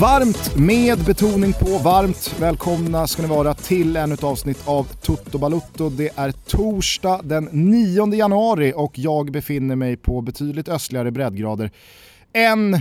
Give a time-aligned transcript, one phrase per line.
[0.00, 5.38] Varmt med betoning på varmt välkomna ska ni vara till ännu ett avsnitt av Toto
[5.38, 5.88] Balutto.
[5.90, 11.70] Det är torsdag den 9 januari och jag befinner mig på betydligt östligare breddgrader
[12.32, 12.80] än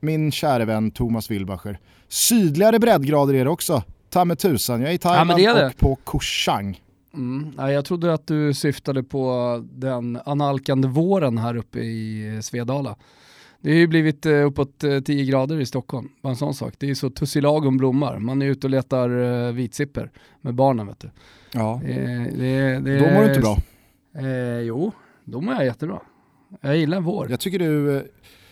[0.00, 1.78] min käre vän Thomas Wilbacher.
[2.08, 4.80] Sydligare breddgrader är det också, ta med tusan.
[4.80, 5.66] Jag är i Thailand ja, det.
[5.66, 6.80] och på Koh Chang.
[7.14, 7.52] Mm.
[7.56, 12.96] Ja, jag trodde att du syftade på den analkande våren här uppe i Svedala.
[13.60, 16.74] Det har ju blivit eh, uppåt 10 eh, grader i Stockholm, bara en sån sak.
[16.78, 18.18] Det är så tussilagom blommar.
[18.18, 21.10] Man är ute och letar uh, vitsipper med barnen vet du.
[21.52, 21.94] Ja, det,
[22.36, 23.56] det, det, då mår du inte bra.
[24.18, 24.92] Eh, jo,
[25.24, 26.00] då mår jag jättebra.
[26.60, 27.30] Jag gillar vår.
[27.30, 28.08] Jag tycker du,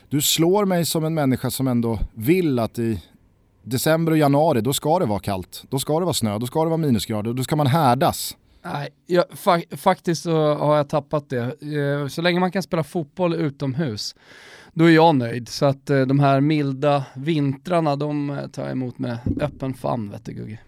[0.08, 3.02] du slår mig som en människa som ändå vill att i
[3.62, 5.64] december och januari, då ska det vara kallt.
[5.68, 8.36] Då ska det vara snö, då ska det vara minusgrader, då ska man härdas.
[8.62, 11.56] Nej, jag, fa faktiskt så har jag tappat det.
[12.10, 14.14] Så länge man kan spela fotboll utomhus
[14.76, 15.48] då är jag nöjd.
[15.48, 20.10] Så att eh, de här milda vintrarna, de eh, tar jag emot med öppen famn
[20.10, 20.58] vet du Gugge.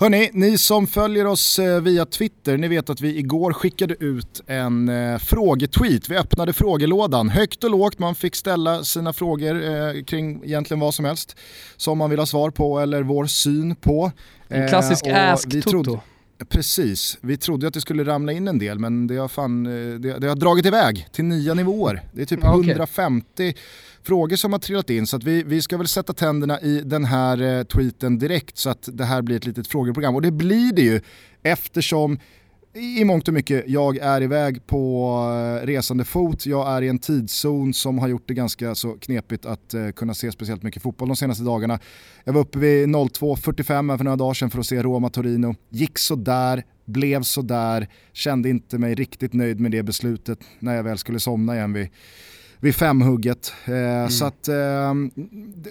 [0.00, 4.40] Hörni, ni som följer oss eh, via Twitter, ni vet att vi igår skickade ut
[4.46, 6.08] en eh, frågetweet.
[6.08, 11.04] Vi öppnade frågelådan, högt och lågt, man fick ställa sina frågor kring egentligen vad som
[11.04, 11.36] helst
[11.76, 14.12] som man vill ha svar på eller vår syn på.
[14.48, 16.00] En klassisk eh, ask-toto.
[16.48, 19.94] Precis, vi trodde att det skulle ramla in en del men det har, fan, eh,
[20.00, 22.02] det, det har dragit iväg till nya nivåer.
[22.12, 22.70] Det är typ okay.
[22.70, 23.54] 150
[24.02, 27.04] frågor som har trillat in så att vi, vi ska väl sätta tänderna i den
[27.04, 30.14] här eh, tweeten direkt så att det här blir ett litet frågeprogram.
[30.14, 31.00] Och det blir det ju
[31.42, 32.18] eftersom
[32.74, 35.16] i mångt och mycket, jag är iväg på
[35.62, 39.46] eh, resande fot, jag är i en tidszon som har gjort det ganska så knepigt
[39.46, 41.78] att uh, kunna se speciellt mycket fotboll de senaste dagarna.
[42.24, 46.62] Jag var uppe vid 02.45 för några dagar sedan för att se Roma-Torino, gick sådär,
[46.84, 51.54] blev sådär, kände inte mig riktigt nöjd med det beslutet när jag väl skulle somna
[51.54, 51.88] igen vid
[52.60, 53.52] vid femhugget.
[53.64, 54.10] Eh, mm.
[54.10, 54.94] Så att eh,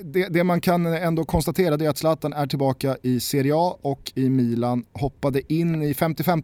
[0.03, 4.11] det, det, man kan ändå konstatera är att Zlatan är tillbaka i Serie A och
[4.15, 6.43] i Milan hoppade in i 55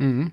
[0.00, 0.30] Mm.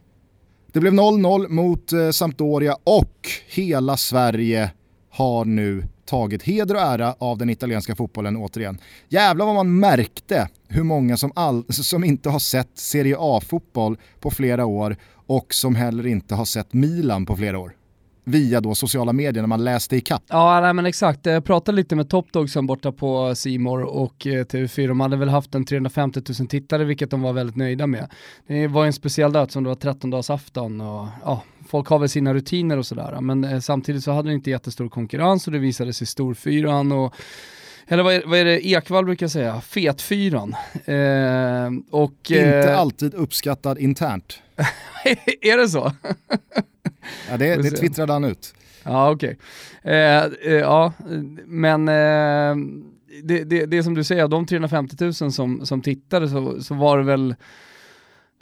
[0.71, 4.71] Det blev 0-0 mot eh, Sampdoria och hela Sverige
[5.09, 8.77] har nu tagit heder och ära av den italienska fotbollen återigen.
[9.09, 14.31] Jävlar vad man märkte hur många som, all, som inte har sett Serie A-fotboll på
[14.31, 14.95] flera år
[15.27, 17.73] och som heller inte har sett Milan på flera år
[18.23, 20.23] via då sociala medier när man läste i kapp.
[20.27, 21.25] Ja, nej, men exakt.
[21.25, 24.87] Jag pratade lite med Top som borta på Simor och eh, TV4.
[24.87, 28.11] De hade väl haft en 350 000 tittare, vilket de var väldigt nöjda med.
[28.47, 32.33] Det var en speciell dag som det var 13-dagsafton och ja, folk har väl sina
[32.33, 33.21] rutiner och sådär.
[33.21, 37.15] Men eh, samtidigt så hade det inte jättestor konkurrens och det visade sig storfyran och
[37.87, 39.61] eller vad är, vad är det Ekvall brukar säga?
[39.61, 40.55] Fetfyran.
[40.85, 44.39] Eh, och, Inte eh, alltid uppskattad internt.
[45.41, 45.91] är det så?
[47.29, 48.53] ja, det, det twittrade han ut.
[48.83, 49.37] Ja, okej.
[49.83, 49.93] Okay.
[49.93, 50.93] Eh, eh, ja,
[51.45, 52.55] men eh,
[53.23, 56.97] det, det, det som du säger, de 350 000 som, som tittade så, så var
[56.97, 57.35] det väl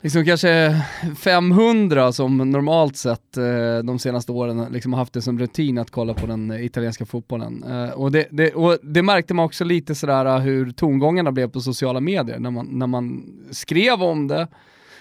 [0.02, 0.82] liksom kanske
[1.18, 5.90] 500 som normalt sett eh, de senaste åren liksom har haft det som rutin att
[5.90, 7.64] kolla på den italienska fotbollen.
[7.64, 11.60] Eh, och, det, det, och det märkte man också lite sådär hur tongångarna blev på
[11.60, 14.48] sociala medier när man, när man skrev om det.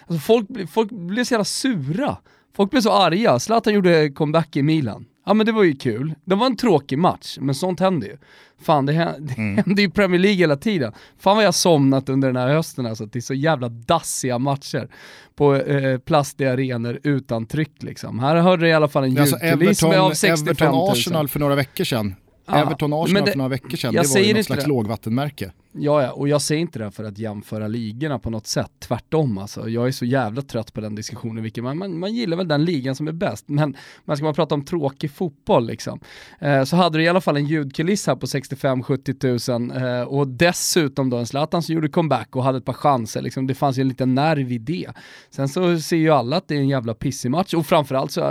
[0.07, 2.17] Alltså folk, folk blev så jävla sura.
[2.59, 3.39] Folk blev så arga.
[3.39, 5.05] Zlatan gjorde comeback i Milan.
[5.25, 6.15] Ja men det var ju kul.
[6.25, 8.17] Det var en tråkig match, men sånt händer ju.
[8.61, 9.55] Fan det, händer, mm.
[9.55, 10.93] det händer ju i Premier League hela tiden.
[11.19, 14.89] Fan vad jag somnat under den här hösten alltså, det är så jävla dassiga matcher
[15.35, 18.19] på eh, plastiga arenor utan tryck liksom.
[18.19, 20.81] Här hörde jag i alla fall en ljudkuliss med av 65 000.
[20.81, 22.15] Everton Arsenal för några veckor sedan.
[22.49, 24.69] Everton Arsenal för några veckor sedan, det var ju något slags det.
[24.69, 25.51] lågvattenmärke.
[25.71, 29.37] Ja, ja, och jag säger inte det för att jämföra ligorna på något sätt, tvärtom
[29.37, 29.69] alltså.
[29.69, 32.65] Jag är så jävla trött på den diskussionen, vilket man, man, man gillar väl den
[32.65, 33.75] ligan som är bäst, men
[34.05, 35.99] man ska man prata om tråkig fotboll liksom,
[36.39, 40.27] eh, så hade du i alla fall en ljudkuliss här på 65-70 000 eh, och
[40.27, 43.47] dessutom då en Zlatan som gjorde comeback och hade ett par chanser, liksom.
[43.47, 44.87] det fanns ju en liten nerv i det.
[45.29, 48.21] Sen så ser ju alla att det är en jävla pissig match och framförallt så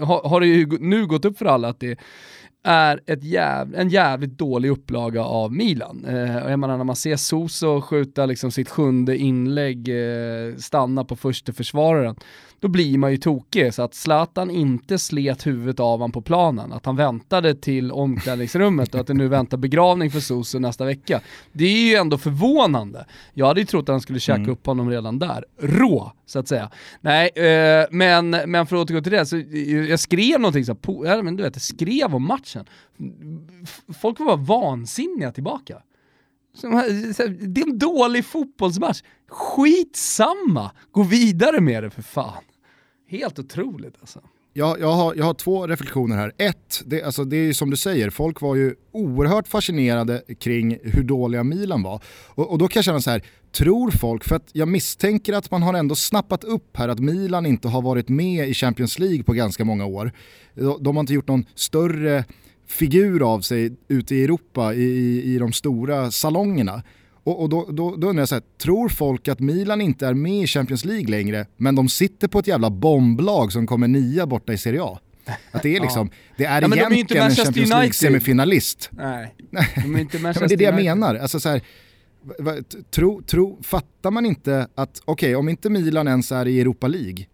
[0.00, 1.98] har, har det ju nu gått upp för alla att det är
[3.06, 6.04] ett jäv, en jävligt dålig upplaga av Milan.
[6.08, 11.16] Eh, jag menar när man ser Soso skjuta liksom sitt sjunde inlägg, eh, stanna på
[11.16, 12.16] första försvararen,
[12.64, 13.74] då blir man ju tokig.
[13.74, 18.94] Så att Zlatan inte slet huvudet av honom på planen, att han väntade till omklädningsrummet
[18.94, 21.20] och att det nu väntar begravning för Soso nästa vecka.
[21.52, 23.06] Det är ju ändå förvånande.
[23.34, 24.50] Jag hade ju trott att han skulle käka mm.
[24.50, 25.44] upp honom redan där.
[25.58, 26.70] Rå, så att säga.
[27.00, 29.42] Nej, eh, men, men för att återgå till det, så
[29.88, 30.76] jag skrev någonting så
[31.06, 32.64] här, men du vet, jag skrev om matchen.
[34.00, 35.82] Folk var vansinniga tillbaka.
[36.62, 39.02] Det är en dålig fotbollsmatch.
[39.28, 40.70] Skitsamma!
[40.90, 42.44] Gå vidare med det för fan.
[43.18, 44.20] Helt otroligt alltså.
[44.52, 46.32] jag, jag, har, jag har två reflektioner här.
[46.38, 51.02] Ett, det, alltså det är som du säger, folk var ju oerhört fascinerade kring hur
[51.02, 52.02] dåliga Milan var.
[52.28, 53.22] Och, och, då kan jag känna så här,
[53.52, 57.46] tror folk, för att jag misstänker att man har ändå snappat upp här att Milan
[57.46, 60.12] inte har varit med i Champions League på ganska många år.
[60.54, 62.24] De, de har inte gjort någon större
[62.66, 66.82] figur av sig ute i Europa i, i, i de stora salongerna.
[67.24, 70.14] Och, och då, då, då undrar jag så här, tror folk att Milan inte är
[70.14, 74.26] med i Champions League längre, men de sitter på ett jävla bomblag som kommer nia
[74.26, 74.98] borta i Serie A?
[75.50, 78.88] Att det är liksom, det är ja, egentligen är en Champions League-semifinalist.
[78.90, 79.34] Nej,
[79.82, 81.14] de är inte Manchester ja, Det är det jag menar.
[81.14, 81.62] Alltså så här,
[82.90, 86.86] tro, tro, fattar man inte att, okej okay, om inte Milan ens är i Europa
[86.86, 87.26] League,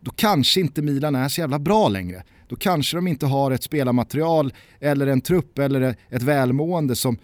[0.00, 2.22] då kanske inte Milan är så jävla bra längre.
[2.48, 7.18] Då kanske de inte har ett spelarmaterial eller en trupp eller ett välmående som,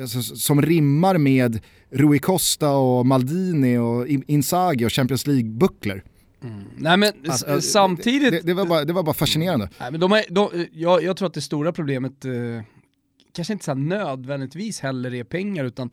[0.00, 6.02] alltså, som rimmar med Rui Costa och Maldini och Inzaghi och Champions League-bucklor.
[6.42, 6.64] Mm.
[6.76, 8.30] Nej men alltså, samtidigt...
[8.30, 9.68] Det, det, var bara, det var bara fascinerande.
[9.80, 12.32] Nej, men de är, de, jag, jag tror att det stora problemet eh,
[13.32, 15.90] kanske inte så nödvändigtvis heller är pengar utan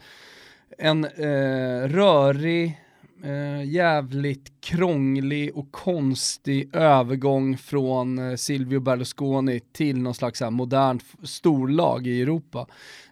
[0.78, 2.82] en eh, rörig
[3.24, 11.04] eh, jävligt krånglig och konstig övergång från eh, Silvio Berlusconi till någon slags här, modernt
[11.24, 12.68] storlag i Europa.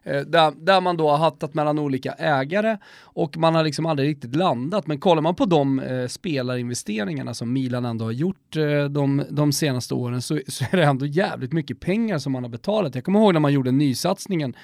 [0.10, 4.10] Eh, där, där man då har hattat mellan olika ägare och man har liksom aldrig
[4.10, 4.88] riktigt landat.
[4.88, 9.52] Men kollar man på de eh, spelarinvesteringarna som Milan ändå har gjort eh, de, de
[9.52, 12.96] senaste åren så, så är det ändå jävligt mycket pengar som man har betalat.
[12.96, 14.56] Jag kommer ihåg när man gjorde nysatsningen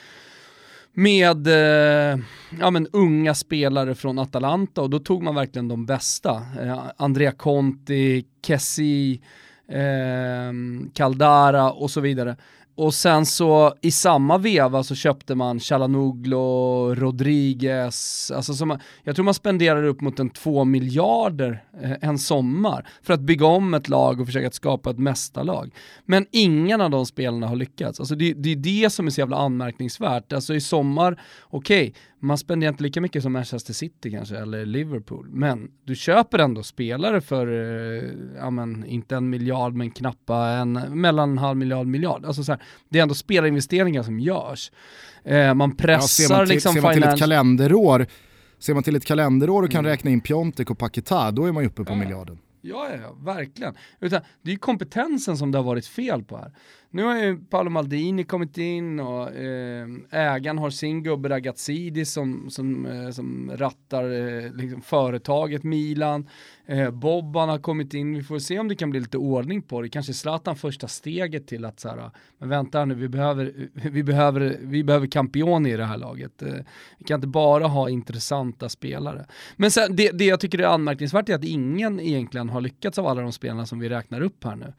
[0.93, 2.19] med eh,
[2.59, 6.43] ja, men unga spelare från Atalanta och då tog man verkligen de bästa.
[6.61, 9.21] Eh, Andrea Conti, Kessi,
[9.67, 10.53] eh,
[10.93, 12.35] Caldara och så vidare.
[12.77, 19.25] Och sen så i samma veva så köpte man Chalanoglu, Rodriguez, alltså som, jag tror
[19.25, 23.89] man spenderar upp mot en två miljarder eh, en sommar för att bygga om ett
[23.89, 25.73] lag och försöka skapa ett mästarlag.
[26.05, 27.99] Men ingen av de spelarna har lyckats.
[27.99, 30.33] Alltså det, det är det som är så jävla anmärkningsvärt.
[30.33, 31.93] Alltså i sommar, okej, okay,
[32.25, 36.63] man spenderar inte lika mycket som Manchester City kanske, eller Liverpool, men du köper ändå
[36.63, 41.87] spelare för, eh, ja men inte en miljard men knappa en, mellan en halv miljard
[41.87, 42.25] miljard.
[42.25, 44.71] Alltså så här, det är ändå spelarinvesteringar som görs.
[45.23, 48.07] Eh, man pressar ja, ser man till, liksom ser man till ett kalenderår
[48.59, 49.89] Ser man till ett kalenderår och kan mm.
[49.89, 51.97] räkna in Piontek och Paketa, då är man ju uppe på ja.
[51.97, 52.39] miljarden.
[52.61, 53.75] Ja, ja, ja, verkligen.
[53.99, 56.51] Utan, det är ju kompetensen som det har varit fel på här.
[56.95, 62.49] Nu har ju Paolo Maldini kommit in och eh, ägaren har sin gubbe Ragazzidi som,
[62.49, 66.29] som, eh, som rattar eh, liksom företaget Milan.
[66.65, 69.81] Eh, Bobban har kommit in, vi får se om det kan bli lite ordning på
[69.81, 69.89] det.
[69.89, 74.57] Kanske Zlatan första steget till att så här, men vänta nu, vi behöver, vi behöver,
[74.61, 76.41] vi behöver Campioni i det här laget.
[76.41, 76.53] Eh,
[76.97, 79.25] vi kan inte bara ha intressanta spelare.
[79.55, 83.07] Men sen, det, det jag tycker är anmärkningsvärt är att ingen egentligen har lyckats av
[83.07, 84.73] alla de spelarna som vi räknar upp här nu.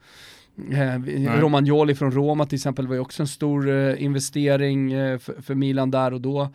[0.71, 5.41] Eh, Romagnoli från Roma till exempel var ju också en stor eh, investering eh, för,
[5.41, 6.49] för, Milan där och då.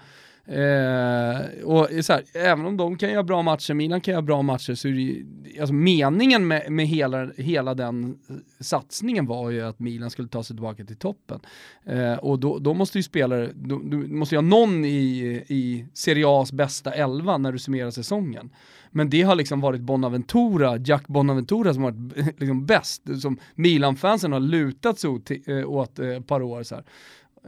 [0.46, 4.42] Eh, och så här, även om de kan göra bra matcher, Milan kan göra bra
[4.42, 8.18] matcher, så är det alltså meningen med, med hela, hela den
[8.60, 11.40] satsningen var ju att Milan skulle ta sig tillbaka till toppen.
[11.84, 15.86] Eh, och då, då, måste ju spelare, då, du måste ju ha någon i, i
[15.94, 18.50] Serie A's bästa elva när du summerar säsongen.
[18.94, 24.32] Men det har liksom varit Bonaventura, Jack Bonaventura som har varit liksom bäst, som Milan-fansen
[24.32, 26.62] har lutat sig åt, eh, åt eh, ett par år.
[26.62, 26.82] Så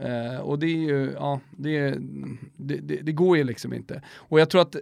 [0.01, 1.89] eh, och det är ju, ja, det,
[2.57, 4.01] det, det, det, går ju liksom inte.
[4.15, 4.75] Och jag tror att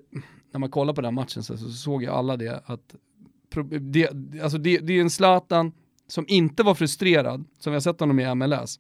[0.51, 2.96] när man kollar på den matchen så, så såg ju alla det att
[3.79, 4.10] det,
[4.43, 5.72] alltså det, det är en Zlatan
[6.08, 8.79] som inte var frustrerad, som vi har sett honom i MLS.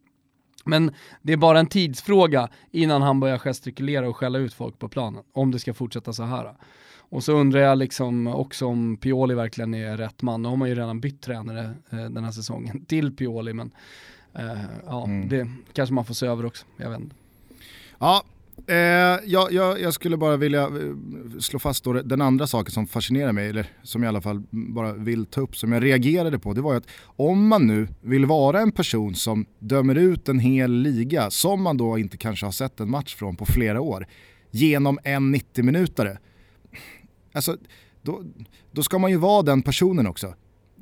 [0.65, 4.89] Men det är bara en tidsfråga innan han börjar gestikulera och skälla ut folk på
[4.89, 6.53] planen, om det ska fortsätta så här.
[7.13, 10.41] Och så undrar jag liksom också om Pioli verkligen är rätt man.
[10.41, 13.71] Nu har man ju redan bytt tränare eh, den här säsongen till Pioli, men
[14.85, 15.29] ja, mm.
[15.29, 16.65] det kanske man får se över också.
[16.77, 17.15] Jag vet inte.
[17.99, 18.23] Ja,
[18.67, 18.75] eh,
[19.25, 20.69] jag, jag, jag, skulle bara vilja eh,
[21.39, 24.43] slå fast då den andra saken som fascinerar mig, eller som jag i alla fall
[24.51, 27.87] bara vill ta upp, som jag reagerade på, det var ju att om man nu
[28.01, 32.45] vill vara en person som dömer ut en hel liga, som man då inte kanske
[32.45, 34.07] har sett en match från på flera år,
[34.51, 36.17] genom en 90-minutare,
[37.33, 37.57] alltså,
[38.01, 38.23] då,
[38.71, 40.33] då ska man ju vara den personen också.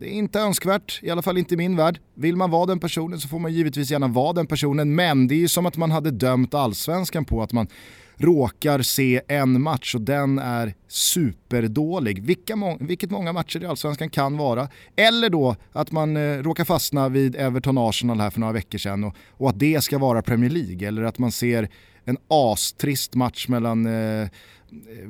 [0.02, 2.00] Det är inte önskvärt, i alla fall inte i min värld.
[2.14, 5.36] Vill man vara den personen så får man givetvis gärna vara den personen, men det
[5.36, 7.68] är ju som att man hade dömt allsvenskan på att man
[8.16, 12.24] råkar se en match och den är superdålig.
[12.24, 14.68] Vilka må vilket många matcher i Allsvenskan kan vara.
[14.96, 19.16] Eller då att man eh, råkar fastna vid Everton-Arsenal här för några veckor sedan och,
[19.30, 20.88] och, att det ska vara Premier League.
[20.88, 21.70] Eller att man ser
[22.06, 24.28] en astrist match mellan eh,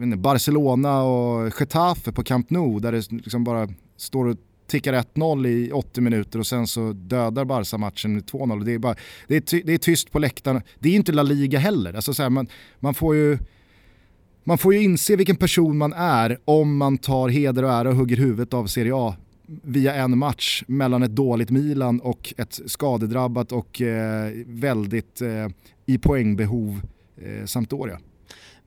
[0.04, 4.38] inte, Barcelona och Getafe på Camp Nou där det liksom bara står och
[4.72, 8.64] tickar 1-0 i 80 minuter och sen så dödar Barca matchen med 2-0.
[8.64, 8.96] Det är, bara,
[9.28, 10.62] det, är ty, det är tyst på läktaren.
[10.80, 11.94] Det är inte La Liga heller.
[11.94, 12.48] Alltså så här, man,
[12.80, 13.38] man, får ju,
[14.44, 17.96] man får ju inse vilken person man är om man tar heder och ära och
[17.96, 19.16] hugger huvudet av Serie A
[19.64, 25.48] via en match mellan ett dåligt Milan och ett skadedrabbat och eh, väldigt eh,
[25.86, 26.82] i poängbehov
[27.18, 28.00] eh, Sampdoria.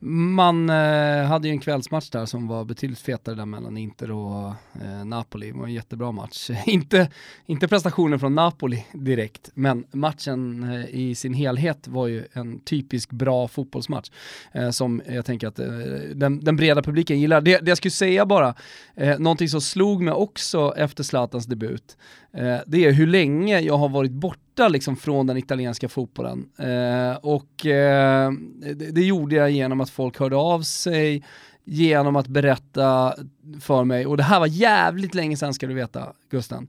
[0.06, 4.46] Man eh, hade ju en kvällsmatch där som var betydligt fetare där mellan Inter och
[4.82, 5.52] eh, Napoli.
[5.52, 6.50] Det var en jättebra match.
[6.66, 7.10] inte,
[7.46, 13.10] inte prestationen från Napoli direkt, men matchen eh, i sin helhet var ju en typisk
[13.10, 14.10] bra fotbollsmatch
[14.52, 15.66] eh, som jag tänker att eh,
[16.14, 17.40] den, den, breda publiken gillar.
[17.40, 18.54] Det, det jag skulle säga bara,
[18.96, 21.96] eh, någonting som slog mig också efter Zlatans debut,
[22.36, 26.48] eh, det är hur länge jag har varit borta liksom från den italienska fotbollen.
[26.58, 28.32] Eh, och eh,
[28.74, 31.24] det, det, gjorde jag genom att folk hörde av sig,
[31.64, 33.14] genom att berätta
[33.60, 36.68] för mig, och det här var jävligt länge sedan ska du veta, Gusten.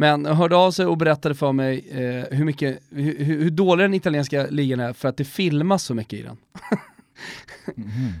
[0.00, 3.94] Men hörde av sig och berättade för mig eh, hur, mycket, hur, hur dålig den
[3.94, 6.36] italienska ligan är för att det filmas så mycket i den.
[7.76, 8.12] mm.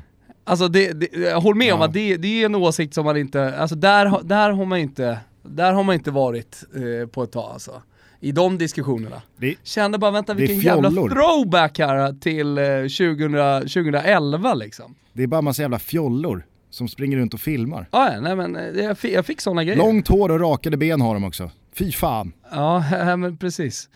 [0.44, 1.74] Alltså det, det, jag håller med ja.
[1.74, 4.78] om att det, det är en åsikt som man inte, alltså där, där har man
[4.78, 7.82] inte där har man inte varit eh, på ett tag alltså.
[8.20, 9.22] I de diskussionerna.
[9.36, 14.94] Det, Kände bara, vänta vilken jävla throwback här till eh, 2000, 2011 liksom.
[15.12, 17.86] Det är bara massa jävla fjollor som springer runt och filmar.
[17.90, 19.78] Ah, nej men eh, jag fick, jag fick sådana grejer.
[19.78, 21.50] Långt hår och rakade ben har de också.
[21.74, 22.32] Fy fan.
[22.50, 22.84] Ja,
[23.16, 23.88] men precis.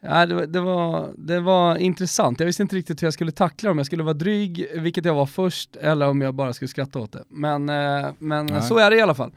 [0.00, 2.40] Ja, det, det, var, det var intressant.
[2.40, 3.78] Jag visste inte riktigt hur jag skulle tackla dem.
[3.78, 7.12] Jag skulle vara dryg, vilket jag var först, eller om jag bara skulle skratta åt
[7.12, 7.24] det.
[7.28, 9.32] Men, eh, men så är det i alla fall.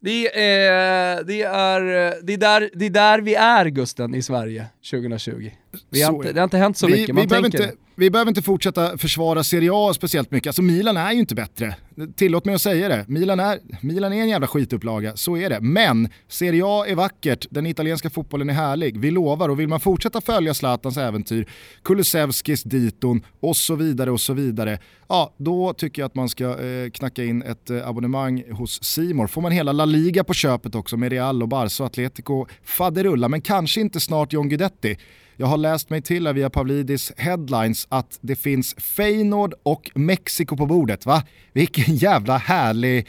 [0.00, 1.80] Det är, eh, det, är,
[2.22, 5.50] det, är där, det är där vi är Gusten i Sverige 2020.
[5.90, 7.62] Vi har inte, det har inte hänt så vi, mycket, man vi tänker...
[7.62, 10.46] Inte, vi behöver inte fortsätta försvara Serie A speciellt mycket.
[10.46, 11.76] Alltså Milan är ju inte bättre.
[12.16, 13.04] Tillåt mig att säga det.
[13.08, 15.60] Milan är, Milan är en jävla skitupplaga, så är det.
[15.60, 18.98] Men Serie A är vackert, den italienska fotbollen är härlig.
[18.98, 21.48] Vi lovar och vill man fortsätta följa Zlatans äventyr,
[21.82, 24.78] Kulusevskis diton och så vidare och så vidare.
[25.08, 29.26] Ja, då tycker jag att man ska eh, knacka in ett eh, abonnemang hos Simor.
[29.26, 33.28] Får man hela La Liga på köpet också med Real och Barca och Atletico faderulla,
[33.28, 34.96] men kanske inte snart John Guidetti.
[35.36, 40.66] Jag har läst mig till via Pavlidis headlines att det finns Feyenoord och Mexiko på
[40.66, 41.06] bordet.
[41.06, 41.22] Va?
[41.52, 43.06] Vilken jävla härlig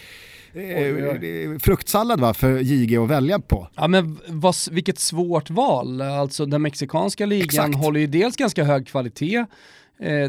[0.54, 3.68] eh, fruktsallad va, för JG att välja på.
[3.76, 6.02] Ja men vad, vilket svårt val.
[6.02, 7.76] Alltså den mexikanska ligan Exakt.
[7.76, 9.46] håller ju dels ganska hög kvalitet Eh,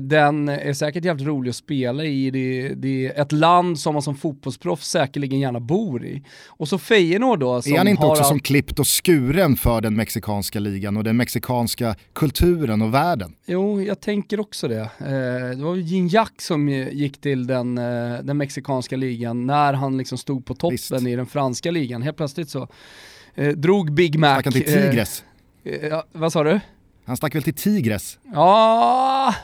[0.01, 2.31] den är säkert jävligt rolig att spela i.
[2.31, 6.23] Det, det är ett land som man som fotbollsproffs säkerligen gärna bor i.
[6.47, 7.63] Och så Feyenoord då.
[7.63, 8.29] Som är han inte också all...
[8.29, 13.35] som klippt och skuren för den mexikanska ligan och den mexikanska kulturen och världen?
[13.47, 14.81] Jo, jag tänker också det.
[14.81, 20.19] Eh, det var Gignac som gick till den, eh, den mexikanska ligan när han liksom
[20.19, 20.93] stod på toppen Visst.
[20.93, 22.03] i den franska ligan.
[22.03, 22.69] Helt plötsligt så
[23.57, 24.33] drog Big Mac...
[24.33, 25.25] Stack han till Tigres?
[25.91, 26.61] Ja, vad sa du?
[27.09, 28.19] Han stack väl till Tigres?
[28.33, 29.35] Ja,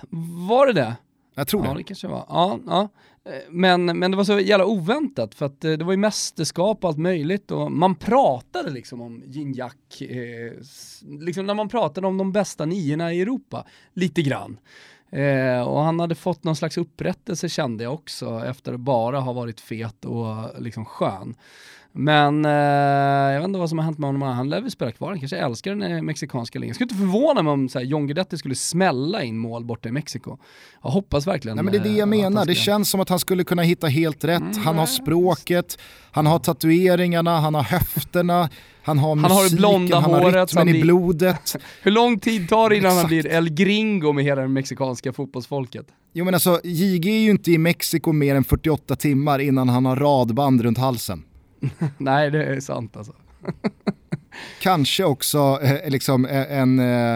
[0.46, 0.96] var det det?
[1.34, 1.68] Jag tror det.
[1.68, 2.24] Ja, det kanske var.
[2.28, 2.88] Ja, ja.
[3.50, 6.88] Men, men det var så jävla oväntat för att eh, det var ju mästerskap och
[6.88, 10.52] allt möjligt och man pratade liksom om Gignac, eh,
[11.20, 14.58] liksom när man pratade om de bästa niorna i Europa, lite grann.
[15.10, 19.32] Eh, och han hade fått någon slags upprättelse kände jag också efter att bara ha
[19.32, 21.34] varit fet och liksom skön.
[21.96, 22.50] Men eh,
[23.32, 25.18] jag vet inte vad som har hänt med honom, han lär väl spela kvar, han
[25.18, 26.68] kanske älskar den eh, mexikanska ligan.
[26.68, 29.88] Jag skulle inte förvåna mig om så här, John Guidetti skulle smälla in mål borta
[29.88, 30.38] i Mexiko.
[30.82, 33.08] Jag hoppas verkligen Nej, men Det är det jag eh, menar, det känns som att
[33.08, 34.42] han skulle kunna hitta helt rätt.
[34.42, 35.78] Mm, han har språket,
[36.10, 38.48] han har tatueringarna, han har höfterna,
[38.82, 41.56] han har musiken, han har, det blonda han har rytmen i blodet.
[41.82, 43.02] Hur lång tid tar det innan Exakt.
[43.02, 45.86] han blir El Gringo med hela det mexikanska fotbollsfolket?
[46.12, 49.86] Jo men alltså, JG är ju inte i Mexiko mer än 48 timmar innan han
[49.86, 51.22] har radband runt halsen.
[51.98, 53.12] Nej, det är sant alltså.
[54.60, 57.14] Kanske också eh, liksom eh, en, eh,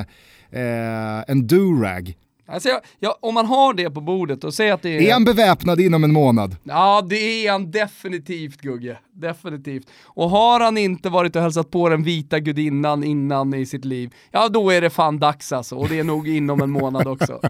[0.51, 2.17] eh, en durag.
[2.51, 5.03] Alltså jag, jag, om man har det på bordet och säger att det är...
[5.03, 6.57] Är han beväpnad inom en månad?
[6.63, 8.99] Ja, det är han definitivt Gugge.
[9.13, 9.91] Definitivt.
[10.05, 14.15] Och har han inte varit och hälsat på den vita gudinnan innan i sitt liv,
[14.31, 15.77] ja då är det fan dags alltså.
[15.77, 17.39] Och det är nog inom en månad också.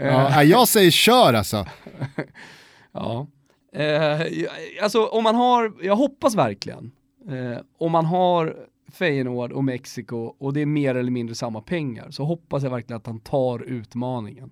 [0.00, 1.66] ja, jag säger kör alltså.
[2.92, 3.26] ja.
[3.74, 4.20] Eh,
[4.82, 6.92] alltså om man har, jag hoppas verkligen,
[7.28, 8.56] eh, om man har
[8.92, 12.96] Feyenoord och Mexiko och det är mer eller mindre samma pengar så hoppas jag verkligen
[12.96, 14.50] att han tar utmaningen.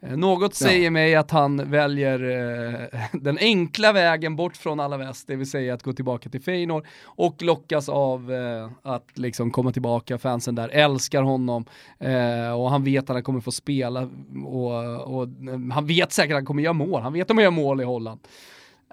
[0.00, 0.90] Eh, något säger ja.
[0.90, 5.74] mig att han väljer eh, den enkla vägen bort från alla väst, det vill säga
[5.74, 10.68] att gå tillbaka till Feyenoord och lockas av eh, att liksom komma tillbaka, fansen där
[10.68, 11.64] älskar honom
[11.98, 14.10] eh, och han vet att han kommer få spela
[14.46, 15.28] och, och,
[15.72, 17.84] han vet säkert att han kommer göra mål, han vet att han gör mål i
[17.84, 18.20] Holland.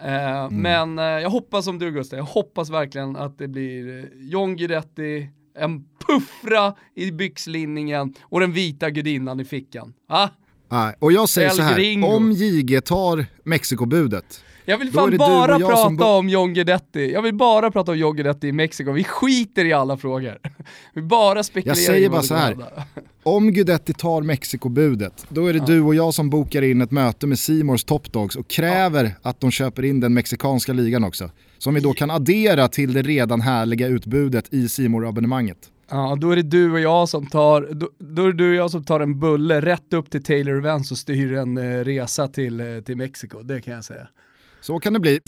[0.02, 0.62] Eh, mm.
[0.62, 4.56] Men eh, jag hoppas som du Gustav, jag hoppas verkligen att det blir eh, John
[4.56, 9.94] Guidetti, en puffra i byxlinningen och den vita gudinnan i fickan.
[10.08, 10.30] Ah?
[10.74, 12.08] Nej, och jag säger El så här, Gringo.
[12.08, 17.12] om JG tar Mexikobudet, jag vill fan bara prata om John Guidetti.
[17.13, 18.92] Jag vill bara prata om John Guidetti i Mexiko.
[18.92, 20.38] Vi skiter i alla frågor.
[20.94, 22.58] Vi bara spekulerar Jag säger bara så här.
[23.24, 25.65] Om Guidetti tar Mexikobudet, då är det ja.
[25.65, 29.30] du och jag som bokar in ett möte med Simors Topdogs och kräver ja.
[29.30, 31.30] att de köper in den mexikanska ligan också.
[31.58, 36.32] Som vi då kan addera till det redan härliga utbudet i simor abonnemanget Ja, då
[36.32, 39.00] är det du och jag som tar, då, då, är du och jag som tar
[39.00, 42.98] en bulle rätt upp till Taylor Events och styr en eh, resa till, eh, till
[42.98, 44.08] Mexiko, det kan jag säga.
[44.62, 45.20] Så kan det bli.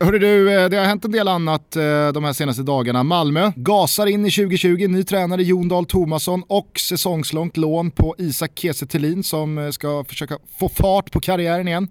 [0.00, 1.82] Hörru du, eh, det har hänt en del annat eh,
[2.14, 3.02] de här senaste dagarna.
[3.02, 8.50] Malmö gasar in i 2020, ny tränare Jon Dahl Tomasson och säsongslångt lån på Isak
[8.54, 11.88] Kiese som eh, ska försöka få fart på karriären igen.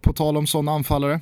[0.00, 1.20] På tal om sådana anfallare.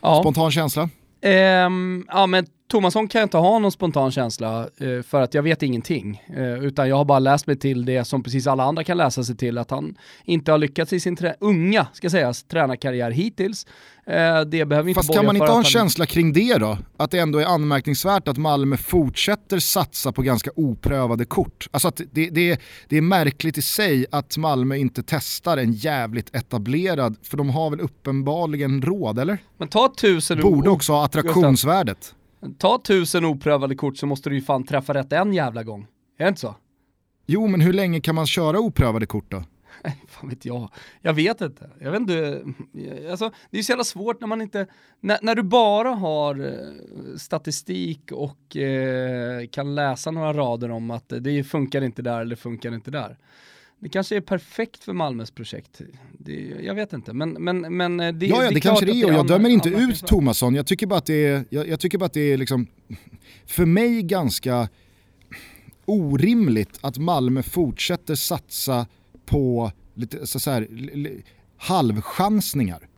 [0.00, 0.20] Ja.
[0.20, 0.88] Spontan känsla?
[1.24, 5.42] Um, ja men Tomasson kan jag inte ha någon spontan känsla eh, för att jag
[5.42, 6.22] vet ingenting.
[6.36, 9.24] Eh, utan jag har bara läst mig till det som precis alla andra kan läsa
[9.24, 13.66] sig till, att han inte har lyckats i sin unga, ska sägas, tränarkarriär hittills.
[14.06, 15.64] Eh, det behöver inte Fast kan man inte ha en han...
[15.64, 16.78] känsla kring det då?
[16.96, 21.68] Att det ändå är anmärkningsvärt att Malmö fortsätter satsa på ganska oprövade kort.
[21.70, 26.36] Alltså att det, det, det är märkligt i sig att Malmö inte testar en jävligt
[26.36, 29.38] etablerad, för de har väl uppenbarligen råd, eller?
[29.58, 32.14] Men ta tusen Borde också ha attraktionsvärdet.
[32.58, 35.86] Ta tusen oprövade kort så måste du ju fan träffa rätt en jävla gång.
[36.18, 36.54] Är det inte så?
[37.26, 39.44] Jo, men hur länge kan man köra oprövade kort då?
[40.08, 40.70] Fan vet jag.
[41.00, 41.70] Jag vet inte.
[41.80, 42.44] Jag vet inte.
[43.10, 44.66] Alltså, det är så jävla svårt när man inte,
[45.00, 51.12] när, när du bara har eh, statistik och eh, kan läsa några rader om att
[51.20, 53.18] det funkar inte där eller funkar inte där.
[53.82, 55.80] Det kanske är perfekt för Malmös projekt.
[56.12, 59.06] Det, jag vet inte, men, men, men det, ja, ja, det, det kanske det är
[59.06, 60.54] och jag dömer inte ut Tomasson.
[60.54, 62.66] Jag tycker bara att det är, jag, jag, tycker bara att det är liksom,
[63.46, 64.68] för mig ganska
[65.84, 68.86] orimligt att Malmö fortsätter satsa
[69.26, 70.68] på lite så, så här,
[71.56, 72.88] halvchansningar.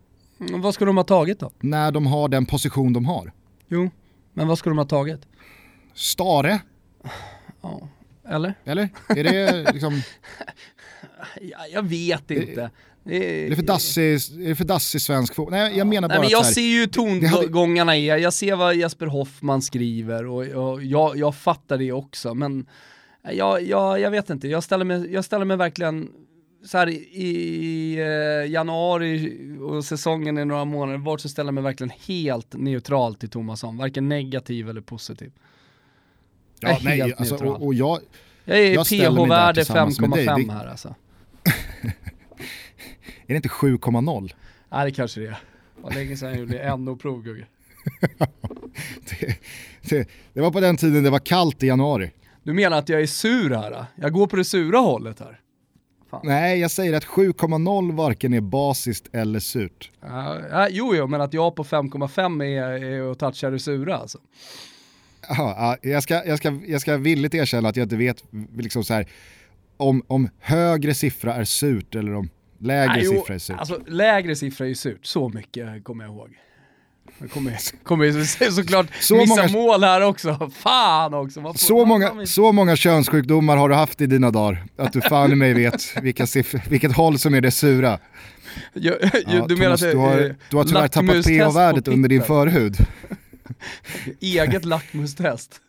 [0.40, 1.50] Mm, vad ska de ha tagit då?
[1.60, 3.32] När de har den position de har.
[3.68, 3.90] Jo,
[4.32, 5.20] men vad ska de ha tagit?
[5.94, 6.60] Stare.
[7.62, 7.88] Ja,
[8.28, 8.54] eller?
[8.64, 8.88] Eller?
[9.08, 10.02] Är det liksom...
[11.40, 12.70] ja, jag vet inte.
[13.04, 15.52] Det är, det för dassig, är det för dassig svensk fotboll?
[15.52, 18.00] Nej jag menar bara Nej, men Jag här, ser ju tongångarna hade...
[18.00, 22.66] är, jag ser vad Jesper Hoffman skriver och, och jag, jag fattar det också men
[23.32, 26.10] jag, jag, jag vet inte, jag ställer mig, jag ställer mig verkligen
[26.64, 31.54] så här, i, i eh, januari och säsongen är några månader bort så ställer jag
[31.54, 35.32] mig verkligen helt neutral till Tomasson, varken negativ eller positiv.
[36.60, 37.54] Ja, jag är nej, helt alltså, neutral.
[37.54, 38.00] Och, och jag,
[38.44, 40.94] jag är PH-värde 5,5 här alltså.
[43.26, 44.34] är det inte 7,0?
[44.70, 45.38] Nej det kanske det är.
[45.80, 47.46] Var länge sedan jag gjorde NO-prov Gugge.
[49.10, 49.38] det,
[49.80, 52.10] det, det var på den tiden det var kallt i januari.
[52.44, 53.84] Du menar att jag är sur här?
[53.96, 55.40] Jag går på det sura hållet här.
[56.10, 56.20] Fan.
[56.24, 59.90] Nej, jag säger att 7,0 varken är basiskt eller surt.
[60.04, 64.18] Uh, jo, jo, men att jag på 5,5 är, är och touchar det sura alltså.
[65.28, 68.24] Ja, jag, ska, jag, ska, jag ska villigt erkänna att jag inte vet
[68.56, 69.06] liksom så här,
[69.76, 72.28] om, om högre siffra är surt eller om
[72.58, 73.56] lägre ah, siffra är surt.
[73.58, 76.38] Alltså, lägre siffra är surt, så mycket kommer jag ihåg.
[77.18, 80.50] Det kommer, kommer såklart så missa många, mål här också.
[80.54, 81.42] Fan också.
[81.42, 85.32] Får, så, många, så många könssjukdomar har du haft i dina dagar att du fan
[85.32, 87.98] i mig vet vilka siffror, vilket håll som är det sura.
[88.72, 92.22] Jag, jag, ja, du menar att du har, du har tyvärr tappat pH-värdet under din
[92.22, 92.76] förhud.
[94.20, 95.60] Eget lackmustest.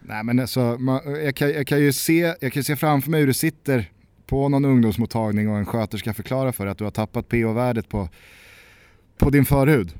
[0.00, 3.20] Nej men alltså, man, jag, kan, jag, kan ju se, jag kan se framför mig
[3.20, 3.90] hur du sitter
[4.26, 8.08] på någon ungdomsmottagning och en sköterska förklarar för att du har tappat pH-värdet på,
[9.18, 9.92] på din förhud.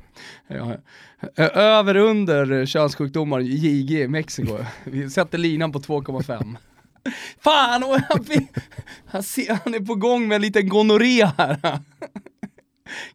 [1.37, 4.59] Över under könssjukdomar JG i Mexiko.
[4.85, 6.57] Vi sätter linan på 2,5.
[7.41, 8.47] Fan, han,
[9.07, 11.81] han, ser, han är på gång med en liten gonorré här.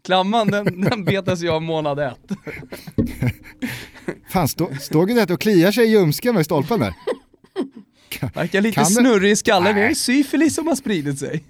[0.02, 2.32] Klamman den, den betas jag av månad ett.
[4.30, 6.94] Fan, stå, står Guidetti och kliar sig i ljumsken med stolpen där?
[8.34, 11.44] Verkar lite snurrig i skallen, det är syfilis som har spridit sig.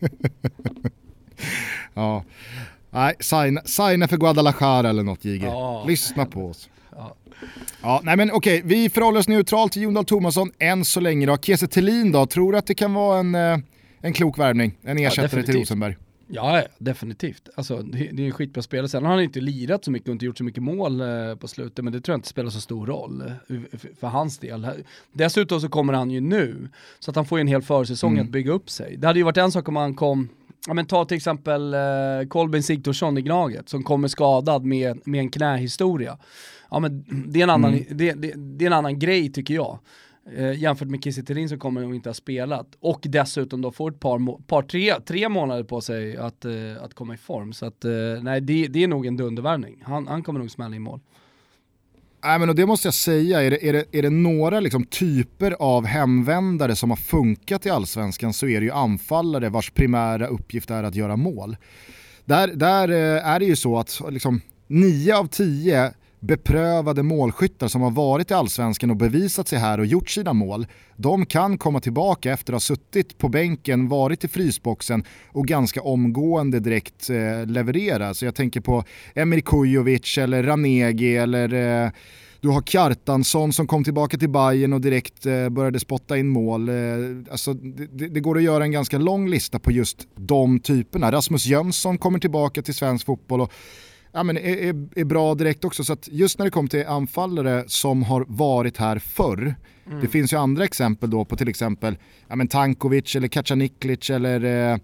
[1.94, 2.24] ja,
[2.94, 5.44] nej, signa, signa för Guadalajara eller något JG.
[5.44, 5.84] Ja.
[5.88, 6.68] Lyssna på oss.
[6.96, 7.16] Ja.
[7.82, 11.26] Ja, nej men okej, vi förhåller oss neutralt till Jon Dahl Tomasson än så länge
[11.26, 11.36] då.
[11.36, 13.58] Kiese Thelin då, tror du att det kan vara en, eh,
[14.00, 14.78] en klok värvning?
[14.82, 15.96] En ersättare ja, till Rosenberg?
[16.26, 17.48] Ja, definitivt.
[17.54, 18.88] Alltså, det, det är en skitbra spelare.
[18.88, 21.48] Sen har han inte lirat så mycket och inte gjort så mycket mål eh, på
[21.48, 24.66] slutet, men det tror jag inte spelar så stor roll eh, för, för, hans del.
[25.12, 28.24] Dessutom så kommer han ju nu, så att han får ju en hel försäsong mm.
[28.24, 28.96] att bygga upp sig.
[28.96, 30.28] Det hade ju varit en sak om han kom
[30.66, 35.20] ja men ta till exempel eh, Kolbeinn Sigthorsson i Gnaget som kommer skadad med, med
[35.20, 36.18] en knähistoria.
[36.70, 37.84] Ja men det är en annan, mm.
[37.90, 39.78] det, det, det, är en annan grej tycker jag.
[40.36, 42.76] Eh, jämfört med Kiese som kommer och inte har spelat.
[42.80, 46.94] Och dessutom då får ett par, par tre, tre månader på sig att, eh, att
[46.94, 47.52] komma i form.
[47.52, 47.90] Så att, eh,
[48.22, 49.82] nej det, det är nog en dundervärvning.
[49.86, 51.00] Han, han kommer nog smälla i mål.
[52.24, 54.84] Nej, men och det måste jag säga, är det, är det, är det några liksom
[54.84, 60.26] typer av hemvändare som har funkat i allsvenskan så är det ju anfallare vars primära
[60.26, 61.56] uppgift är att göra mål.
[62.24, 65.92] Där, där eh, är det ju så att liksom, nio av tio
[66.26, 70.66] beprövade målskyttar som har varit i allsvenskan och bevisat sig här och gjort sina mål,
[70.96, 75.82] de kan komma tillbaka efter att ha suttit på bänken, varit i frysboxen och ganska
[75.82, 78.14] omgående direkt eh, leverera.
[78.14, 78.84] Så jag tänker på
[79.14, 81.90] Emir Kujovic eller Ranegi eller eh,
[82.44, 86.68] du har Kjartansson som kom tillbaka till Bayern och direkt eh, började spotta in mål.
[86.68, 86.74] Eh,
[87.30, 91.12] alltså, det, det, går att göra en ganska lång lista på just de typerna.
[91.12, 93.52] Rasmus Jönsson kommer tillbaka till svensk fotboll och
[94.14, 95.84] ja, men är, är, är, bra direkt också.
[95.84, 99.54] Så att just när det kommer till anfallare som har varit här förr,
[99.86, 100.00] mm.
[100.00, 101.98] det finns ju andra exempel då på till exempel
[102.28, 104.78] ja, men Tankovic eller Kacaniklic eller eh,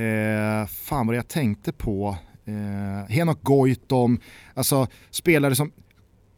[0.00, 4.20] eh, fan vad jag tänkte på, eh, Henok Goitom,
[4.54, 5.72] alltså spelare som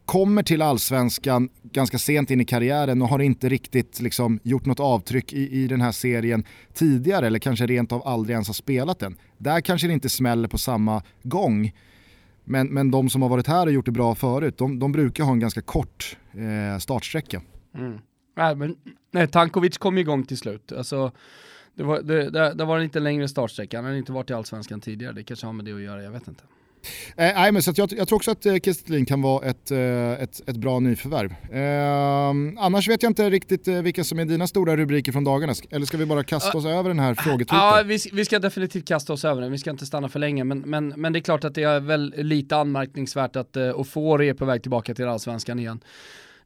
[0.07, 4.81] kommer till allsvenskan ganska sent in i karriären och har inte riktigt liksom, gjort något
[4.81, 8.99] avtryck i, i den här serien tidigare eller kanske rent av aldrig ens har spelat
[8.99, 9.17] den.
[9.39, 11.73] Där kanske det inte smäller på samma gång.
[12.45, 15.25] Men, men de som har varit här och gjort det bra förut, de, de brukar
[15.25, 17.43] ha en ganska kort eh, startsträcka.
[17.75, 17.99] Mm.
[18.37, 18.77] Nej, men,
[19.11, 20.73] nej, Tankovic kom igång till slut.
[20.73, 21.13] Alltså,
[21.75, 24.81] det var, det, det, det var inte längre startsträcka, han hade inte varit i Allsvenskan
[24.81, 26.43] tidigare, det kanske har med det att göra, jag vet inte.
[27.17, 30.13] Eh, nej, men så jag, jag, tror också att eh, Kestelin kan vara ett, eh,
[30.13, 31.35] ett, ett bra nyförvärv.
[31.53, 35.55] Eh, annars vet jag inte riktigt eh, vilka som är dina stora rubriker från dagarna.
[35.71, 37.59] Eller ska vi bara kasta oss över den här frågetweeten?
[37.59, 39.53] Ja, vi, vi, ska definitivt kasta oss över den.
[39.53, 40.45] Vi ska inte stanna för länge.
[40.45, 44.29] Men, men, men det är klart att det är väl lite anmärkningsvärt att uh, Ofori
[44.29, 45.81] är på väg tillbaka till allsvenskan igen.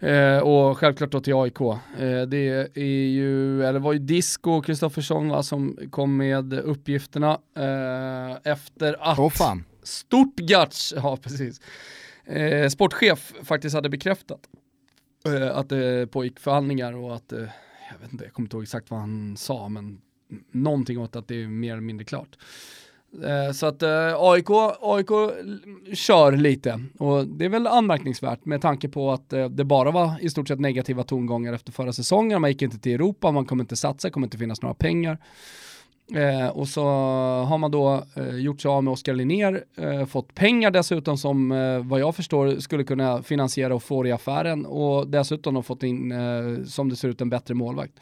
[0.00, 1.61] Eh, och självklart då till AIK.
[1.61, 1.76] Eh,
[2.29, 9.18] det är ju, eller var ju Disco Kristoffersson som kom med uppgifterna eh, efter att
[9.18, 9.64] oh, fan.
[9.83, 11.61] Stuttgarts, ja precis,
[12.25, 14.40] eh, sportchef faktiskt hade bekräftat
[15.27, 17.38] eh, att det pågick förhandlingar och att, eh,
[17.93, 20.01] jag vet inte, jag kommer inte ihåg exakt vad han sa, men
[20.51, 22.37] någonting åt att det är mer eller mindre klart.
[23.25, 25.09] Eh, så att eh, AIK, AIK
[25.95, 30.14] kör lite och det är väl anmärkningsvärt med tanke på att eh, det bara var
[30.21, 32.40] i stort sett negativa tongångar efter förra säsongen.
[32.40, 35.19] Man gick inte till Europa, man kommer inte satsa, kommer inte finnas några pengar.
[36.14, 36.85] Eh, och så
[37.49, 41.53] har man då eh, gjort sig av med Oskar Linnér, eh, fått pengar dessutom som
[41.53, 45.83] eh, vad jag förstår skulle kunna finansiera och få i affären och dessutom har fått
[45.83, 47.92] in, eh, som det ser ut, en bättre målvakt.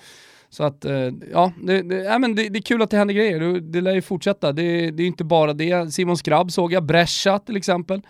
[0.50, 3.14] Så att, eh, ja, det, det, ja men det, det, är kul att det händer
[3.14, 3.40] grejer.
[3.40, 4.52] Det, det lär ju fortsätta.
[4.52, 5.94] Det, det är inte bara det.
[5.94, 8.02] Simon Skrabb såg jag, Brescia till exempel.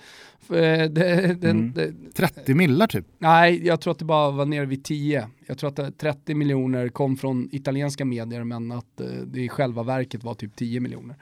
[0.51, 1.75] Eh, den, mm.
[2.15, 3.07] 30 millar typ?
[3.19, 5.29] Nej, jag tror att det bara var nere vid 10.
[5.47, 9.83] Jag tror att 30 miljoner kom från italienska medier men att eh, det i själva
[9.83, 11.17] verket var typ 10 miljoner.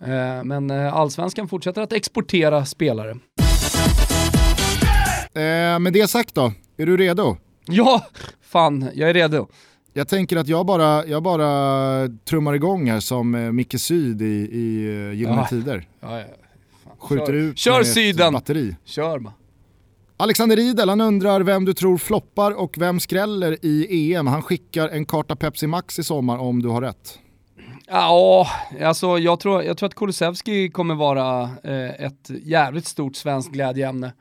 [0.00, 3.16] Eh, men allsvenskan fortsätter att exportera spelare.
[5.80, 7.36] med det sagt då, är du redo?
[7.66, 8.06] Ja,
[8.40, 9.48] fan, jag är redo.
[9.92, 14.86] Jag tänker att jag bara, jag bara trummar igång här som Micke Syd i, i
[15.14, 15.46] Gyllene ja.
[15.46, 15.88] Tider.
[16.00, 16.26] Ja, ja
[17.00, 18.26] skjuter kör, ut kör med syden.
[18.26, 18.76] ett batteri.
[18.84, 19.32] Kör bara.
[20.16, 24.26] Alexander Riedel, han undrar vem du tror floppar och vem skräller i EM.
[24.26, 27.18] Han skickar en karta Pepsi Max i sommar om du har rätt.
[27.86, 28.46] Ja,
[28.82, 34.12] alltså jag tror, jag tror att Kulusevski kommer vara eh, ett jävligt stort svenskt glädjeämne.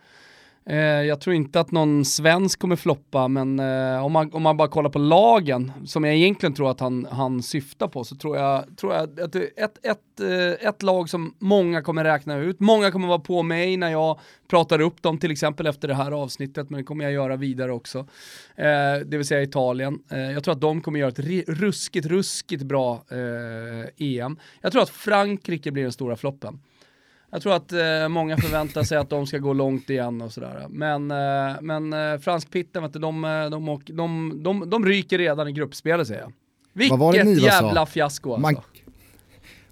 [0.69, 4.58] Eh, jag tror inte att någon svensk kommer floppa, men eh, om, man, om man
[4.58, 8.38] bara kollar på lagen, som jag egentligen tror att han, han syftar på, så tror
[8.38, 12.91] jag, tror jag att ett, ett, eh, ett lag som många kommer räkna ut, många
[12.91, 16.69] kommer vara på mig när jag pratar upp dem, till exempel efter det här avsnittet,
[16.69, 18.08] men det kommer jag göra vidare också.
[19.05, 19.99] Det vill säga Italien.
[20.10, 23.03] Jag tror att de kommer göra ett ruskigt, ruskigt bra
[23.97, 24.39] EM.
[24.62, 26.60] Jag tror att Frankrike blir den stora floppen.
[27.31, 30.65] Jag tror att eh, många förväntar sig att de ska gå långt igen och sådär.
[30.69, 35.47] Men, eh, men eh, franskpitten, vet du, de, eh, de, de, de, de, ryker redan
[35.47, 36.33] i gruppspelet säger jag.
[36.73, 38.41] Vilket jävla fiasko alltså.
[38.41, 38.55] Man,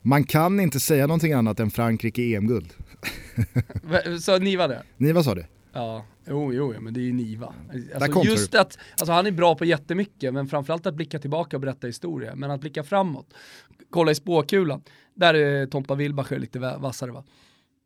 [0.02, 2.74] man, kan inte säga någonting annat än Frankrike EM-guld.
[4.22, 4.84] Så Niva det?
[4.98, 5.48] Niva sa det.
[5.74, 7.54] Ja, jo, jo, men det är ju Niva.
[7.96, 8.58] Alltså, just du.
[8.58, 12.36] att, alltså han är bra på jättemycket, men framförallt att blicka tillbaka och berätta historia.
[12.36, 13.34] Men att blicka framåt,
[13.90, 14.82] kolla i spåkulan,
[15.14, 17.24] där är Tompa Wilbacher lite vassare va?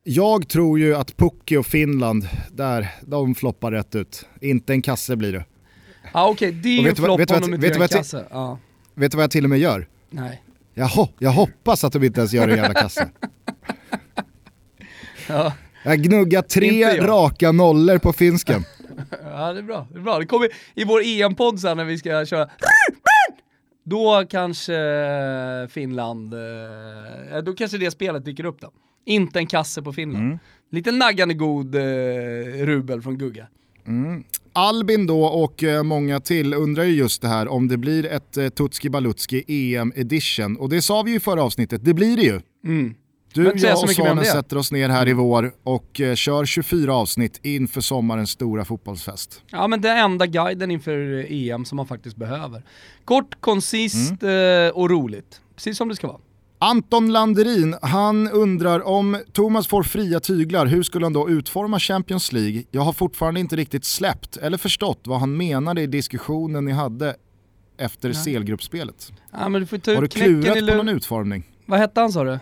[0.03, 4.25] Jag tror ju att Pukki och Finland, där, de floppar rätt ut.
[4.41, 5.45] Inte en kasse blir det.
[6.03, 6.61] Ja ah, okej, okay.
[6.61, 8.25] det är ju en flopp om de inte gör en kasse.
[8.29, 8.59] Ja.
[8.93, 9.87] Vet du vad jag till och med gör?
[10.09, 10.43] Nej.
[10.73, 13.09] Jaha, jag hoppas att de inte ens gör en jävla kasse.
[15.27, 15.53] Ja.
[15.83, 18.63] Jag gnuggar tre raka nollor på finsken.
[19.23, 19.87] ja det är bra.
[19.91, 20.19] Det, är bra.
[20.19, 22.49] det kommer i vår EM-podd sen när vi ska köra
[23.83, 24.77] då kanske
[25.69, 28.71] Finland, eh, då kanske det spelet dyker upp då.
[29.05, 30.25] Inte en kasse på Finland.
[30.25, 30.39] Mm.
[30.71, 31.81] Lite naggande god eh,
[32.65, 33.47] rubel från Gugga.
[33.87, 34.23] Mm.
[34.53, 38.37] Albin då och eh, många till undrar ju just det här om det blir ett
[38.37, 39.43] eh, Tutski Balutski
[39.75, 40.57] EM edition.
[40.57, 42.41] Och det sa vi ju i förra avsnittet, det blir det ju.
[42.65, 42.95] Mm.
[43.33, 47.39] Du, jag och Svanen sätter oss ner här i vår och eh, kör 24 avsnitt
[47.43, 49.41] inför sommarens stora fotbollsfest.
[49.51, 52.63] Ja men det är enda guiden inför EM som man faktiskt behöver.
[53.05, 54.71] Kort, koncist mm.
[54.75, 55.41] och roligt.
[55.55, 56.19] Precis som det ska vara.
[56.63, 62.31] Anton Landerin, han undrar om Thomas får fria tyglar, hur skulle han då utforma Champions
[62.31, 62.63] League?
[62.71, 67.15] Jag har fortfarande inte riktigt släppt eller förstått vad han menade i diskussionen ni hade
[67.77, 69.11] efter CL-gruppspelet.
[69.31, 71.43] Ja, har du klurat på någon utformning?
[71.65, 72.39] Vad hette han sa du?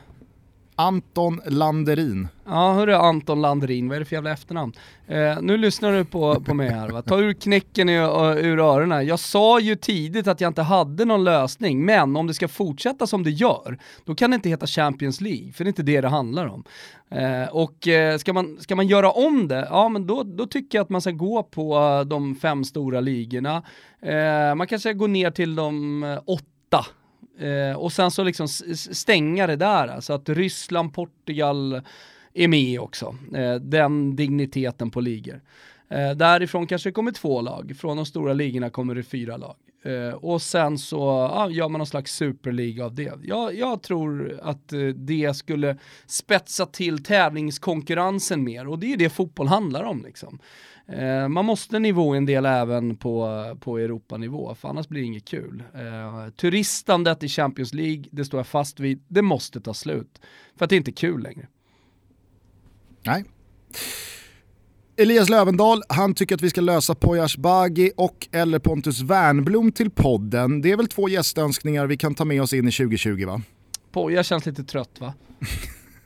[0.79, 2.27] Anton Landerin.
[2.45, 4.73] Ja, hörru Anton Landerin, vad är det för jävla efternamn?
[5.07, 9.07] Eh, nu lyssnar du på, på mig här va, ta ur knäcken ur, ur öronen.
[9.07, 13.07] Jag sa ju tidigt att jag inte hade någon lösning, men om det ska fortsätta
[13.07, 16.01] som det gör, då kan det inte heta Champions League, för det är inte det
[16.01, 16.63] det handlar om.
[17.11, 20.77] Eh, och eh, ska, man, ska man göra om det, ja men då, då tycker
[20.77, 23.63] jag att man ska gå på eh, de fem stora ligorna.
[24.01, 26.85] Eh, man kanske går ner till de eh, åtta
[27.39, 31.81] Eh, och sen så liksom stänga det där, så att Ryssland, Portugal
[32.33, 33.15] är med också.
[33.35, 35.41] Eh, den digniteten på ligor.
[35.89, 39.55] Eh, därifrån kanske det kommer två lag, från de stora ligorna kommer det fyra lag.
[39.83, 40.97] Eh, och sen så
[41.33, 43.13] ja, gör man någon slags superliga av det.
[43.23, 49.09] Jag, jag tror att eh, det skulle spetsa till tävlingskonkurrensen mer och det är det
[49.09, 50.39] fotboll handlar om liksom.
[50.91, 55.25] Eh, man måste nivå en del även på, på Europanivå, för annars blir det inget
[55.25, 55.63] kul.
[55.73, 60.21] Eh, turistandet i Champions League, det står jag fast vid, det måste ta slut.
[60.57, 61.47] För att det är inte kul längre.
[63.05, 63.25] Nej.
[64.97, 69.91] Elias Lövendal, han tycker att vi ska lösa Poyas Bagi och eller Pontus Wernblom till
[69.91, 70.61] podden.
[70.61, 73.41] Det är väl två gästönskningar vi kan ta med oss in i 2020 va?
[73.91, 75.13] Poja känns lite trött va?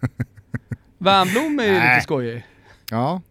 [0.98, 2.44] Wernblom är ju lite skojig.
[2.90, 3.22] Ja,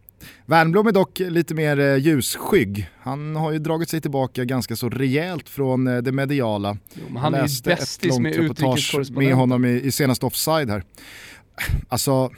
[0.47, 2.89] Wernbloom är dock lite mer eh, ljusskygg.
[2.99, 6.77] Han har ju dragit sig tillbaka ganska så rejält från eh, det mediala.
[6.95, 9.25] Jo, han är ju bästis med utrikeskorrespondenten.
[9.25, 10.85] med honom i, i senaste offside här.
[11.89, 12.31] Alltså,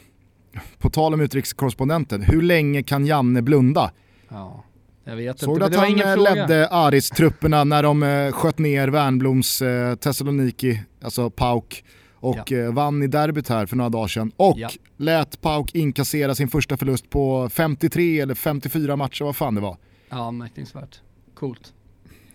[0.78, 3.90] på tal om utrikeskorrespondenten, hur länge kan Janne blunda?
[4.28, 4.64] Ja.
[5.04, 9.62] Jag Såg du att han eh, ledde Aris-trupperna när de sköt ner Wernbloms
[10.00, 11.84] Thessaloniki, alltså Pauk,
[12.24, 12.70] och ja.
[12.70, 14.32] vann i derbyt här för några dagar sedan.
[14.36, 14.70] Och ja.
[14.96, 19.76] lät Pauk inkassera sin första förlust på 53 eller 54 matcher, vad fan det var.
[20.08, 21.00] Ja, anmärkningsvärt.
[21.34, 21.72] Coolt.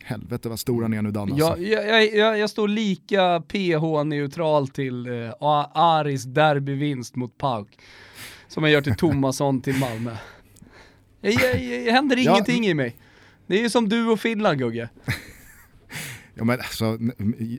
[0.03, 1.61] Helvete vad stora ni är nu Dan alltså.
[1.61, 5.33] jag, jag, jag, jag står lika PH-neutral till eh,
[5.73, 7.67] Aris derbyvinst mot Pauk.
[8.47, 10.15] Som jag gör till Tomasson till Malmö.
[11.21, 12.69] Det händer ingenting ja.
[12.69, 12.95] i mig.
[13.47, 14.89] Det är ju som du och Finland Gugge.
[16.39, 16.97] Ja, men alltså,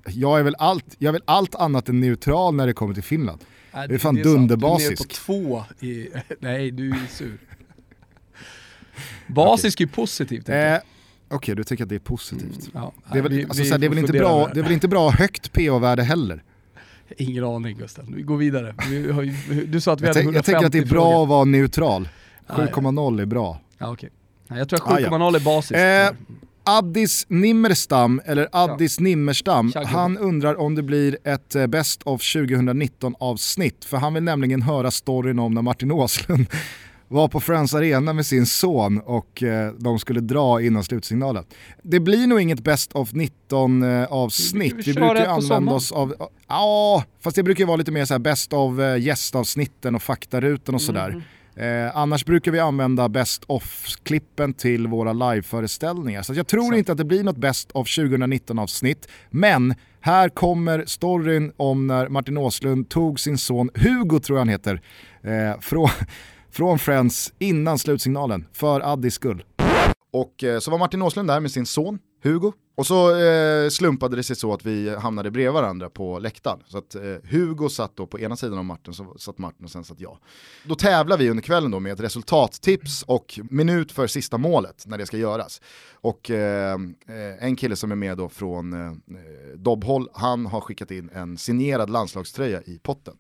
[0.07, 3.03] jag, är väl allt, jag är väl allt annat än neutral när det kommer till
[3.03, 3.41] Finland.
[3.75, 4.99] Nej, det är fan dunderbasisk.
[4.99, 7.39] Du är på två i, nej du är sur.
[9.27, 9.87] Basisk okay.
[9.87, 10.49] är positivt.
[10.49, 12.43] Eh, Okej, okay, du tycker att det är positivt.
[12.43, 12.93] Mm, ja.
[13.13, 14.89] det, är väl, vi, alltså, vi det, är väl inte bra, det är väl inte
[14.89, 16.43] bra högt PO-värde heller?
[17.17, 18.75] Ingen aning Gustav, vi går vidare.
[19.67, 21.23] du sa att vi jag hade 150 Jag tänker att det är bra frågor.
[21.23, 22.09] att vara neutral.
[22.49, 23.61] 7,0 är bra.
[23.79, 24.11] Ja, okay.
[24.49, 25.75] Jag tror att 7,0 ah, är basiskt.
[25.75, 29.05] Eh, Addis Nimmerstam, eller Addis ja.
[29.05, 33.85] Nimmerstam, han undrar om det blir ett eh, Best of 2019 avsnitt.
[33.85, 36.47] För han vill nämligen höra storyn om när Martin Åslund
[37.09, 41.45] var på Friends Arena med sin son och eh, de skulle dra innan slutsignalen.
[41.83, 44.75] Det blir nog inget Best of 19 eh, avsnitt.
[44.75, 46.15] Vi, vi, brukar använda oss av,
[46.49, 50.83] ja, fast det brukar vara lite mer så här Best of gästavsnitten och faktarutan och
[50.83, 51.09] sådär.
[51.09, 51.23] Mm.
[51.57, 56.23] Eh, annars brukar vi använda Best of-klippen till våra liveföreställningar.
[56.23, 56.75] Så jag tror så.
[56.75, 59.09] inte att det blir något Best of 2019 avsnitt.
[59.31, 64.49] Men här kommer storyn om när Martin Åslund tog sin son, Hugo tror jag han
[64.49, 64.83] heter,
[65.23, 65.89] eh, från,
[66.51, 69.45] från Friends innan slutsignalen för Addis skull.
[70.13, 72.53] Och eh, så var Martin Åslund där med sin son Hugo.
[72.81, 76.63] Och så eh, slumpade det sig så att vi hamnade bredvid varandra på läktaren.
[76.67, 79.71] Så att eh, Hugo satt då på ena sidan av Martin, så satt Martin och
[79.71, 80.19] sen satt jag.
[80.65, 84.99] Då tävlar vi under kvällen då med ett resultattips och minut för sista målet när
[84.99, 85.61] det ska göras.
[85.93, 86.75] Och eh,
[87.09, 88.97] eh en kille som är med då från eh,
[89.57, 93.17] Dobbhåll, han har skickat in en signerad landslagströja i potten.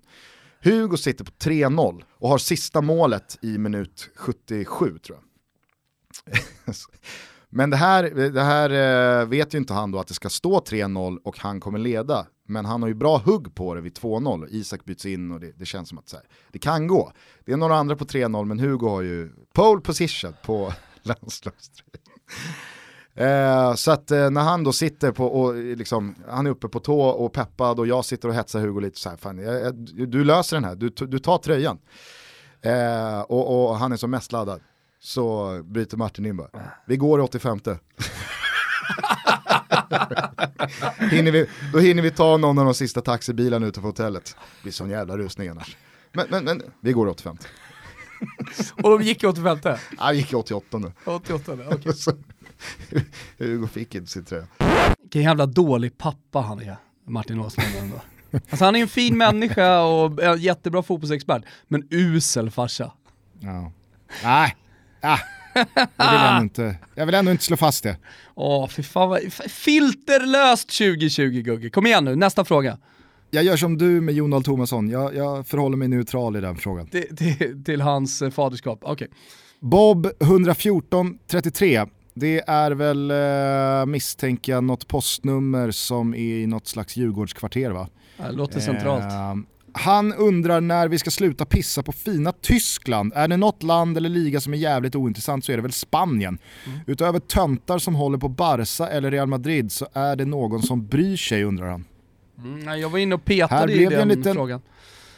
[0.62, 5.25] Hugo sitter på 3-0 och har sista målet i minut 77 tror jag.
[7.51, 8.71] Men det här, det här
[9.21, 12.27] eh, vet ju inte han då att det ska stå 3-0 och han kommer leda.
[12.47, 14.47] Men han har ju bra hugg på det vid 2-0.
[14.51, 17.13] Isak byts in och det, det känns som att här, det kan gå.
[17.45, 22.01] Det är några andra på 3-0 men Hugo har ju pole position på landslagströjan.
[23.15, 26.81] Eh, så att eh, när han då sitter på, och liksom, han är uppe på
[26.81, 29.75] tå och peppad och jag sitter och hetsar Hugo lite så här, fan, jag, jag,
[30.09, 31.79] du löser den här, du, du tar tröjan.
[32.63, 34.61] Eh, och, och, han är som mest laddad.
[35.03, 36.49] Så bryter Martin in bara,
[36.87, 37.61] vi går i 85
[41.11, 44.25] hinner vi, Då hinner vi ta någon av de sista taxibilarna på hotellet.
[44.25, 45.77] Det blir sån jävla rusning annars.
[46.13, 47.39] Men, men, men vi går i 85
[48.83, 49.59] Och de gick i 85?
[49.99, 51.93] Ja, vi gick i 88 88, okej.
[52.91, 53.03] Okay.
[53.39, 54.47] Hugo fick inte sin tröja.
[55.03, 58.01] Vilken jävla dålig pappa han är, Martin Åsman ändå.
[58.33, 62.93] Alltså han är en fin människa och en jättebra fotbollsexpert, men usel farsa.
[63.39, 63.73] Ja.
[64.25, 64.57] Nej,
[65.01, 65.19] ah.
[65.97, 67.97] jag, vill ändå inte, jag vill ändå inte slå fast det.
[68.35, 71.71] Åh, fy fan vad, filterlöst 2020 Gugge.
[71.71, 72.79] Kom igen nu, nästa fråga.
[73.31, 76.57] Jag gör som du med Jon Dahl Tomasson, jag, jag förhåller mig neutral i den
[76.57, 76.87] frågan.
[76.87, 78.93] Till, till, till hans eh, faderskap, okej.
[78.93, 79.09] Okay.
[79.61, 86.97] Bob 11433 det är väl, eh, misstänker jag, något postnummer som är i något slags
[86.97, 87.89] Djurgårdskvarter va?
[88.17, 89.05] Det låter centralt.
[89.05, 89.35] Eh,
[89.74, 93.12] han undrar när vi ska sluta pissa på fina Tyskland.
[93.16, 96.38] Är det något land eller liga som är jävligt ointressant så är det väl Spanien.
[96.66, 96.80] Mm.
[96.87, 101.16] Utöver töntar som håller på Barca eller Real Madrid så är det någon som bryr
[101.16, 101.85] sig undrar han.
[102.38, 104.61] Mm, jag var inne och petade i den liten, frågan.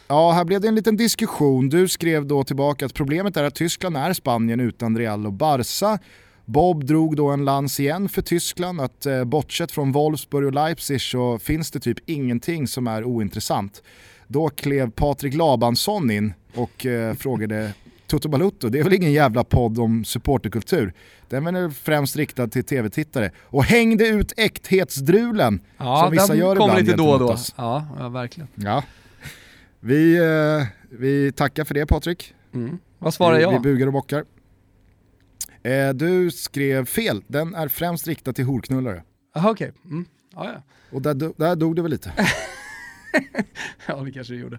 [0.08, 1.68] Ja, här blev det en liten diskussion.
[1.68, 5.98] Du skrev då tillbaka att problemet är att Tyskland är Spanien utan Real och Barca
[6.44, 11.00] Bob drog då en lans igen för Tyskland att eh, bortsett från Wolfsburg och Leipzig
[11.00, 13.82] så finns det typ ingenting som är ointressant.
[14.32, 17.72] Då klev Patrik Labansson in och eh, frågade
[18.06, 20.94] Toto Balutto, det är väl ingen jävla podd om supporterkultur?
[21.28, 23.30] Den är väl främst riktad till tv-tittare.
[23.40, 27.36] Och hängde ut äkthetsdrulen ja, som vissa gör ibland lite då och då.
[27.56, 28.48] Ja, ja, verkligen.
[28.54, 28.84] Ja.
[29.80, 32.34] Vi, eh, vi tackar för det Patrik.
[32.54, 32.78] Mm.
[32.98, 33.52] Vad svarar jag?
[33.52, 34.24] Vi bugar och bockar.
[35.62, 39.02] Eh, du skrev fel, den är främst riktad till horknullare.
[39.34, 39.72] Jaha okej.
[39.84, 39.90] Okay.
[39.90, 40.04] Mm.
[40.34, 40.62] Ah, ja.
[40.92, 42.12] Och där, där dog det väl lite.
[43.86, 44.58] ja det kanske det gjorde.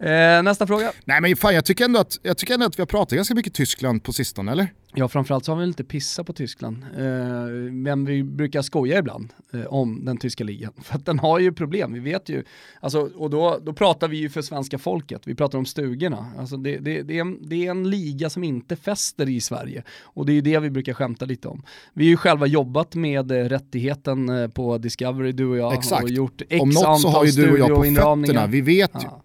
[0.00, 0.92] Eh, nästa fråga.
[1.04, 3.34] Nej men fan jag tycker, ändå att, jag tycker ändå att vi har pratat ganska
[3.34, 4.72] mycket Tyskland på sistone eller?
[4.94, 6.84] Ja framförallt så har vi lite pissa på Tyskland.
[6.96, 10.72] Eh, men vi brukar skoja ibland eh, om den tyska ligan.
[10.82, 12.44] För att den har ju problem, vi vet ju.
[12.80, 16.32] Alltså, och då, då pratar vi ju för svenska folket, vi pratar om stugorna.
[16.38, 19.82] Alltså det, det, det, är en, det är en liga som inte fäster i Sverige.
[20.02, 21.62] Och det är ju det vi brukar skämta lite om.
[21.92, 25.74] Vi har ju själva jobbat med eh, rättigheten eh, på Discovery, du och jag.
[25.74, 26.02] Exakt.
[26.02, 28.46] Och gjort x om något så har ju du och jag på fötterna.
[28.46, 29.22] Vi vet, ja.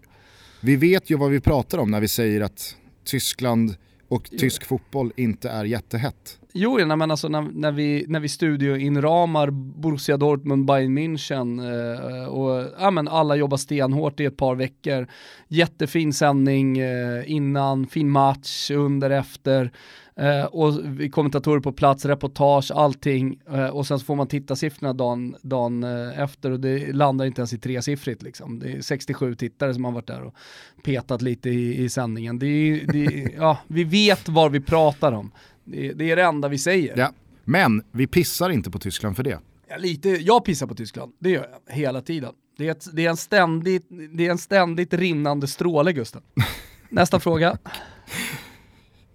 [0.64, 3.76] Vi vet ju vad vi pratar om när vi säger att Tyskland
[4.08, 6.38] och tysk fotboll inte är jättehett.
[6.52, 12.66] Jo, men alltså när, när, vi, när vi studioinramar Borussia Dortmund, Bayern München eh, och
[12.78, 15.06] ja, men alla jobbar stenhårt i ett par veckor.
[15.48, 19.72] Jättefin sändning eh, innan, fin match, under, efter.
[20.16, 20.72] Eh, och
[21.12, 23.40] kommentatorer på plats, reportage, allting.
[23.52, 27.24] Eh, och sen så får man titta siffrorna dagen, dagen eh, efter och det landar
[27.24, 28.58] inte ens i tresiffrigt liksom.
[28.58, 30.34] Det är 67 tittare som har varit där och
[30.82, 32.38] petat lite i, i sändningen.
[32.38, 35.32] Det är, det ja, vi vet vad vi pratar om.
[35.64, 36.98] Det, det, är det enda vi säger.
[36.98, 37.12] Ja.
[37.44, 39.38] Men vi pissar inte på Tyskland för det.
[39.68, 42.32] Ja, lite, jag pissar på Tyskland, det gör jag hela tiden.
[42.58, 46.22] Det är, ett, det är, en, ständigt, det är en ständigt rinnande stråle Gusten.
[46.88, 47.58] Nästa fråga.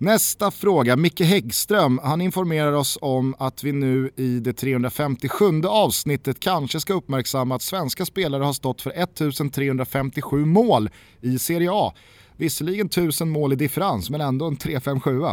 [0.01, 6.39] Nästa fråga, Micke Häggström, han informerar oss om att vi nu i det 357 avsnittet
[6.39, 10.89] kanske ska uppmärksamma att svenska spelare har stått för 1357 mål
[11.21, 11.93] i Serie A.
[12.37, 15.19] Visserligen 1000 mål i differens, men ändå en 357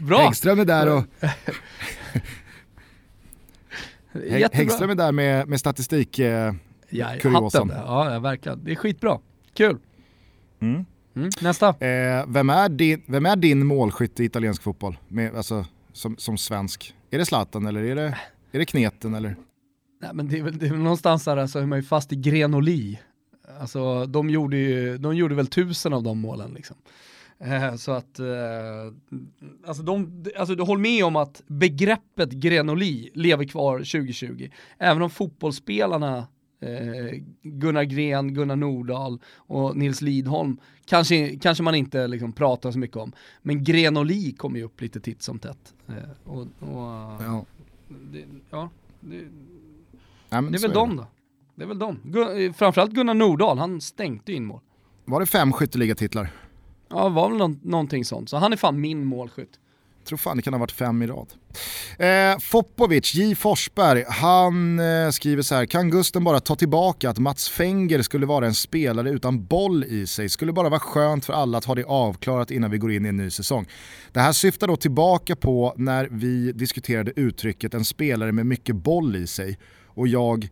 [0.00, 0.18] Bra!
[0.18, 1.04] Häggström är där och...
[4.52, 6.54] Häggström är där med, med statistik eh,
[6.88, 7.16] ja.
[7.86, 8.64] Ja, verkligen.
[8.64, 9.18] Det är skitbra.
[9.54, 9.78] Kul.
[10.60, 10.84] Mm.
[11.16, 11.68] Mm, nästa.
[11.68, 14.98] Eh, vem, är din, vem är din målskytt i italiensk fotboll?
[15.08, 16.94] Med, alltså, som, som svensk?
[17.10, 18.18] Är det Zlatan eller är det,
[18.52, 19.36] är det Kneten eller?
[20.02, 22.12] Nej men det är väl, det är väl någonstans där alltså, är man ju fast
[22.12, 23.00] i Grenoli.
[23.60, 26.76] Alltså de gjorde ju, de gjorde väl tusen av de målen liksom.
[27.38, 28.26] Eh, så att, eh,
[29.66, 34.50] alltså, de, alltså du håller med om att begreppet Grenoli lever kvar 2020.
[34.78, 36.26] Även om fotbollsspelarna
[37.42, 42.96] Gunnar Gren, Gunnar Nordahl och Nils Lidholm kanske, kanske man inte liksom pratar så mycket
[42.96, 43.12] om.
[43.42, 45.74] Men Grenoli kommer ju upp lite titt som tätt.
[45.88, 45.94] Eh,
[46.24, 47.44] och, och, ja.
[47.88, 49.16] Det, ja, det,
[50.28, 51.06] ja, det är väl de då.
[51.54, 52.00] Det är väl de.
[52.04, 54.60] Gun, framförallt Gunnar Nordahl, han stänkte in mål.
[55.04, 56.30] Var det fem skytteligatitlar?
[56.88, 58.28] Ja, det var väl nå någonting sånt.
[58.28, 59.60] Så han är fan min målskytt
[60.04, 61.32] tror fan det kan ha varit fem i rad.
[61.98, 67.18] Eh, Fopovic, J Forsberg, han eh, skriver så här, kan Gusten bara ta tillbaka att
[67.18, 70.28] Mats Fenger skulle vara en spelare utan boll i sig?
[70.28, 73.08] Skulle bara vara skönt för alla att ha det avklarat innan vi går in i
[73.08, 73.66] en ny säsong.
[74.12, 79.16] Det här syftar då tillbaka på när vi diskuterade uttrycket en spelare med mycket boll
[79.16, 80.48] i sig och jag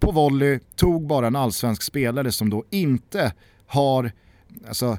[0.00, 3.32] på volley tog bara en allsvensk spelare som då inte
[3.66, 4.12] har,
[4.68, 4.98] alltså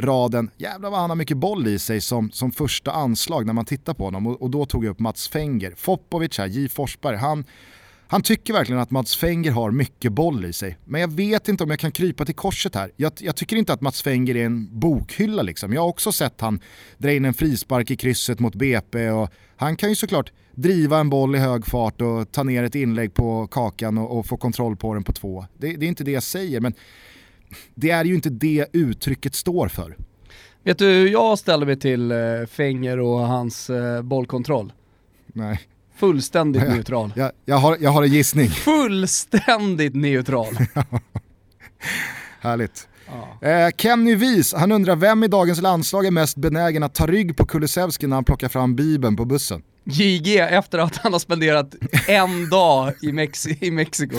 [0.00, 3.64] raden “jävlar vad han har mycket boll i sig” som, som första anslag när man
[3.64, 5.74] tittar på honom och, och då tog jag upp Mats Fenger.
[5.76, 7.44] Fopovic här, J Forsberg, han,
[8.08, 10.78] han tycker verkligen att Mats Fenger har mycket boll i sig.
[10.84, 12.92] Men jag vet inte om jag kan krypa till korset här.
[12.96, 15.72] Jag, jag tycker inte att Mats Fenger är en bokhylla liksom.
[15.72, 16.60] Jag har också sett han
[16.98, 21.10] dra in en frispark i krysset mot BP och han kan ju såklart driva en
[21.10, 24.76] boll i hög fart och ta ner ett inlägg på kakan och, och få kontroll
[24.76, 25.46] på den på två.
[25.58, 26.74] Det, det är inte det jag säger men
[27.74, 29.96] det är ju inte det uttrycket står för.
[30.62, 32.18] Vet du hur jag ställer mig till eh,
[32.50, 34.72] Fenger och hans eh, bollkontroll?
[35.26, 35.60] Nej.
[35.96, 37.12] Fullständigt jag, neutral.
[37.16, 38.48] Jag, jag, har, jag har en gissning.
[38.48, 40.56] Fullständigt neutral.
[42.40, 42.88] Härligt.
[43.06, 43.48] Ja.
[43.48, 47.36] Eh, Kenny Wies, han undrar vem i dagens landslag är mest benägen att ta rygg
[47.36, 49.62] på Kulusevski när han plockar fram bibeln på bussen?
[49.84, 51.74] JG efter att han har spenderat
[52.08, 54.16] en dag i, Mexi i Mexiko.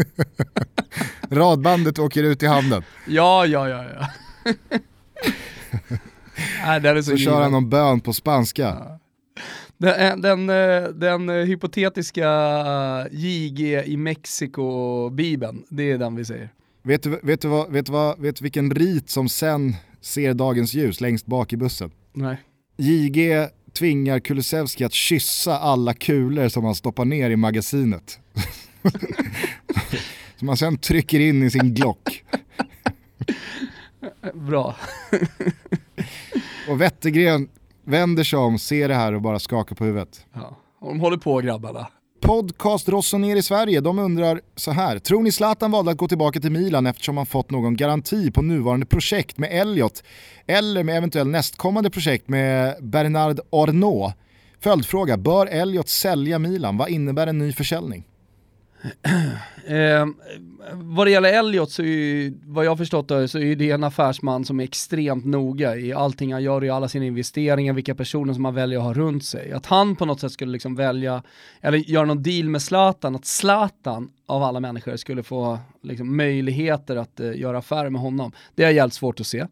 [1.30, 2.82] Radbandet åker ut i hamnen.
[3.06, 3.84] Ja, ja, ja.
[3.84, 4.08] ja.
[6.66, 8.62] Nej, det så, så kör han någon bön på spanska.
[8.62, 9.00] Ja.
[9.78, 12.28] Den, den, eh, den, eh, hypotetiska
[13.10, 16.52] JG i Mexiko-bibeln, det är den vi säger.
[16.82, 20.34] Vet du, vet, du vad, vet, du vad, vet du vilken rit som sen ser
[20.34, 21.90] dagens ljus längst bak i bussen?
[22.12, 22.36] Nej.
[22.76, 23.48] JG
[23.78, 28.18] tvingar Kulusevski att kyssa alla kulor som han stoppar ner i magasinet.
[30.36, 32.24] som han sen trycker in i sin Glock.
[34.34, 34.76] Bra.
[36.68, 37.48] och Wettergren
[37.84, 40.26] vänder sig om, ser det här och bara skakar på huvudet.
[40.32, 40.56] Ja.
[40.80, 41.86] Och de håller på grabbarna.
[42.20, 44.98] Podcast Rossoneri i Sverige, de undrar så här.
[44.98, 48.42] Tror ni Zlatan valde att gå tillbaka till Milan eftersom han fått någon garanti på
[48.42, 50.02] nuvarande projekt med Elliot
[50.46, 54.14] eller med eventuell nästkommande projekt med Bernard Arnault?
[54.60, 56.76] Följdfråga, bör Elliot sälja Milan?
[56.76, 58.04] Vad innebär en ny försäljning?
[59.66, 60.06] Eh,
[60.72, 63.84] vad det gäller Elliot så är ju, vad jag förstått då, så är det en
[63.84, 68.34] affärsman som är extremt noga i allting han gör, i alla sina investeringar, vilka personer
[68.34, 69.52] som han väljer att ha runt sig.
[69.52, 71.22] Att han på något sätt skulle liksom välja,
[71.60, 76.96] eller göra någon deal med Zlatan, att Zlatan av alla människor skulle få liksom, möjligheter
[76.96, 78.32] att eh, göra affärer med honom.
[78.54, 79.46] Det är jävligt svårt att se.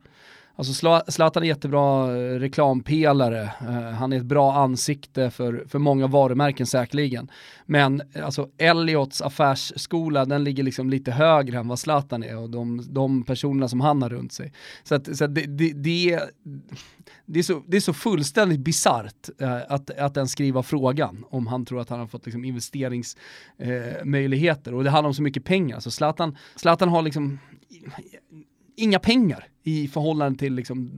[0.58, 6.06] Alltså Zlatan är jättebra eh, reklampelare, eh, han är ett bra ansikte för, för många
[6.06, 7.30] varumärken säkerligen.
[7.66, 12.50] Men eh, alltså Elliots affärsskola, den ligger liksom lite högre än vad Zlatan är och
[12.50, 14.52] de, de personerna som han har runt sig.
[14.82, 16.20] Så, att, så att det, det, det,
[17.26, 19.28] det, är så, det är så fullständigt bisarrt
[19.68, 24.74] att, att ens skriva frågan om han tror att han har fått liksom, investeringsmöjligheter.
[24.74, 25.80] och det handlar om så mycket pengar.
[25.80, 27.38] Så Zlatan, Zlatan har liksom
[28.76, 30.90] inga pengar i förhållande till liksom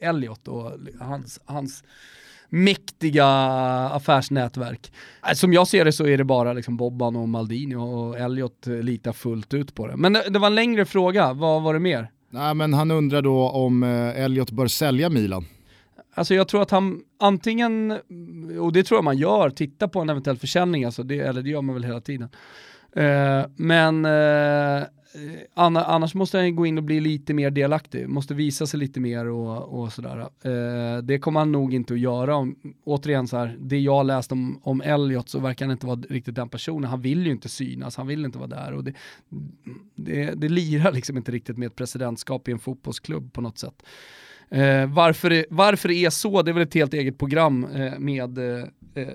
[0.00, 1.84] eh, Elliot och hans, hans
[2.48, 3.26] mäktiga
[3.92, 4.92] affärsnätverk.
[5.28, 8.66] Äh, som jag ser det så är det bara liksom Bobban och Maldini och Elliot
[8.66, 9.96] litar fullt ut på det.
[9.96, 12.10] Men det, det var en längre fråga, vad var det mer?
[12.30, 15.46] Nej men han undrar då om eh, Elliot bör sälja Milan.
[16.14, 17.90] Alltså jag tror att han antingen,
[18.60, 21.50] och det tror jag man gör, titta på en eventuell försäljning, alltså det, eller det
[21.50, 22.28] gör man väl hela tiden.
[22.96, 24.86] Uh, men uh, Eh,
[25.54, 29.26] annars måste han gå in och bli lite mer delaktig, måste visa sig lite mer
[29.26, 30.20] och, och sådär.
[30.20, 32.36] Eh, det kommer han nog inte att göra.
[32.36, 36.00] Om, återigen så här, det jag läst om, om Elliot så verkar han inte vara
[36.10, 36.90] riktigt den personen.
[36.90, 38.92] Han vill ju inte synas, han vill inte vara där och det,
[39.94, 43.82] det, det lirar liksom inte riktigt med ett presidentskap i en fotbollsklubb på något sätt.
[44.50, 47.98] Eh, varför, det, varför det är så, det är väl ett helt eget program eh,
[47.98, 48.64] med eh,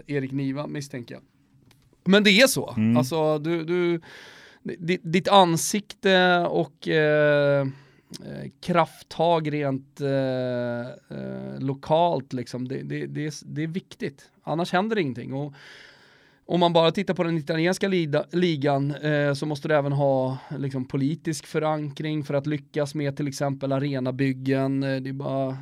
[0.07, 1.23] Erik Niva misstänker jag.
[2.03, 2.97] Men det är så, mm.
[2.97, 4.01] alltså du, du
[5.03, 13.33] ditt ansikte och eh, eh krafttag rent eh, eh, lokalt, liksom, det, det, det, är,
[13.45, 14.31] det är viktigt.
[14.43, 15.33] Annars händer ingenting.
[15.33, 15.53] Och,
[16.45, 17.87] om man bara tittar på den italienska
[18.31, 23.27] ligan eh, så måste du även ha liksom, politisk förankring för att lyckas med till
[23.27, 24.83] exempel arenabyggen.
[24.83, 25.57] Eh, det är bara,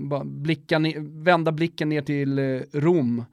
[0.00, 3.24] bara blicka vända blicken ner till Rom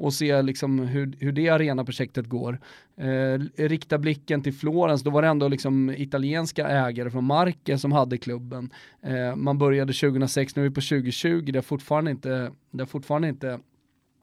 [0.00, 2.60] och se liksom hur, hur det arenaprojektet går.
[2.96, 7.92] Eh, rikta blicken till Florens, då var det ändå liksom italienska ägare från Marke som
[7.92, 8.70] hade klubben.
[9.02, 12.86] Eh, man började 2006, nu är vi på 2020, det har fortfarande inte, det har
[12.86, 13.58] fortfarande inte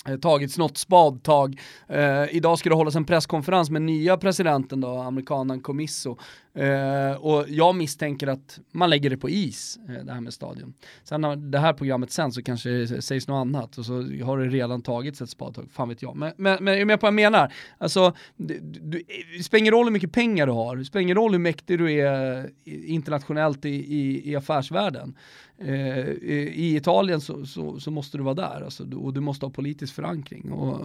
[0.05, 1.59] Eh, tagits något spadtag.
[1.87, 6.17] Eh, idag ska det hållas en presskonferens med nya presidenten då, amerikanen Comiso.
[6.57, 10.73] Eh, och jag misstänker att man lägger det på is, eh, det här med stadion.
[11.03, 13.93] Sen när det här programmet sen så kanske det sägs något annat och så
[14.23, 16.15] har det redan tagits ett spadtag, fan vet jag.
[16.15, 17.53] Men, men, men är med på vad jag menar?
[17.77, 19.03] Alltså, det, du,
[19.37, 21.79] det spelar ingen roll hur mycket pengar du har, det spelar ingen roll hur mäktig
[21.79, 25.15] du är eh, internationellt i, i, i affärsvärlden.
[25.59, 29.51] Eh, I Italien så, så, så, måste du vara där alltså, och du måste ha
[29.51, 30.51] politisk förankring.
[30.51, 30.81] Och,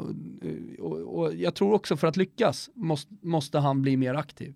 [0.79, 4.55] och, och jag tror också för att lyckas måste, måste han bli mer aktiv.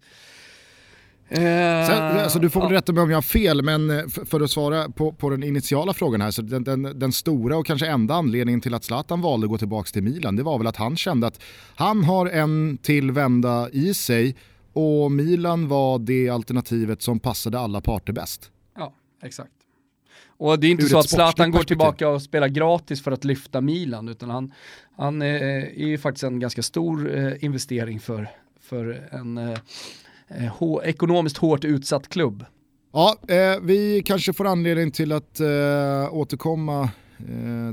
[1.29, 2.77] Sen, alltså, du får väl ja.
[2.77, 5.43] rätta mig om jag har fel, men eh, för, för att svara på, på, den
[5.43, 9.21] initiala frågan här, så den, den, den, stora och kanske enda anledningen till att Zlatan
[9.21, 11.43] valde att gå tillbaka till Milan, det var väl att han kände att
[11.75, 14.37] han har en till vända i sig
[14.73, 18.51] och Milan var det alternativet som passade alla parter bäst.
[18.79, 19.53] Ja, exakt.
[20.39, 23.25] Och det är inte Ur så att Zlatan går tillbaka och spelar gratis för att
[23.25, 24.53] lyfta Milan, utan han,
[24.97, 25.43] han är,
[25.81, 28.29] är ju faktiskt en ganska stor eh, investering för,
[28.61, 29.59] för en eh,
[30.29, 30.53] eh,
[30.85, 32.45] ekonomiskt hårt utsatt klubb.
[32.93, 36.89] Ja, eh, vi kanske får anledning till att eh, återkomma eh,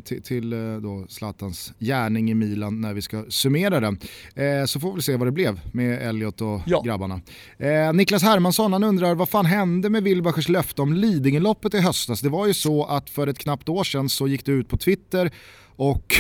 [0.04, 4.00] till, till eh, då Zlatans gärning i Milan när vi ska summera den.
[4.36, 6.82] Eh, så får vi se vad det blev med Elliot och ja.
[6.86, 7.22] grabbarna.
[7.58, 12.22] Eh, Niklas Hermansson han undrar vad fan hände med Wilbachers löfte om Lidingöloppet i höstas?
[12.22, 14.78] Det var ju så att för ett knappt år sedan så gick det ut på
[14.78, 15.32] Twitter
[15.76, 16.16] och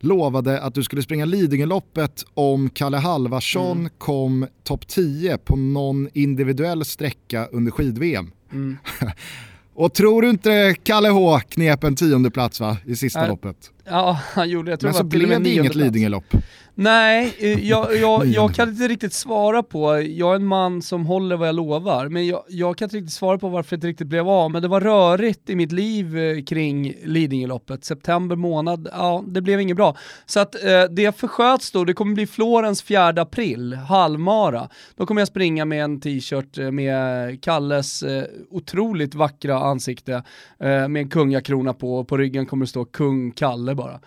[0.00, 3.90] lovade att du skulle springa Lidingöloppet om Kalle Halvarsson mm.
[3.98, 8.30] kom topp 10 på någon individuell sträcka under skid-VM.
[8.52, 8.78] Mm.
[9.76, 13.56] Och tror du inte Kalle H knep en tionde plats va, i sista äh, loppet?
[13.84, 16.34] Ja, han gjorde jag tror Men så blev det inget Lidingölopp.
[16.78, 21.06] Nej, eh, jag, jag, jag kan inte riktigt svara på, jag är en man som
[21.06, 23.86] håller vad jag lovar, men jag, jag kan inte riktigt svara på varför det inte
[23.86, 27.84] riktigt blev av, men det var rörigt i mitt liv eh, kring Lidingöloppet.
[27.84, 29.96] September månad, ja det blev inget bra.
[30.26, 34.68] Så att eh, det försköts då, det kommer bli Florens 4 april, halvmara.
[34.96, 40.12] Då kommer jag springa med en t-shirt eh, med Kalles eh, otroligt vackra ansikte,
[40.58, 44.00] eh, med en kungakrona på, och på ryggen kommer det stå kung Kalle bara.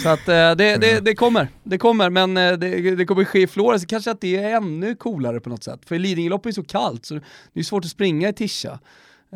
[0.03, 3.43] Så att eh, det, det, det, kommer, det kommer, men eh, det, det kommer ske
[3.43, 5.81] i Florens, kanske att det är ännu coolare på något sätt.
[5.87, 7.15] För Lidingöloppet är så kallt så
[7.53, 8.79] det är svårt att springa i Tisha.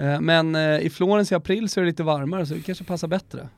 [0.00, 3.08] Eh, men i Florens i april så är det lite varmare så det kanske passar
[3.08, 3.48] bättre.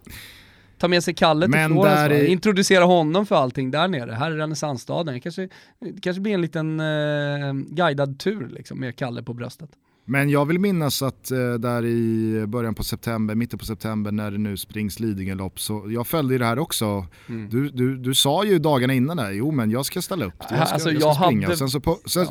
[0.78, 2.26] Ta med sig Kalle till men Florens, i...
[2.26, 4.12] introducera honom för allting där nere.
[4.12, 5.48] Här är renässansstaden, det kanske,
[5.80, 9.70] det kanske blir en liten eh, guidad tur liksom, med Kalle på bröstet.
[10.04, 14.30] Men jag vill minnas att eh, där i början på september, mitten på september när
[14.30, 17.06] det nu springs Lidingölopp, så jag följde det här också.
[17.28, 17.48] Mm.
[17.50, 20.48] Du, du, du sa ju dagarna innan där, jo men jag ska ställa upp, jag
[20.48, 21.42] ska, alltså, jag ska springa.
[21.46, 21.52] Hade...
[21.52, 22.26] Och sen, så, på, sen,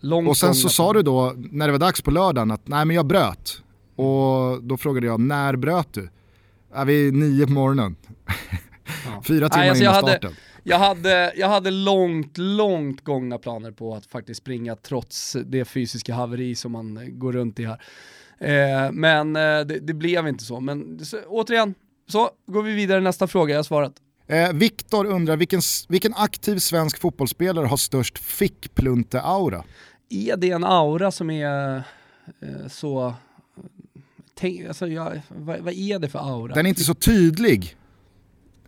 [0.00, 2.84] ja, och sen så sa du då, när det var dags på lördagen, att nej
[2.84, 3.62] men jag bröt.
[3.96, 6.08] Och då frågade jag, när bröt du?
[6.74, 7.96] Ja, vid nio på morgonen.
[8.26, 9.22] Ja.
[9.24, 10.30] Fyra timmar nej, alltså innan starten.
[10.30, 15.64] Hade jag hade, jag hade långt, långt gångna planer på att faktiskt springa trots det
[15.64, 17.82] fysiska haveri som man går runt i här.
[18.38, 20.60] Eh, men eh, det, det, blev inte så.
[20.60, 21.74] Men så, återigen,
[22.08, 23.92] så går vi vidare nästa fråga, jag har svarat.
[24.26, 29.64] Eh, Viktor undrar, vilken, vilken aktiv svensk fotbollsspelare har störst fickplunte-aura?
[30.08, 31.76] Är det en aura som är
[32.40, 33.14] eh, så...
[34.34, 36.54] Tänk, alltså, jag, vad, vad, är det för aura?
[36.54, 37.76] Den är inte så tydlig.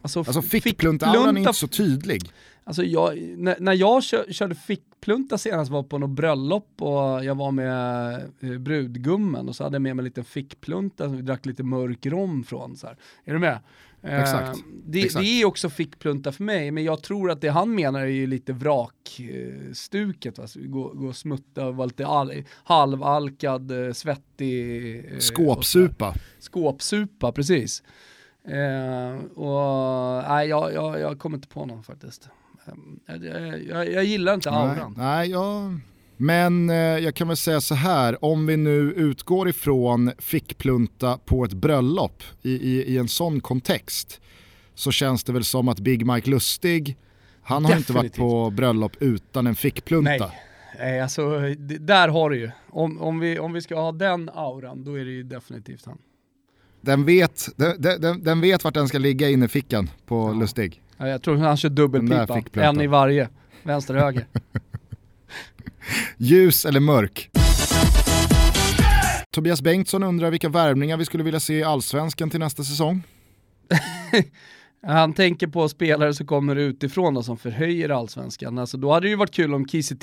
[0.03, 2.23] Alltså, alltså fickplunta-auran är inte så tydlig.
[2.65, 7.35] Alltså jag, när, när jag kör, körde fickplunta senast var på något bröllop och jag
[7.35, 11.23] var med eh, brudgummen och så hade jag med mig en liten fickplunta som vi
[11.23, 12.77] drack lite mörk rom från.
[12.77, 12.97] Så här.
[13.25, 13.59] Är du med?
[14.03, 14.59] Exakt.
[14.59, 15.25] Eh, det, Exakt.
[15.25, 18.27] det, är också fickplunta för mig, men jag tror att det han menar är ju
[18.27, 20.39] lite vrakstuket.
[20.39, 24.97] Alltså, gå, gå och smutta och vara lite all, halvalkad, eh, svettig.
[25.13, 26.15] Eh, Skåpsupa.
[26.39, 27.83] Skåpsupa, precis.
[28.49, 32.29] Eh, och nej, jag, jag, jag kommer inte på någon faktiskt.
[33.09, 34.95] Eh, jag, jag, jag gillar inte auran.
[34.97, 35.81] Nej, nej jag...
[36.17, 41.45] Men eh, jag kan väl säga så här, om vi nu utgår ifrån fickplunta på
[41.45, 44.21] ett bröllop i, i, i en sån kontext
[44.75, 46.97] så känns det väl som att Big Mike Lustig,
[47.43, 50.11] han har inte varit på bröllop utan en fickplunta.
[50.11, 50.43] Nej.
[50.79, 51.39] Nej, alltså
[51.81, 52.51] där har du ju.
[52.71, 55.99] Om, om, vi, om vi ska ha den auran, då är det ju definitivt han
[56.83, 60.41] den vet, den, den, den vet vart den ska ligga inne i fickan på ja.
[60.41, 60.83] Lustig.
[60.97, 63.29] Ja, jag tror han kör dubbelpipa, en i varje,
[63.63, 64.27] vänster höger.
[66.17, 67.31] Ljus eller mörk?
[69.31, 73.03] Tobias Bengtsson undrar vilka värvningar vi skulle vilja se i Allsvenskan till nästa säsong.
[74.87, 78.59] Han tänker på spelare som kommer utifrån och som förhöjer allsvenskan.
[78.59, 79.95] Alltså, då hade det ju varit kul om Kiese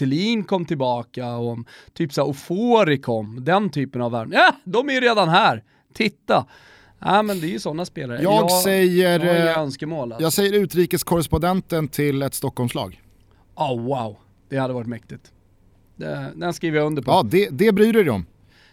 [0.47, 3.45] kom tillbaka och om typ så Ofori kom.
[3.45, 4.41] Den typen av värvningar.
[4.41, 5.63] Ja, de är ju redan här.
[5.93, 6.45] Titta!
[6.99, 8.21] Ja men det är ju sådana spelare.
[8.21, 10.23] Jag, jag säger, jag, eh, önskemål, alltså.
[10.23, 13.01] jag säger utrikeskorrespondenten till ett Stockholmslag.
[13.55, 14.17] Oh wow,
[14.49, 15.31] det hade varit mäktigt.
[15.95, 17.11] det, den skriver jag under på.
[17.11, 18.25] Ja, det, det bryr du dig om.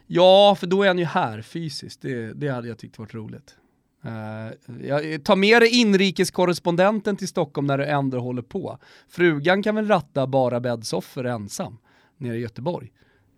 [0.06, 2.02] Ja, för då är han ju här fysiskt.
[2.02, 3.56] Det, det hade jag tyckt varit roligt.
[4.04, 8.78] Uh, jag, ta med dig inrikeskorrespondenten till Stockholm när du ändå håller på.
[9.08, 11.78] Frugan kan väl ratta bara bäddsoffor ensam
[12.16, 12.92] nere i Göteborg?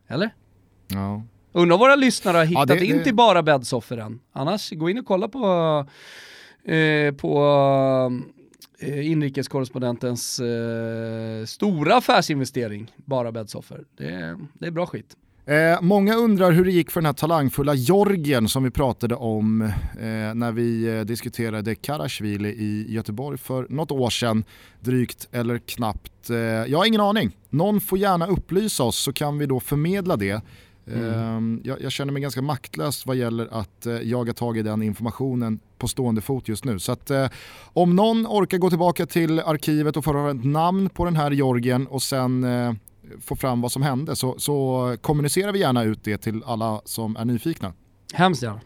[0.08, 0.30] Eller?
[0.88, 1.22] Ja.
[1.58, 4.20] Undrar om våra lyssnare har hittat ja, det, in till bara bäddsoffor än.
[4.32, 5.44] Annars, gå in och kolla på,
[6.64, 7.32] eh, på
[8.78, 13.84] eh, inrikeskorrespondentens eh, stora affärsinvestering, bara bäddsoffor.
[13.96, 15.16] Det, det är bra skit.
[15.48, 19.62] Eh, många undrar hur det gick för den här talangfulla Jorgen som vi pratade om
[19.62, 24.44] eh, när vi eh, diskuterade Karasjvili i Göteborg för något år sedan,
[24.80, 26.30] drygt eller knappt.
[26.30, 27.36] Eh, jag har ingen aning.
[27.50, 30.42] Någon får gärna upplysa oss så kan vi då förmedla det.
[30.92, 31.14] Mm.
[31.14, 34.82] Ehm, jag, jag, känner mig ganska maktlös vad gäller att eh, jaga tag i den
[34.82, 36.78] informationen på stående fot just nu.
[36.78, 37.28] Så att, eh,
[37.72, 41.86] om någon orkar gå tillbaka till arkivet och få ett namn på den här Jorgen
[41.86, 42.72] och sen eh,
[43.20, 47.16] få fram vad som hände så, så kommunicerar vi gärna ut det till alla som
[47.16, 47.72] är nyfikna.
[48.12, 48.60] Hemskt gärna.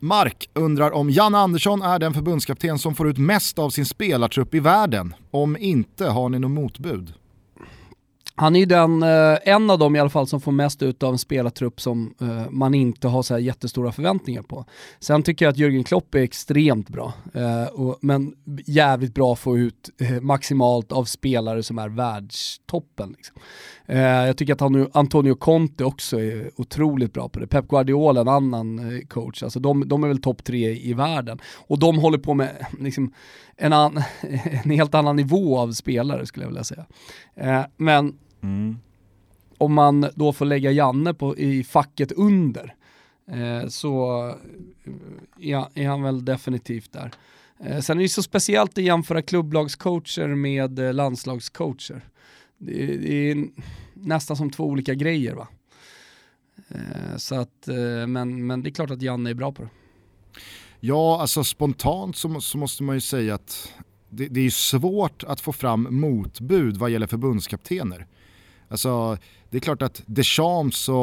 [0.00, 4.54] Mark undrar om Janne Andersson är den förbundskapten som får ut mest av sin spelartrupp
[4.54, 5.14] i världen.
[5.30, 7.14] Om inte, har ni något motbud?
[8.38, 11.02] Han är ju den, eh, en av dem i alla fall som får mest ut
[11.02, 14.64] av en spelartrupp som eh, man inte har så här jättestora förväntningar på.
[15.00, 18.34] Sen tycker jag att Jürgen Klopp är extremt bra, eh, men
[18.66, 23.14] jävligt bra att få ut eh, maximalt av spelare som är världstoppen.
[23.16, 23.36] Liksom.
[23.86, 27.46] Eh, jag tycker att Antonio Conte också är otroligt bra på det.
[27.46, 31.38] Pep Guardiola, en annan eh, coach, alltså de, de är väl topp tre i världen.
[31.56, 33.12] Och de håller på med liksom,
[33.56, 34.02] en, an,
[34.64, 36.86] en helt annan nivå av spelare skulle jag vilja säga.
[37.76, 38.76] Men Mm.
[39.58, 42.74] Om man då får lägga Janne på, i facket under
[43.30, 44.24] eh, så
[45.40, 47.10] är, är, han väl definitivt där.
[47.60, 52.04] Eh, sen är det så speciellt att jämföra klubblagscoacher med eh, landslagscoacher.
[52.58, 53.48] Det, det, är
[53.94, 55.48] nästan som två olika grejer va.
[56.68, 59.68] Eh, så att, eh, men, men det är klart att Janne är bra på det.
[60.80, 63.72] Ja, alltså spontant så, så måste man ju säga att
[64.08, 68.06] det, det, är svårt att få fram motbud vad gäller förbundskaptener.
[68.68, 69.18] Alltså,
[69.50, 70.96] det är klart att Deschamps och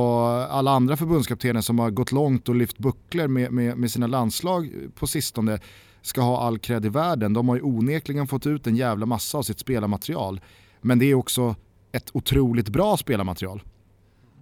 [0.54, 4.70] alla andra förbundskaptener som har gått långt och lyft bucklor med, med, med sina landslag
[4.96, 5.60] på sistone
[6.02, 7.34] ska ha all cred i världen.
[7.34, 10.42] De har ju onekligen fått ut en jävla massa av sitt spelarmaterial.
[10.82, 11.56] Men det är också
[11.92, 13.64] ett otroligt bra spelarmaterial.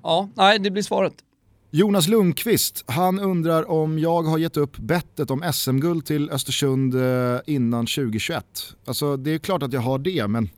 [0.03, 1.13] Ja, nej det blir svaret.
[1.74, 7.39] Jonas Lundqvist, han undrar om jag har gett upp bettet om SM-guld till Östersund eh,
[7.45, 8.45] innan 2021.
[8.86, 10.49] Alltså det är klart att jag har det, men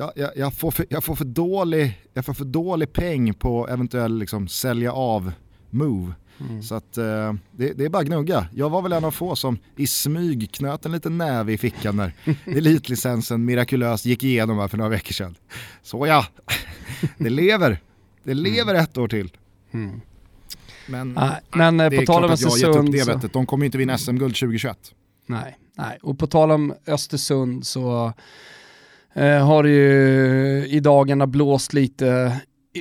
[0.00, 3.68] jag, jag, jag, får för, jag, får för dålig, jag får för dålig peng på
[3.68, 5.32] eventuell liksom, sälja av
[5.70, 6.12] move.
[6.40, 6.62] Mm.
[6.62, 8.48] Så att eh, det, det, är bara gnugga.
[8.54, 11.96] Jag var väl en av få som i smyg knöt en liten näve i fickan
[11.96, 12.12] när
[12.44, 15.34] elitlicensen mirakulöst gick igenom här för några veckor sedan.
[15.82, 16.26] Så ja,
[17.18, 17.78] det lever.
[18.22, 18.84] Det lever mm.
[18.84, 19.36] ett år till.
[19.70, 20.00] Mm.
[20.86, 23.06] Men, ah, men eh, det är på tal om att jag har gett upp det
[23.06, 23.32] bettet.
[23.32, 24.78] De kommer ju inte vinna SM-guld 2021.
[25.26, 28.12] Nej, nej, och på tal om Östersund så
[29.14, 32.40] Eh, har ju i dagarna blåst lite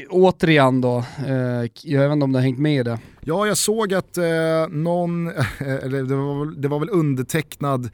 [0.09, 2.99] återigen då, eh, jag vet inte om du har hängt med i det?
[3.21, 5.27] Ja, jag såg att eh, någon,
[5.57, 7.89] eller det var, det var väl undertecknad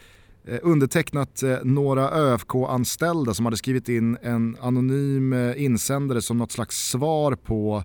[0.47, 6.51] eh, undertecknat eh, några ÖFK-anställda som hade skrivit in en anonym eh, insändare som något
[6.51, 7.83] slags svar på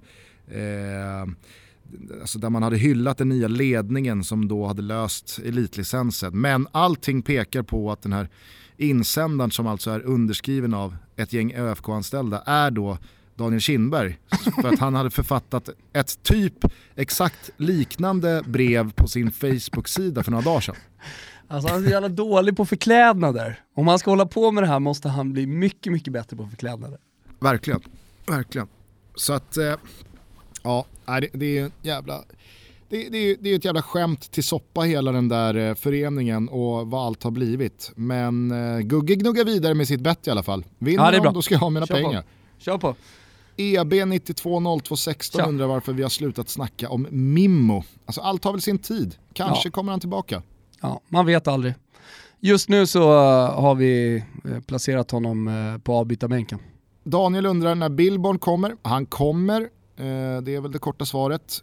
[0.49, 1.33] eh,
[2.21, 6.41] alltså där man hade hyllat den nya ledningen som då hade löst elitlicensen.
[6.41, 8.29] Men allting pekar på att den här
[8.81, 12.99] insändaren som alltså är underskriven av ett gäng ÖFK-anställda är då
[13.35, 14.19] Daniel Kindberg.
[14.63, 16.55] För att han hade författat ett typ
[16.97, 20.77] exakt liknande brev på sin Facebook-sida för några dagar sedan.
[21.49, 23.61] Alltså han är så jävla dålig på förklädnader.
[23.75, 26.47] Om han ska hålla på med det här måste han bli mycket, mycket bättre på
[26.47, 26.99] förklädnader.
[27.41, 27.81] Verkligen,
[28.27, 28.69] verkligen.
[29.15, 29.75] Så att, eh,
[30.63, 32.25] ja, det, det är en jävla
[32.91, 36.91] det, det, det är ett jävla skämt till soppa hela den där eh, föreningen och
[36.91, 37.93] vad allt har blivit.
[37.95, 40.65] Men uh, Gugge gnuggar vidare med sitt bett i alla fall.
[40.79, 42.23] Vinner ja, då ska jag ha mina Kör pengar.
[42.23, 42.29] På.
[42.59, 42.95] Kör på.
[43.57, 47.85] EB 920216 undrar varför vi har slutat snacka om Mimmo.
[48.07, 49.15] Alltså allt har väl sin tid.
[49.33, 49.73] Kanske ja.
[49.73, 50.43] kommer han tillbaka.
[50.81, 51.75] Ja, man vet aldrig.
[52.41, 56.59] Just nu så uh, har vi uh, placerat honom på avbytarbänken.
[57.05, 58.77] Daniel undrar när Billborn kommer.
[58.83, 59.69] Han kommer,
[60.43, 61.63] det är väl det korta svaret.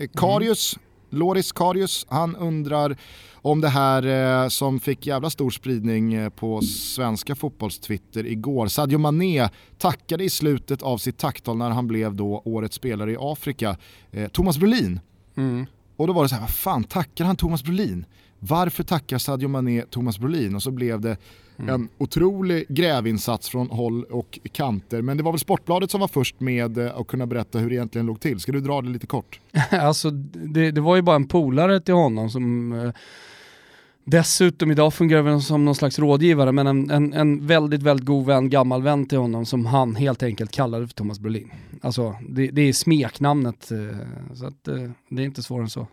[0.00, 1.20] Eh, Karius, mm.
[1.20, 2.96] Loris Karius, han undrar
[3.34, 4.06] om det här
[4.42, 8.66] eh, som fick jävla stor spridning eh, på svenska fotbollstwitter igår.
[8.66, 9.48] Sadio Mané
[9.78, 13.76] tackade i slutet av sitt tacktal när han blev då årets spelare i Afrika,
[14.10, 15.00] eh, Thomas Brolin.
[15.36, 15.66] Mm.
[15.96, 18.06] Och då var det så här, vad fan tackar han Thomas Brolin?
[18.38, 20.54] Varför tackar Sadio Mané Thomas Brolin?
[20.54, 21.16] Och så blev det
[21.62, 21.74] Mm.
[21.74, 25.02] En otrolig grävinsats från håll och kanter.
[25.02, 27.74] Men det var väl Sportbladet som var först med eh, att kunna berätta hur det
[27.74, 28.40] egentligen låg till.
[28.40, 29.40] Ska du dra det lite kort?
[29.70, 32.92] alltså det, det, var ju bara en polare till honom som eh,
[34.04, 38.26] Dessutom idag fungerar han som någon slags rådgivare men en, en, en, väldigt, väldigt god
[38.26, 41.50] vän, gammal vän till honom som han helt enkelt kallade för Thomas Brolin.
[41.82, 43.78] Alltså det, det är smeknamnet, eh,
[44.34, 45.86] så att, eh, det är inte svårare än så.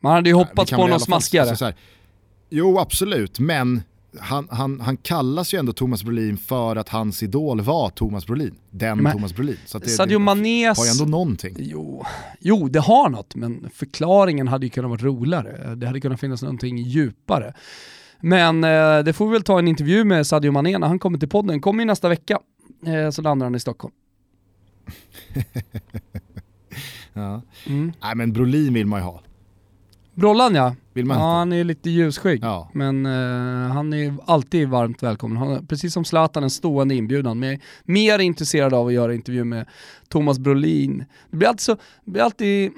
[0.00, 1.50] Man hade ju hoppats på någon smaskigare.
[1.50, 1.72] Alltså,
[2.50, 3.82] jo absolut, men
[4.20, 8.54] han, han, han kallas ju ändå Thomas Brolin för att hans idol var Thomas Brolin.
[8.70, 9.56] Den men, Thomas Brolin.
[9.66, 10.78] Så det, Sadio Manés...
[10.78, 11.56] har ju ändå någonting.
[11.58, 12.04] Jo,
[12.40, 15.74] jo, det har något, men förklaringen hade ju kunnat vara roligare.
[15.74, 17.54] Det hade kunnat finnas någonting djupare.
[18.20, 21.18] Men eh, det får vi väl ta en intervju med Sadio Mané när han kommer
[21.18, 21.60] till podden.
[21.60, 22.38] Kommer ju nästa vecka,
[22.86, 23.94] eh, så landar han i Stockholm.
[27.12, 27.42] ja.
[27.66, 27.92] Mm.
[28.02, 29.22] Nej men Brolin vill man ju ha.
[30.14, 30.74] Brollan ja.
[30.96, 32.40] Vill man ja, han är lite ljusskygg.
[32.42, 32.70] Ja.
[32.72, 35.38] Men uh, han är alltid varmt välkommen.
[35.38, 37.38] Han precis som Zlatan en stående inbjudan.
[37.38, 39.66] Men mer intresserad av att göra intervju med
[40.08, 41.04] Thomas Brolin.
[41.30, 42.72] Det blir alltid, så, det blir alltid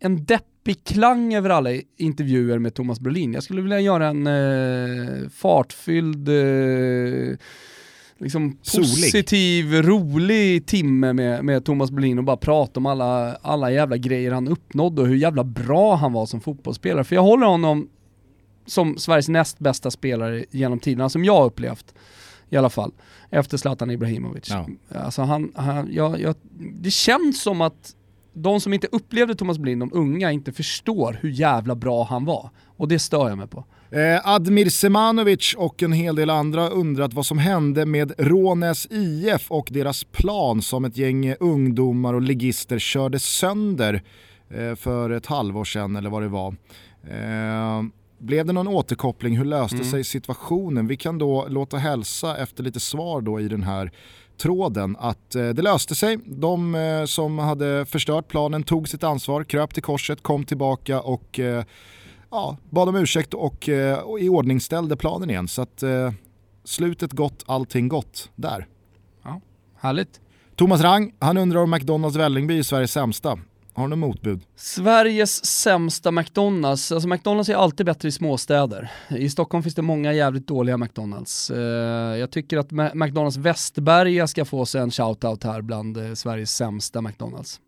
[0.00, 3.32] en deppig klang över alla intervjuer med Thomas Brolin.
[3.32, 7.36] Jag skulle vilja göra en uh, fartfylld uh,
[8.22, 13.96] liksom positiv, rolig timme med, med Thomas Brolin och bara prata om alla, alla jävla
[13.96, 17.04] grejer han uppnådde och hur jävla bra han var som fotbollsspelare.
[17.04, 17.88] För jag håller honom
[18.66, 21.94] som Sveriges näst bästa spelare genom tiderna, som jag upplevt
[22.50, 22.92] i alla fall,
[23.30, 24.50] efter Zlatan Ibrahimovic.
[24.50, 24.66] Ja.
[24.98, 26.34] Alltså han, han jag, jag,
[26.80, 27.94] det känns som att
[28.32, 32.50] de som inte upplevde Thomas Brolin, de unga, inte förstår hur jävla bra han var.
[32.76, 33.64] Och det stör jag mig på.
[33.92, 39.50] Eh, Admir Semanovic och en hel del andra undrat vad som hände med Rånäs IF
[39.50, 44.02] och deras plan som ett gäng ungdomar och ligister körde sönder
[44.50, 46.56] eh, för ett halvår sedan eller vad det var.
[47.10, 47.82] Eh,
[48.18, 49.36] blev det någon återkoppling?
[49.36, 49.90] Hur löste mm.
[49.90, 50.86] sig situationen?
[50.86, 53.92] Vi kan då låta hälsa efter lite svar då i den här
[54.38, 56.18] tråden att eh, det löste sig.
[56.24, 61.40] De eh, som hade förstört planen tog sitt ansvar, kröp till korset, kom tillbaka och
[61.40, 61.64] eh,
[62.32, 65.48] ja, bad om ursäkt och, eh, och iordningställde planen igen.
[65.48, 66.12] Så att eh,
[66.64, 68.66] slutet gott, allting gott där.
[69.22, 69.40] Ja,
[69.76, 70.20] härligt.
[70.56, 73.38] Thomas Rang, han undrar om McDonalds Vällingby är Sveriges sämsta.
[73.74, 74.40] Har du något motbud?
[74.56, 78.90] Sveriges sämsta McDonalds, alltså McDonalds är alltid bättre i småstäder.
[79.10, 81.50] I Stockholm finns det många jävligt dåliga McDonalds.
[81.50, 81.58] Uh,
[82.18, 87.00] jag tycker att McDonalds Västberga ska få sig en shoutout här bland uh, Sveriges sämsta
[87.00, 87.60] McDonalds.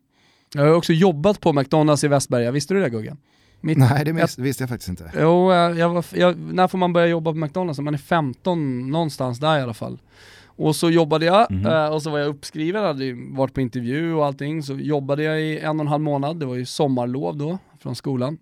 [0.53, 3.17] Jag har också jobbat på McDonalds i Västberga, visste du det Guggen?
[3.65, 5.11] Mitt, Nej, det mis- visste jag faktiskt inte.
[5.13, 7.79] Jo, jag var, jag, när får man börja jobba på McDonalds?
[7.79, 9.99] Man är 15, någonstans där i alla fall.
[10.45, 11.89] Och så jobbade jag, mm -hmm.
[11.89, 15.59] och så var jag uppskriven, hade varit på intervju och allting, så jobbade jag i
[15.59, 18.37] en och en halv månad, det var ju sommarlov då, från skolan.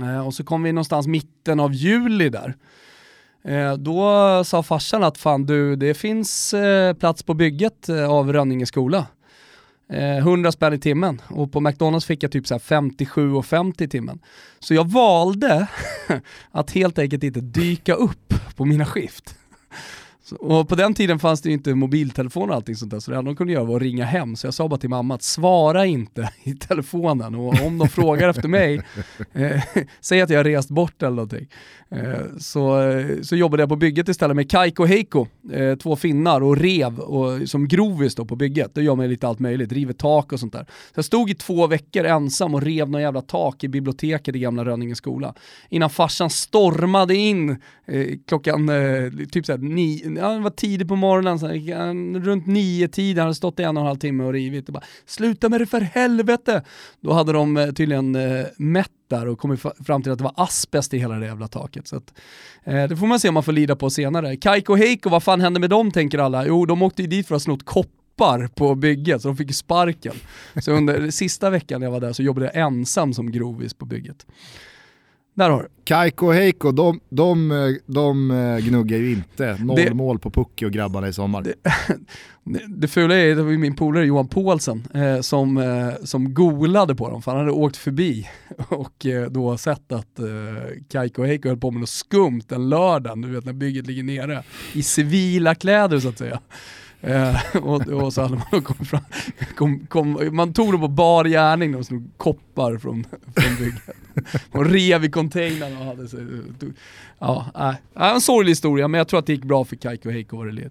[0.00, 2.54] Eh, och så kom vi någonstans mitten av juli där.
[3.44, 6.54] Eh, då sa farsan att fan du, det finns
[6.98, 9.06] plats på bygget av Rönninge skola.
[9.92, 14.18] Eh, 100 spänn i timmen och på McDonalds fick jag typ 57,50 i timmen.
[14.58, 15.66] Så jag valde
[16.50, 19.34] att helt enkelt inte dyka upp på mina skift.
[20.32, 23.16] Och på den tiden fanns det ju inte mobiltelefon och allting sånt där, så det
[23.16, 24.36] enda de kunde göra var att ringa hem.
[24.36, 28.28] Så jag sa bara till mamma att svara inte i telefonen och om de frågar
[28.28, 28.82] efter mig,
[29.32, 29.62] eh,
[30.00, 31.48] säg att jag har rest bort eller någonting.
[31.90, 35.96] Eh, så, eh, så jobbade jag på bygget istället med Kaiko och Heiko, eh, två
[35.96, 38.74] finnar och rev och, som grovis då på bygget.
[38.74, 40.64] Då gör man lite allt möjligt, river tak och sånt där.
[40.64, 44.38] Så jag stod i två veckor ensam och rev någon jävla tak i biblioteket i
[44.38, 45.34] gamla Rönninge skola.
[45.68, 47.50] Innan farsan stormade in
[47.86, 52.46] eh, klockan eh, typ såhär, ni, ja, det var tidigt på morgonen, så här, runt
[52.46, 55.48] nio tiden hade stått i en och en halv timme och rivit och bara “sluta
[55.48, 56.62] med det för helvete!”
[57.00, 60.34] Då hade de eh, tydligen eh, mätt där och kommit fram till att det var
[60.36, 61.86] asbest i hela det jävla taket.
[61.86, 62.14] Så att,
[62.64, 64.36] eh, det får man se om man får lida på senare.
[64.36, 66.46] Kaiko Heiko, vad fan hände med dem tänker alla?
[66.46, 69.54] Jo, de åkte ju dit för att ha snott koppar på bygget, så de fick
[69.54, 70.14] sparken.
[70.62, 74.26] Så under sista veckan jag var där så jobbade jag ensam som grovis på bygget.
[75.40, 75.68] Där har du.
[75.84, 80.66] Kaiko och Heiko, de, de, de eh, gnuggar ju inte noll det, mål på Pucki
[80.66, 81.42] och grabbarna i sommar.
[81.42, 81.54] Det,
[82.44, 86.34] det, det fula är, det var ju min polare Johan Paulsen eh, som, eh, som
[86.34, 88.28] golade på dem, för han hade åkt förbi
[88.68, 90.26] och eh, då sett att eh,
[90.88, 94.02] Kaiko och Heiko höll på med något skumt en lördag, du vet när bygget ligger
[94.02, 96.40] nere, i civila kläder så att säga.
[97.00, 99.00] Eh, och, och, så hade man kommit fram,
[99.56, 103.04] kom, kom, man tog dem på bar gärning, de snod koppar från,
[103.36, 103.82] från bygget.
[104.52, 106.20] Och rev i containern och hade sig,
[107.18, 107.46] ja,
[107.94, 110.36] äh, en sorglig historia men jag tror att det gick bra för Kaiko och Heiko
[110.36, 110.70] vad det led.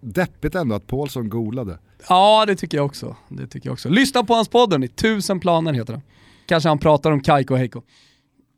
[0.00, 1.78] Deppigt ändå att Paulsson golade.
[2.08, 3.16] Ja det tycker jag också.
[3.28, 3.88] Det tycker jag också.
[3.88, 6.02] Lyssna på hans podd hörni, Tusen planer heter den.
[6.46, 7.82] Kanske han pratar om Kaiko och Heiko.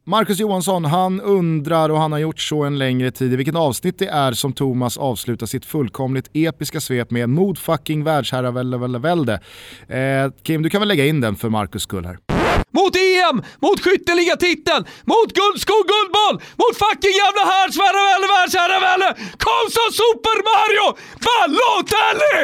[0.07, 3.98] Marcus Johansson, han undrar och han har gjort så en längre tid i vilket avsnitt
[3.98, 9.40] det är som Thomas avslutar sitt fullkomligt episka svep med mod fucking världsherravälde.
[9.88, 12.34] Eh, Kim, du kan väl lägga in den för Marcus skull här.
[12.78, 13.36] Mot EM!
[13.62, 14.82] Mot skytteligatiteln!
[15.12, 16.36] Mot guldsko guldboll!
[16.61, 19.09] Mot fucking jävla härdsvärravälde, världsherravälde!
[19.46, 20.86] Kom så Super Mario!
[21.26, 22.42] Balotelli!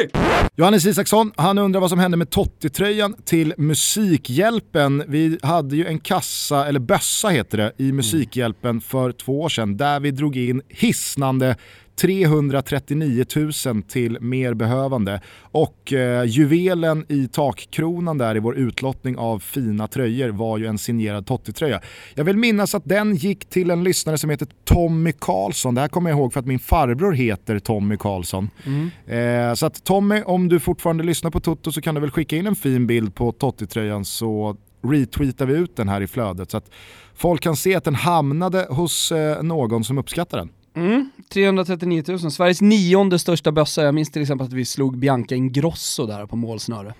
[0.55, 5.03] Johannes Isaksson, han undrar vad som hände med Totti-tröjan till Musikhjälpen.
[5.07, 9.77] Vi hade ju en kassa, eller bössa heter det, i Musikhjälpen för två år sedan
[9.77, 11.55] där vi drog in hisnande
[12.01, 13.25] 339
[13.65, 15.21] 000 till mer behövande.
[15.41, 20.77] Och eh, juvelen i takkronan där i vår utlottning av fina tröjor var ju en
[20.77, 21.81] signerad Totti-tröja.
[22.15, 25.75] Jag vill minnas att den gick till en lyssnare som heter Tommy Karlsson.
[25.75, 28.49] Det här kommer jag ihåg för att min farbror heter Tommy Karlsson.
[28.65, 29.49] Mm.
[29.49, 32.35] Eh, så att Tommy, om du fortfarande lyssnar på Toto så kan du väl skicka
[32.35, 36.57] in en fin bild på Totti-tröjan så retweetar vi ut den här i flödet så
[36.57, 36.71] att
[37.15, 40.49] folk kan se att den hamnade hos eh, någon som uppskattar den.
[40.73, 43.83] Mm, 339 000, Sveriges nionde största bössa.
[43.83, 46.93] Jag minns till exempel att vi slog Bianca Ingrosso där på målsnöre.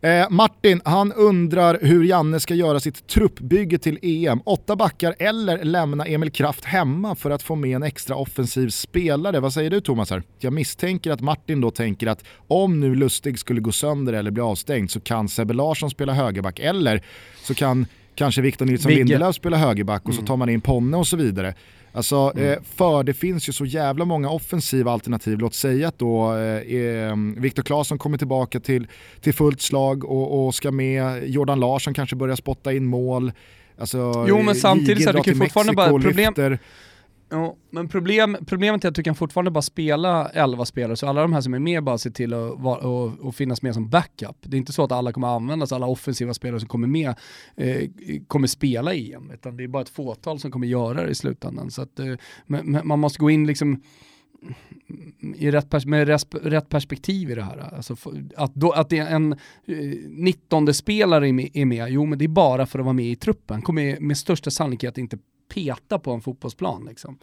[0.00, 4.40] Eh, Martin, han undrar hur Janne ska göra sitt truppbygge till EM.
[4.44, 9.40] Åtta backar eller lämna Emil Kraft hemma för att få med en extra offensiv spelare.
[9.40, 10.10] Vad säger du Thomas?
[10.10, 10.22] Här?
[10.38, 14.42] Jag misstänker att Martin då tänker att om nu Lustig skulle gå sönder eller bli
[14.42, 17.02] avstängd så kan Sebbe Larsson spela högerback eller
[17.42, 20.20] så kan kanske Victor Nilsson Lindelöf spela högerback och mm.
[20.20, 21.54] så tar man in Ponne och så vidare.
[21.92, 22.52] Alltså, mm.
[22.52, 25.38] eh, för det finns ju så jävla många offensiva alternativ.
[25.38, 28.86] Låt säga att då eh, eh, Viktor Claesson kommer tillbaka till,
[29.20, 31.28] till fullt slag och, och ska med.
[31.28, 33.32] Jordan Larsson kanske börjar spotta in mål.
[33.78, 36.58] Alltså, jo men samtidigt så här, du kan fortfarande bara, problem, lyfter.
[37.32, 41.22] Ja, men problem, problemet är att du kan fortfarande bara spela 11 spelare, så alla
[41.22, 43.88] de här som är med bara ser till att, och, och, och, finnas med som
[43.88, 44.36] backup.
[44.40, 47.14] Det är inte så att alla kommer användas, alla offensiva spelare som kommer med
[47.56, 47.88] eh,
[48.26, 51.14] kommer spela i EM, utan det är bara ett fåtal som kommer göra det i
[51.14, 51.70] slutändan.
[51.70, 52.14] Så att, eh,
[52.84, 53.82] man måste gå in liksom
[55.36, 56.08] i rätt, med
[56.42, 57.74] rätt perspektiv i det här.
[57.76, 57.96] Alltså
[58.36, 59.36] att, då, att det är en
[60.08, 63.16] 19 eh, spelare är med, jo men det är bara för att vara med i
[63.16, 63.62] truppen.
[63.62, 65.18] Kommer med största sannolikhet inte
[65.54, 66.84] peta på en fotbollsplan.
[66.84, 67.18] Liksom.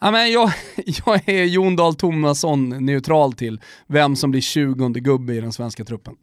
[0.00, 0.52] Ja, men jag,
[1.06, 5.84] jag är Jon Dahl Tomasson neutral till vem som blir 20 gubbe i den svenska
[5.84, 6.16] truppen.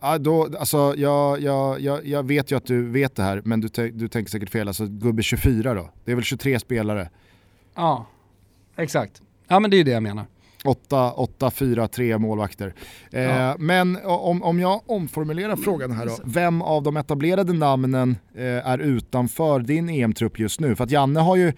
[0.00, 3.60] Ja, då, alltså, jag, jag, jag, jag vet ju att du vet det här, men
[3.60, 4.68] du, du tänker säkert fel.
[4.68, 5.90] Alltså gubbe 24 då?
[6.04, 7.10] Det är väl 23 spelare?
[7.74, 8.06] Ja,
[8.76, 9.22] exakt.
[9.48, 10.26] Ja men det är det jag menar.
[10.64, 12.74] 8, 8 4, 3 målvakter.
[13.12, 13.56] Eh, ja.
[13.58, 16.18] Men om, om jag omformulerar frågan här då.
[16.24, 20.76] Vem av de etablerade namnen eh, är utanför din EM-trupp just nu?
[20.76, 21.52] För att Janne har ju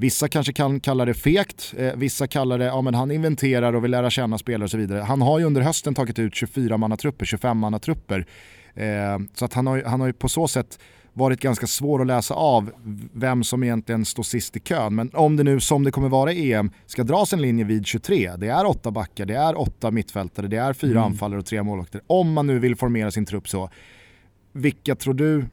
[0.00, 3.84] Vissa kanske kan kalla det fekt, eh, vissa kallar det, ja men han inventerar och
[3.84, 5.00] vill lära känna spelare och så vidare.
[5.00, 8.26] Han har ju under hösten tagit ut 24-mannatrupper, 25-mannatrupper.
[8.74, 10.78] Eh, så att han har, han har ju på så sätt
[11.12, 12.70] varit ganska svår att läsa av
[13.12, 14.94] vem som egentligen står sist i kön.
[14.94, 17.86] Men om det nu, som det kommer vara i EM, ska dras en linje vid
[17.86, 21.04] 23, det är åtta backar, det är åtta mittfältare, det är fyra mm.
[21.04, 22.00] anfallare och tre målvakter.
[22.06, 23.70] Om man nu vill formera sin trupp så,
[24.52, 25.44] vilka tror du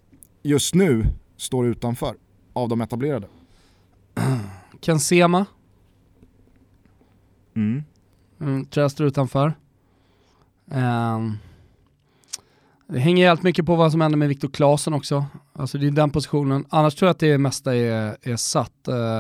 [0.44, 1.06] just nu
[1.38, 2.16] står utanför
[2.54, 3.28] av de etablerade?
[4.82, 5.46] Ken Sema.
[7.56, 7.84] Mm.
[8.42, 9.54] Mm, tror jag står utanför.
[10.66, 11.38] Um,
[12.90, 15.26] det hänger helt mycket på vad som händer med Viktor Claesson också.
[15.54, 16.66] Alltså det är den positionen.
[16.70, 18.88] Annars tror jag att det mesta är, är satt.
[18.88, 19.20] Eh,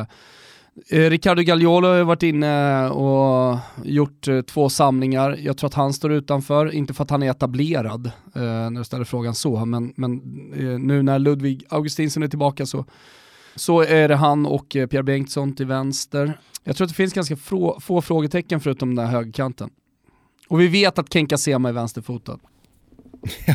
[0.89, 5.37] eh Ricardo Gagliolo har varit inne och gjort eh, två samlingar.
[5.39, 8.05] Jag tror att han står utanför, inte för att han är etablerad,
[8.35, 10.13] eh, när du ställer frågan så, men, men
[10.55, 12.85] eh, nu när Ludvig Augustinsson är tillbaka så,
[13.55, 16.39] så är det han och eh, Pierre Bengtsson till vänster.
[16.63, 19.69] Jag tror att det finns ganska få, få frågetecken förutom den här högerkanten.
[20.47, 22.39] Och vi vet att Kenka Sema är vänsterfotad.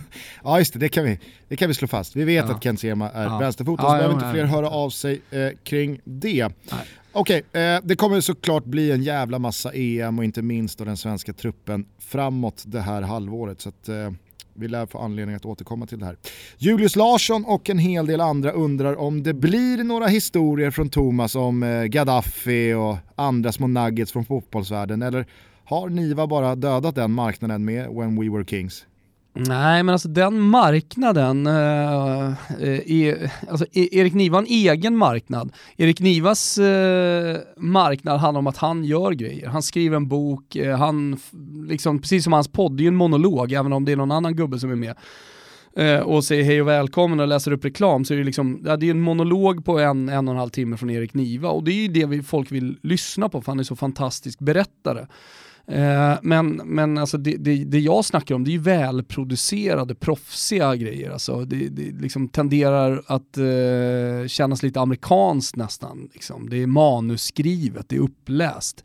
[0.44, 2.16] ja just det, det kan vi, det kan vi slå fast.
[2.16, 2.54] Vi vet ja.
[2.54, 3.38] att Ken Sema är ja.
[3.38, 6.44] vänsterfotad, så ja, behöver inte fler höra av sig eh, kring det.
[7.12, 10.84] Okej, okay, eh, det kommer såklart bli en jävla massa EM och inte minst då
[10.84, 13.60] den svenska truppen framåt det här halvåret.
[13.60, 14.10] Så att, eh,
[14.54, 16.16] vi lär få anledning att återkomma till det här.
[16.58, 21.34] Julius Larsson och en hel del andra undrar om det blir några historier från Thomas
[21.34, 25.26] om eh, Gaddafi och andra små nuggets från fotbollsvärlden eller
[25.64, 28.86] har Niva bara dödat den marknaden med When We Were Kings?
[29.34, 32.26] Nej, men alltså den marknaden, eh,
[32.60, 35.52] eh är, alltså e- Erik Niva har en egen marknad.
[35.76, 39.48] Erik Nivas eh, marknad handlar om att han gör grejer.
[39.48, 41.16] Han skriver en bok, eh, han,
[41.68, 44.12] liksom, precis som hans podd, det är ju en monolog, även om det är någon
[44.12, 44.96] annan gubbe som är med.
[45.76, 48.76] Eh, och säger hej och välkommen och läser upp reklam så är det liksom, ja,
[48.76, 51.64] det är en monolog på en, en och en halv timme från Erik Niva och
[51.64, 55.06] det är ju det vi, folk vill lyssna på för han är så fantastisk berättare.
[55.66, 60.76] Eh, men men alltså det, det, det, jag snackar om det är ju välproducerade, proffsiga
[60.76, 61.10] grejer.
[61.10, 66.08] Alltså det, det liksom tenderar att eh, kännas lite amerikanskt nästan.
[66.12, 66.50] Liksom.
[66.50, 68.84] Det är manusskrivet, det är uppläst.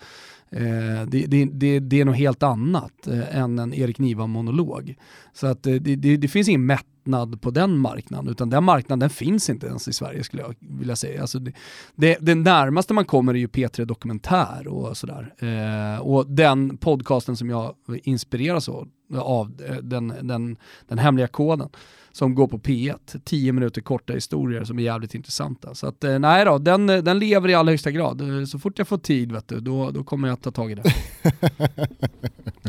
[0.51, 4.95] Eh, det, det, det, det, är något helt annat eh, än en Erik Niva-monolog.
[5.33, 9.49] Så att eh, det, det, finns ingen mättnad på den marknaden, utan den marknaden finns
[9.49, 11.21] inte ens i Sverige skulle jag vilja säga.
[11.21, 11.39] Alltså
[11.95, 15.33] det, det, närmaste man kommer är ju P3 Dokumentär och sådär.
[15.37, 21.69] Eh, och den podcasten som jag inspireras av, av eh, den, den, den hemliga koden,
[22.17, 23.19] som går på P1.
[23.23, 25.75] 10 minuter korta historier som är jävligt intressanta.
[25.75, 28.21] Så att eh, nej då, den, den lever i allra högsta grad.
[28.21, 30.75] Eh, så fort jag får tid vet du, då, då kommer jag ta tag i
[30.75, 30.83] det.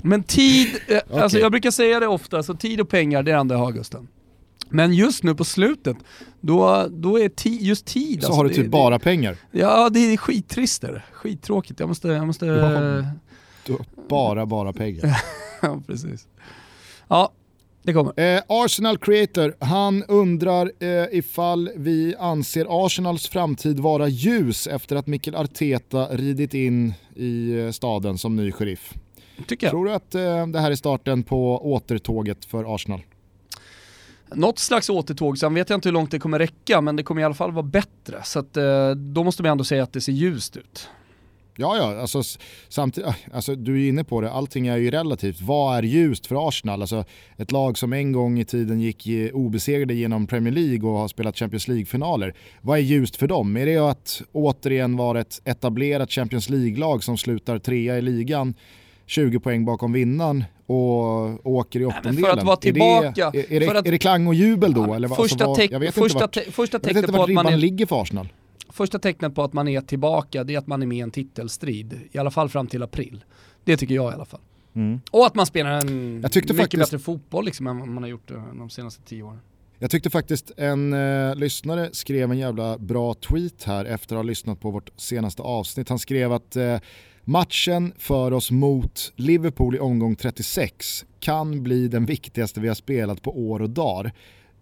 [0.03, 0.97] Men tid, okay.
[0.97, 3.55] Eh, alltså jag brukar säga det ofta, så tid och pengar det är det enda
[3.55, 4.09] jag har Gusten.
[4.69, 5.97] Men just nu på slutet,
[6.41, 8.23] då, då är ti, just tid...
[8.23, 9.37] Så alltså, har du typ det, bara pengar?
[9.51, 11.03] Ja, det är skittrist det.
[11.13, 11.81] Skittråkigt.
[11.81, 12.09] Jag måste...
[12.09, 13.07] Jag måste du, har,
[13.67, 15.23] du har bara, bara pengar.
[15.63, 16.27] ja, precis.
[17.09, 17.33] Ja,
[17.89, 18.21] det kommer.
[18.37, 25.07] Eh, Arsenal Creator, han undrar eh, ifall vi anser Arsenals framtid vara ljus efter att
[25.07, 28.95] Mikkel Arteta ridit in i eh, staden som ny sheriff.
[29.47, 29.71] Tycker jag.
[29.71, 33.03] Tror du att eh, det här är starten på återtåget för Arsenal?
[34.35, 37.23] Något slags återtåg, sen vet jag inte hur långt det kommer räcka, men det kommer
[37.23, 38.23] i alla fall vara bättre.
[38.25, 40.89] Så att, eh, då måste man ändå säga att det ser ljust ut.
[41.61, 42.23] Ja, ja, alltså,
[42.69, 45.41] samtidigt, alltså, du är inne på det, allting är ju relativt.
[45.41, 46.81] Vad är ljust för Arsenal?
[46.81, 47.05] Alltså,
[47.37, 51.37] ett lag som en gång i tiden gick obesegrade genom Premier League och har spelat
[51.37, 52.35] Champions League-finaler.
[52.61, 53.57] Vad är ljust för dem?
[53.57, 58.55] Är det att återigen vara ett etablerat Champions League-lag som slutar trea i ligan
[59.07, 62.25] 20 poäng bakom vinnaren och åker i åttondelen.
[62.25, 63.27] För att vara tillbaka.
[63.27, 64.95] Är det, är, det, att, är det klang och jubel då?
[64.95, 67.47] eller första alltså, vad, jag vet första inte vart, första jag vet inte vart ribban
[67.47, 68.29] är, ligger för Arsenal
[68.79, 71.11] första tecknet på att man är tillbaka det är att man är med i en
[71.11, 72.01] titelstrid.
[72.13, 73.25] I alla fall fram till april.
[73.65, 74.41] Det tycker jag i alla fall.
[74.75, 75.01] Mm.
[75.11, 76.81] Och att man spelar en mycket faktiskt...
[76.81, 79.41] bättre fotboll liksom än man har gjort eh, de senaste tio åren.
[79.79, 84.23] Jag tyckte faktiskt en eh, lyssnare skrev en jävla bra tweet här efter att ha
[84.23, 85.89] lyssnat på vårt senaste avsnitt.
[85.89, 86.79] Han skrev att eh,
[87.25, 93.23] matchen för oss mot Liverpool i omgång 36 kan bli den viktigaste vi har spelat
[93.23, 94.13] på år och dagar.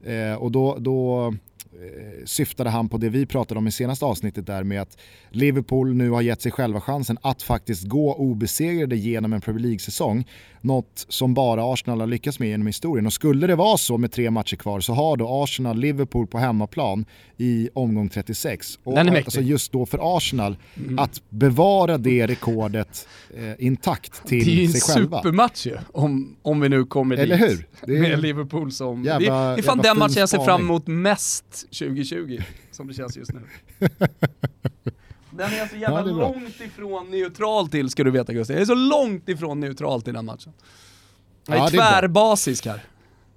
[0.05, 1.35] Eh, och då, då
[2.25, 4.99] syftade han på det vi pratade om i senaste avsnittet där med att
[5.31, 10.27] Liverpool nu har gett sig själva chansen att faktiskt gå obesegrade genom en Premier League-säsong.
[10.61, 13.07] Något som bara Arsenal har lyckats med genom historien.
[13.07, 16.39] Och skulle det vara så med tre matcher kvar så har då Arsenal Liverpool på
[16.39, 17.05] hemmaplan
[17.37, 18.79] i omgång 36.
[18.85, 20.99] Och alltså just då för Arsenal mm.
[20.99, 25.21] att bevara det rekordet eh, intakt till sig själva.
[25.23, 27.49] Det är ju en supermatch ju, om, om vi nu kommer Eller dit.
[27.51, 27.67] hur?
[27.87, 29.05] Det är med Liverpool som...
[29.05, 32.39] Jävla, det, det är fan den matchen jag ser fram emot mest 2020,
[32.71, 33.41] som det känns just nu.
[35.31, 38.57] Den är alltså jävla ja, är långt ifrån neutral till ska du veta Gustav.
[38.57, 40.53] Jag är så långt ifrån neutral till den matchen.
[41.47, 42.83] Jag är ja, tvärbasisk här.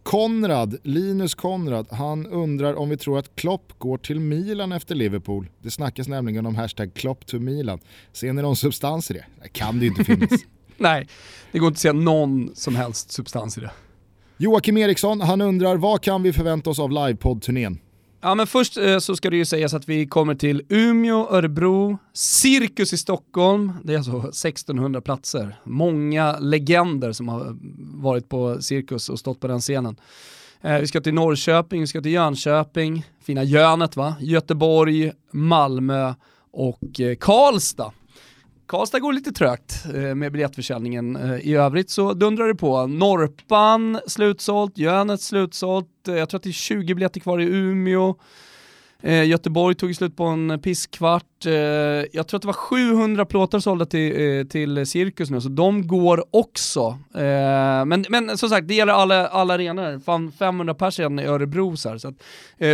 [0.04, 5.50] Konrad, Linus Konrad, han undrar om vi tror att Klopp går till Milan efter Liverpool.
[5.62, 7.80] Det snackas nämligen om hashtag Klopp to Milan.
[8.14, 9.26] Ser ni någon substans i det?
[9.44, 10.30] Det kan det ju inte finnas.
[10.78, 11.08] Nej,
[11.52, 13.72] det går inte att se någon som helst substans i det.
[14.38, 17.80] Joakim Eriksson, han undrar vad kan vi förvänta oss av livepodd-turnén?
[18.22, 21.98] Ja men först eh, så ska det ju sägas att vi kommer till Umeå, Örebro,
[22.14, 25.56] Cirkus i Stockholm, det är alltså 1600 platser.
[25.64, 27.58] Många legender som har
[28.04, 29.96] varit på Cirkus och stått på den scenen.
[30.62, 36.14] Eh, vi ska till Norrköping, vi ska till Jönköping, fina Jönet va, Göteborg, Malmö
[36.52, 37.92] och eh, Karlstad.
[38.70, 41.16] Karlstad går lite trögt eh, med biljettförsäljningen.
[41.16, 42.88] Eh, I övrigt så dundrar det på.
[42.88, 48.16] Norpan slutsålt, Jönet slutsålt, eh, jag tror att det är 20 biljetter kvar i Umeå.
[49.04, 51.46] Eh, Göteborg tog slut på en pisskvart.
[51.46, 51.54] Eh,
[52.12, 55.88] jag tror att det var 700 plåtar sålda till, eh, till Cirkus nu, så de
[55.88, 56.98] går också.
[57.86, 60.00] men, men som sagt, det gäller alla, alla arenor.
[60.00, 62.16] Fan 500 personer i Örebro så, här, så att,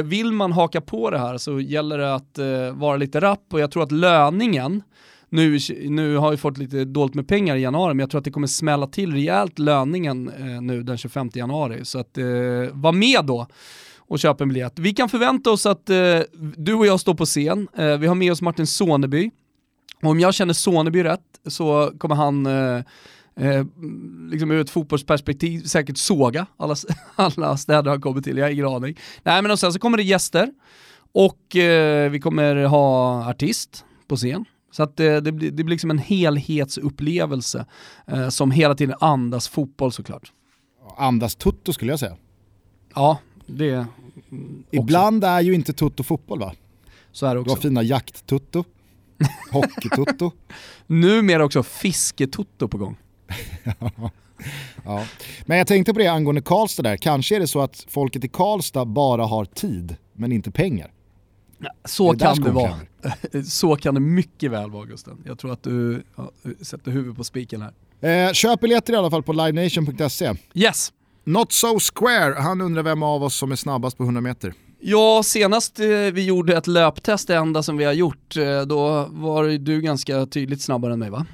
[0.06, 2.40] vill man haka på det här så gäller det att
[2.74, 4.84] vara lite rapp och jag tror att löningen
[5.30, 5.60] nu,
[5.90, 8.32] nu har vi fått lite dåligt med pengar i januari, men jag tror att det
[8.32, 11.86] kommer smälla till rejält löningen eh, nu den 25 januari.
[11.86, 12.26] Så att eh,
[12.72, 13.48] var med då
[14.08, 14.80] och köp en biljett.
[14.80, 16.20] Vi kan förvänta oss att eh,
[16.58, 17.68] du och jag står på scen.
[17.78, 19.32] Eh, vi har med oss Martin Soneby.
[20.02, 22.78] Och om jag känner Soneby rätt så kommer han eh,
[23.36, 23.66] eh,
[24.32, 26.76] liksom ur ett fotbollsperspektiv säkert såga alla,
[27.16, 28.98] alla städer han kommer till, jag har ingen aning.
[29.24, 30.52] Nej men och sen så kommer det gäster
[31.12, 34.46] och eh, vi kommer ha artist på scen.
[34.76, 37.66] Så att det, det, blir, det blir liksom en helhetsupplevelse
[38.08, 40.32] eh, som hela tiden andas fotboll såklart.
[40.98, 42.18] Andas tutto skulle jag säga.
[42.96, 43.86] Ja, det
[44.72, 46.54] Ibland är ju inte tutto fotboll va?
[47.12, 47.50] Så är det också.
[47.50, 48.64] Du har fina jakt-tutto,
[49.52, 50.32] hockey-tutto.
[50.88, 52.98] Numera också fisketutto på gång.
[54.86, 55.06] ja.
[55.46, 58.28] Men jag tänkte på det angående Karlstad där, kanske är det så att folket i
[58.28, 60.92] Karlstad bara har tid men inte pengar.
[61.86, 62.80] Så det kan det vara.
[63.46, 65.18] Så kan det mycket väl vara Gusten.
[65.26, 66.32] Jag tror att du ja,
[66.62, 67.74] sätter huvudet på spiken här.
[68.28, 70.34] Eh, köp biljetter i alla fall på livenation.se.
[70.54, 70.94] Yes!
[71.24, 74.54] Not so square, han undrar vem av oss som är snabbast på 100 meter.
[74.80, 79.08] Ja, senast eh, vi gjorde ett löptest, det enda som vi har gjort, eh, då
[79.10, 81.26] var du ganska tydligt snabbare än mig va?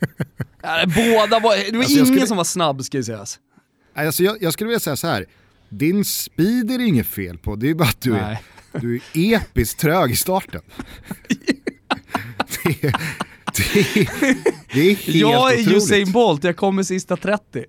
[0.86, 2.26] Båda var, det var alltså, ingen skulle...
[2.26, 3.38] som var snabb ska sägas.
[3.94, 5.26] Alltså, jag, jag skulle vilja säga så här.
[5.68, 8.38] din speed är det inget fel på, det är bara att du, är,
[8.72, 10.60] du är episkt trög i starten.
[12.64, 12.94] det, är,
[13.56, 14.08] det, är,
[14.74, 17.64] det är helt Jag är Usain Bolt, jag kommer sista 30.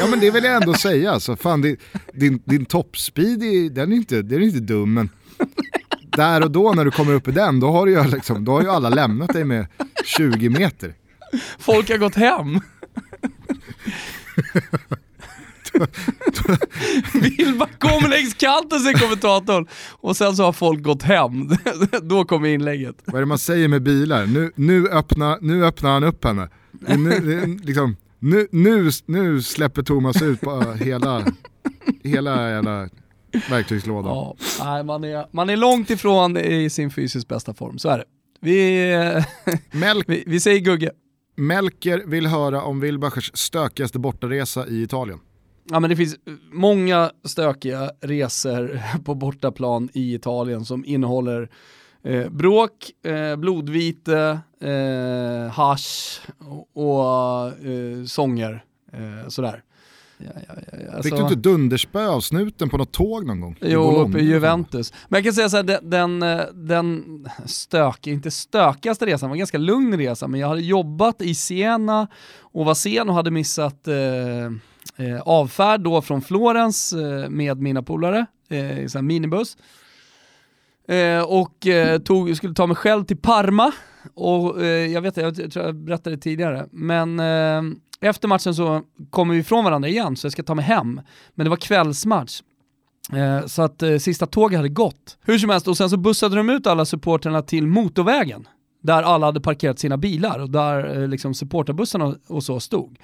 [0.00, 1.76] ja men det vill jag ändå säga, alltså, fan, det,
[2.12, 5.10] din, din toppspeed är, den är inte, den är inte dum men
[6.18, 8.52] där och då när du kommer upp i den, då har, du ju liksom, då
[8.52, 9.66] har ju alla lämnat dig med
[10.04, 10.94] 20 meter.
[11.58, 12.60] Folk har gått hem.
[17.14, 19.66] Vilma kom längs kanten säger kommentatorn.
[19.90, 21.48] Och sen så har folk gått hem.
[22.02, 22.96] Då kommer inlägget.
[23.04, 24.26] Vad är det man säger med bilar?
[24.26, 26.48] Nu, nu, öppnar, nu öppnar han upp henne.
[26.80, 31.24] Nu, liksom, nu, nu, nu släpper Thomas ut på hela,
[32.02, 32.88] hela jävla
[33.50, 34.34] verktygslådan.
[34.58, 38.04] Ja, man, är, man är långt ifrån i sin fysiskt bästa form, så är det.
[38.40, 39.22] Vi,
[39.70, 40.90] Melk vi, vi säger Gugge.
[41.36, 45.18] Melker vill höra om Wilbachers stökigaste bortaresa i Italien.
[45.70, 46.16] Ja men det finns
[46.52, 51.50] många stökiga resor på bortaplan i Italien som innehåller
[52.02, 52.72] eh, bråk,
[53.06, 58.64] eh, blodvite, eh, hash och, och eh, sånger.
[58.92, 59.62] Eh, sådär.
[60.18, 61.02] Ja, ja, ja, alltså...
[61.02, 63.56] Fick du inte dunderspö av snuten på något tåg någon gång?
[63.60, 64.92] Jo, uppe i Juventus.
[65.08, 69.34] Men jag kan säga så här, den, den, eh, den stök, inte stökigaste resan, var
[69.34, 72.08] en ganska lugn resa, men jag hade jobbat i Siena
[72.38, 73.94] och var sen och hade missat eh,
[74.96, 79.56] eh, avfärd då från Florens eh, med mina polare eh, i en minibuss.
[80.88, 83.72] Eh, och eh, tog, skulle ta mig själv till Parma.
[84.14, 87.62] Och eh, jag vet jag, jag tror jag berättade det tidigare, men eh,
[88.00, 91.00] efter matchen så kommer vi ifrån varandra igen så jag ska ta mig hem.
[91.34, 92.40] Men det var kvällsmatch.
[93.12, 95.18] Eh, så att eh, sista tåget hade gått.
[95.20, 98.48] Hur som helst, och sen så bussade de ut alla supporterna till motorvägen.
[98.82, 102.98] Där alla hade parkerat sina bilar och där eh, liksom supporterbussarna och så stod.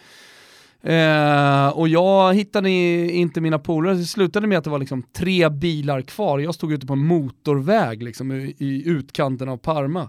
[0.85, 2.70] Eh, och jag hittade
[3.11, 6.39] inte mina polare, det slutade med att det var liksom tre bilar kvar.
[6.39, 10.09] Jag stod ute på en motorväg liksom, i, i utkanten av Parma.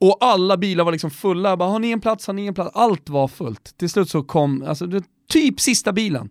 [0.00, 2.54] Och alla bilar var liksom fulla, jag bara har ni en plats, har ni en
[2.54, 2.70] plats?
[2.74, 3.78] Allt var fullt.
[3.78, 6.30] Till slut så kom, alltså det, typ sista bilen,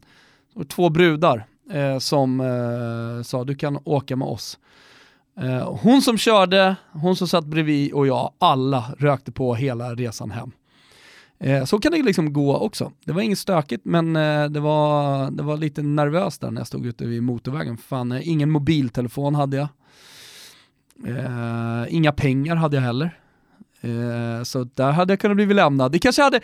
[0.55, 4.59] Och två brudar eh, som eh, sa du kan åka med oss.
[5.39, 10.31] Eh, hon som körde, hon som satt bredvid och jag, alla rökte på hela resan
[10.31, 10.51] hem.
[11.39, 12.91] Eh, så kan det liksom gå också.
[13.05, 16.67] Det var inget stökigt men eh, det, var, det var lite nervöst där när jag
[16.67, 17.77] stod ute vid motorvägen.
[17.77, 19.67] Fan, eh, ingen mobiltelefon hade jag.
[21.07, 23.19] Eh, inga pengar hade jag heller.
[23.81, 25.91] Eh, så där hade jag kunnat bli lämnad.
[25.91, 26.41] Det kanske hade,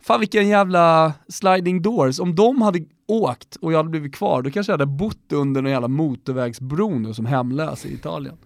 [0.00, 4.50] fan vilken jävla sliding doors, om de hade åkt och jag hade blivit kvar, då
[4.50, 8.36] kanske jag hade bott under någon jävla motorvägsbro nu som hemlös i Italien.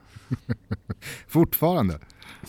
[1.29, 1.99] Fortfarande?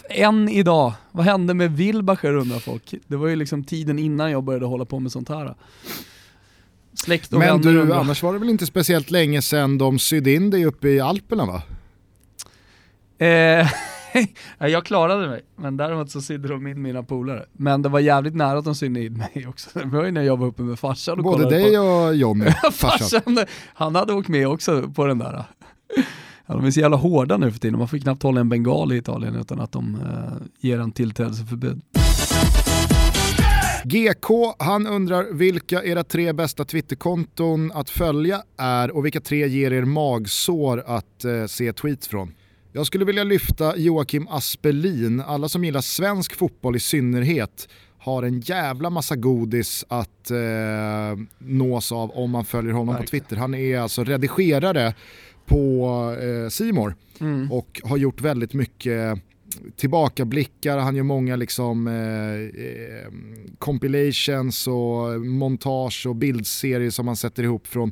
[0.10, 0.94] Än idag.
[1.12, 2.94] Vad hände med Wilbacher undrar folk.
[3.08, 5.56] Det var ju liksom tiden innan jag började hålla på med sånt här.
[6.94, 8.00] Släkt och Men du, undrar.
[8.00, 11.46] annars var det väl inte speciellt länge sedan de sydde in dig uppe i Alperna
[11.46, 11.62] va?
[13.18, 13.68] Eh,
[14.70, 17.46] jag klarade mig, men däremot så sydde de in mina polare.
[17.54, 19.80] Men det var jävligt nära att de sydde in mig också.
[19.80, 21.82] Det var ju när jag var uppe med farsan och Både dig på...
[21.82, 23.38] och Johnny, farsan.
[23.74, 25.44] Han hade åkt med också på den där.
[26.48, 28.94] Ja, de är så jävla hårda nu för tiden, man får knappt hålla en bengal
[28.94, 31.82] i Italien utan att de eh, ger en tillträdesförbud.
[33.86, 39.74] GK, han undrar vilka era tre bästa Twitterkonton att följa är och vilka tre ger
[39.74, 42.32] er magsår att eh, se tweets från.
[42.72, 45.22] Jag skulle vilja lyfta Joakim Aspelin.
[45.22, 47.68] Alla som gillar svensk fotboll i synnerhet
[47.98, 50.38] har en jävla massa godis att eh,
[51.38, 53.06] nås av om man följer honom Verkligen.
[53.06, 53.42] på Twitter.
[53.42, 54.94] Han är alltså redigerare
[55.46, 57.52] på eh, Simor eh, mm.
[57.52, 59.20] och har gjort väldigt mycket
[59.76, 63.12] tillbakablickar, han gör många liksom eh, eh,
[63.60, 67.92] compilations och montage och bildserier som han sätter ihop från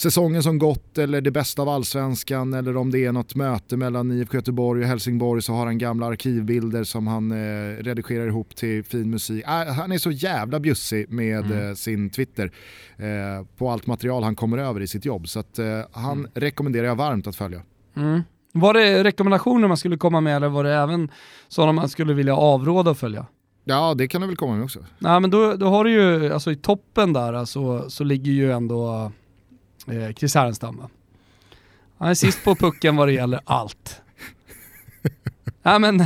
[0.00, 4.10] säsongen som gått eller det bästa av allsvenskan eller om det är något möte mellan
[4.10, 8.84] IFK Göteborg och Helsingborg så har han gamla arkivbilder som han eh, redigerar ihop till
[8.84, 9.44] fin musik.
[9.44, 11.68] Äh, han är så jävla bjussig med mm.
[11.68, 12.52] eh, sin Twitter
[12.96, 16.30] eh, på allt material han kommer över i sitt jobb så att, eh, han mm.
[16.34, 17.62] rekommenderar jag varmt att följa.
[17.96, 18.22] Mm.
[18.52, 21.10] Var det rekommendationer man skulle komma med eller var det även
[21.48, 23.26] sådana man skulle vilja avråda att följa?
[23.64, 24.84] Ja det kan du väl komma med också.
[24.98, 28.52] Nej men då, då har du ju, alltså i toppen där alltså, så ligger ju
[28.52, 29.12] ändå
[29.86, 30.82] eh, Chris Härenstam.
[31.98, 34.00] Han är sist på pucken vad det gäller allt.
[35.62, 36.04] Nej men,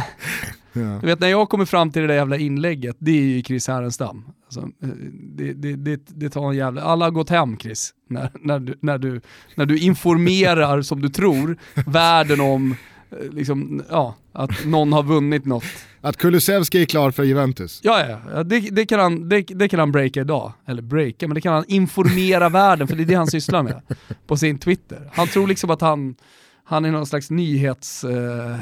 [0.75, 0.99] ja.
[1.01, 3.69] du vet när jag kommer fram till det där jävla inlägget, det är ju Chris
[3.69, 4.25] Härenstam.
[4.45, 6.83] Alltså, eh, det, det, det, det, tar en jävla...
[6.83, 9.21] Alla har gått hem Chris, när, när, du, när, du,
[9.55, 11.57] när du informerar, som du tror,
[11.87, 12.77] världen om
[13.11, 15.65] eh, liksom, ja, att någon har vunnit något.
[16.01, 17.81] Att Kulusevski är klar för Juventus?
[17.83, 18.43] Ja, ja.
[18.43, 20.53] Det, det, kan han, det, det kan han breaka idag.
[20.67, 23.83] Eller breaka, men det kan han informera världen, för det är det han sysslar med
[24.27, 25.11] på sin Twitter.
[25.13, 26.15] Han tror liksom att han,
[26.65, 28.55] han är någon slags nyhetsförmedlare.
[28.55, 28.61] Eh,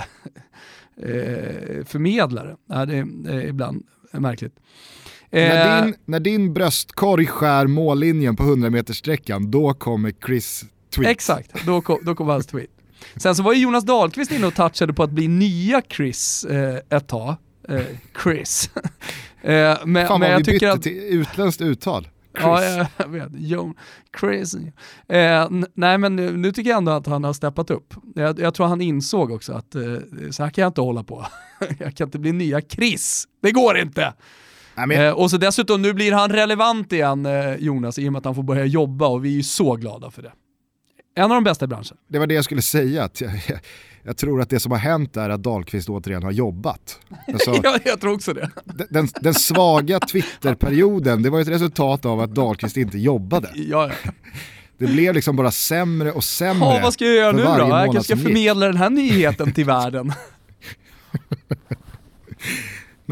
[0.97, 2.13] eh,
[2.69, 4.55] ja, det är ibland märkligt.
[5.31, 10.65] När eh, din, när din bröstkorg skär mållinjen på 100 meterssträckan då kommer Chris
[10.95, 11.11] tweet.
[11.11, 12.71] Exakt, då kom, då kom hans tweet.
[13.17, 16.79] Sen så var ju Jonas Dahlqvist inne och touchade på att bli nya Chris eh,
[16.91, 17.37] ett tag.
[17.69, 17.81] Eh,
[18.23, 18.71] Chris.
[19.43, 20.83] eh, men, Fan vad men vi bytte att...
[20.83, 22.09] till utländskt uttal.
[22.35, 23.29] Ja, jag vet.
[23.35, 23.75] John,
[24.21, 24.55] Chris.
[25.09, 27.95] Eh, nej men nu, nu, tycker jag ändå att han har steppat upp.
[28.15, 29.83] Jag, jag tror han insåg också att eh,
[30.31, 31.27] så här kan jag inte hålla på.
[31.79, 33.29] jag kan inte bli nya Chris.
[33.43, 34.13] Det går inte!
[34.75, 34.91] Men...
[34.91, 38.25] Eh, och så dessutom, nu blir han relevant igen, eh, Jonas, i och med att
[38.25, 40.33] han får börja jobba och vi är ju så glada för det.
[41.15, 41.97] En av de bästa i branschen.
[42.09, 43.05] Det var det jag skulle säga.
[43.05, 43.31] Att jag,
[44.03, 47.01] jag, jag tror att det som har hänt är att Dahlqvist återigen har jobbat.
[47.33, 48.51] Alltså, ja, jag tror också det.
[48.91, 53.49] Den, den svaga Twitterperioden, det var ett resultat av att Dahlqvist inte jobbade.
[53.55, 54.11] Ja, ja.
[54.79, 56.69] Det blev liksom bara sämre och sämre.
[56.69, 57.49] Ja, vad ska jag göra nu då?
[57.49, 60.13] Jag kanske ska förmedla den här nyheten till världen.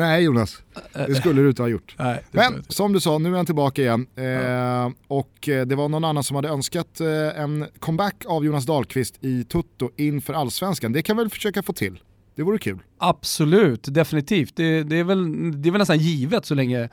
[0.01, 0.63] Nej Jonas,
[1.07, 1.95] det skulle du inte ha gjort.
[1.99, 4.07] Nej, Men som du sa, nu är han tillbaka igen.
[4.17, 8.67] Eh, och eh, det var någon annan som hade önskat eh, en comeback av Jonas
[8.67, 10.93] Dahlqvist i Tutto inför allsvenskan.
[10.93, 12.01] Det kan vi väl försöka få till.
[12.35, 12.79] Det vore kul.
[12.99, 14.57] Absolut, definitivt.
[14.57, 16.89] Det, det, är, väl, det är väl nästan givet så länge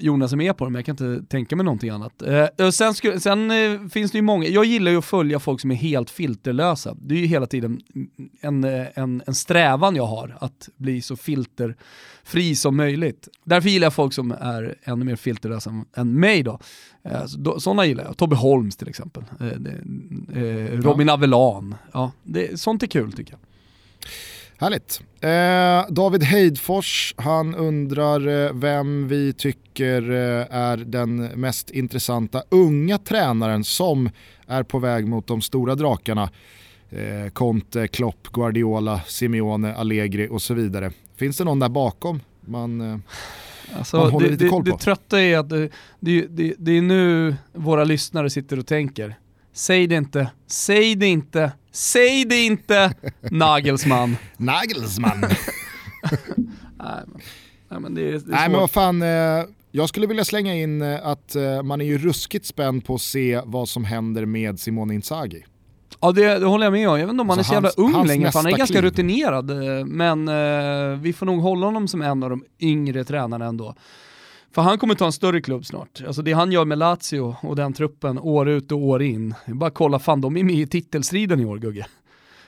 [0.00, 2.22] Jonas är med på det, men jag kan inte tänka mig någonting annat.
[2.22, 5.60] Eh, sen sku, sen eh, finns det ju många, jag gillar ju att följa folk
[5.60, 6.96] som är helt filterlösa.
[7.00, 7.80] Det är ju hela tiden
[8.40, 8.64] en,
[8.94, 13.28] en, en strävan jag har, att bli så filterfri som möjligt.
[13.44, 16.58] Därför gillar jag folk som är ännu mer filterlösa än mig då.
[17.04, 19.24] Eh, så, sådana gillar jag, Tobbe Holms till exempel.
[19.40, 19.46] Eh,
[20.42, 21.14] eh, Robin ja.
[21.14, 21.74] Avellan.
[21.92, 23.40] Ja, det, sånt är kul tycker jag.
[24.56, 25.02] Härligt.
[25.24, 32.98] Eh, David Heidfors, han undrar eh, vem vi tycker eh, är den mest intressanta unga
[32.98, 34.10] tränaren som
[34.46, 36.30] är på väg mot de stora drakarna.
[36.90, 40.90] Eh, Conte, Klopp, Guardiola, Simeone, Allegri och så vidare.
[41.16, 42.98] Finns det någon där bakom man, eh,
[43.78, 44.70] alltså, man håller det, lite koll på?
[44.70, 45.70] Det, det trötta är att det,
[46.00, 49.14] det, det är nu våra lyssnare sitter och tänker.
[49.52, 52.94] Säg det inte, säg det inte, säg det inte,
[53.30, 54.16] Nagelsman.
[54.36, 55.20] Nagelsman.
[55.20, 57.20] nej, men,
[57.68, 60.54] nej, men det är, det är Nej men vad fan, eh, jag skulle vilja slänga
[60.54, 64.26] in eh, att eh, man är ju ruskigt spänd på att se vad som händer
[64.26, 65.44] med Simone Inzaghi.
[66.00, 67.66] Ja det, det, håller jag med om, jag vet inte om han alltså är så
[67.66, 68.84] jävla ung längre för han är ganska kliv.
[68.84, 69.50] rutinerad.
[69.86, 73.74] Men eh, vi får nog hålla honom som en av de yngre tränarna ändå.
[74.54, 76.02] För han kommer ta en större klubb snart.
[76.06, 79.34] Alltså det han gör med Lazio och den truppen år ut och år in.
[79.46, 81.86] Bara kolla, fan de är med i titelstriden i år Gugge.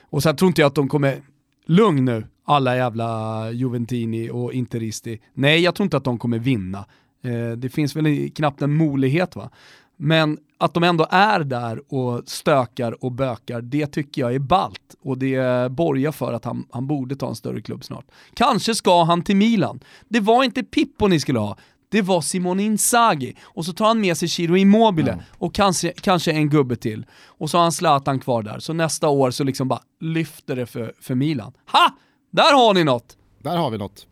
[0.09, 1.21] Och sen tror inte jag att de kommer,
[1.65, 5.19] lugn nu, alla jävla Juventini och Interisti.
[5.33, 6.85] Nej, jag tror inte att de kommer vinna.
[7.23, 9.49] Eh, det finns väl knappt en möjlighet va.
[9.97, 14.95] Men att de ändå är där och stökar och bökar, det tycker jag är balt
[15.01, 18.05] och det borgar för att han, han borde ta en större klubb snart.
[18.33, 19.79] Kanske ska han till Milan.
[20.07, 21.57] Det var inte Pippo ni skulle ha,
[21.89, 23.35] det var Simone Inzaghi.
[23.43, 25.23] Och så tar han med sig Chiro Immobile mm.
[25.31, 27.05] och kanske, kanske en gubbe till.
[27.25, 28.59] Och så har han Zlatan kvar där.
[28.59, 31.53] Så nästa år så liksom bara lyfter det för, för Milan.
[31.71, 31.97] Ha!
[32.31, 33.17] Där har ni något!
[33.39, 34.07] Där har vi något.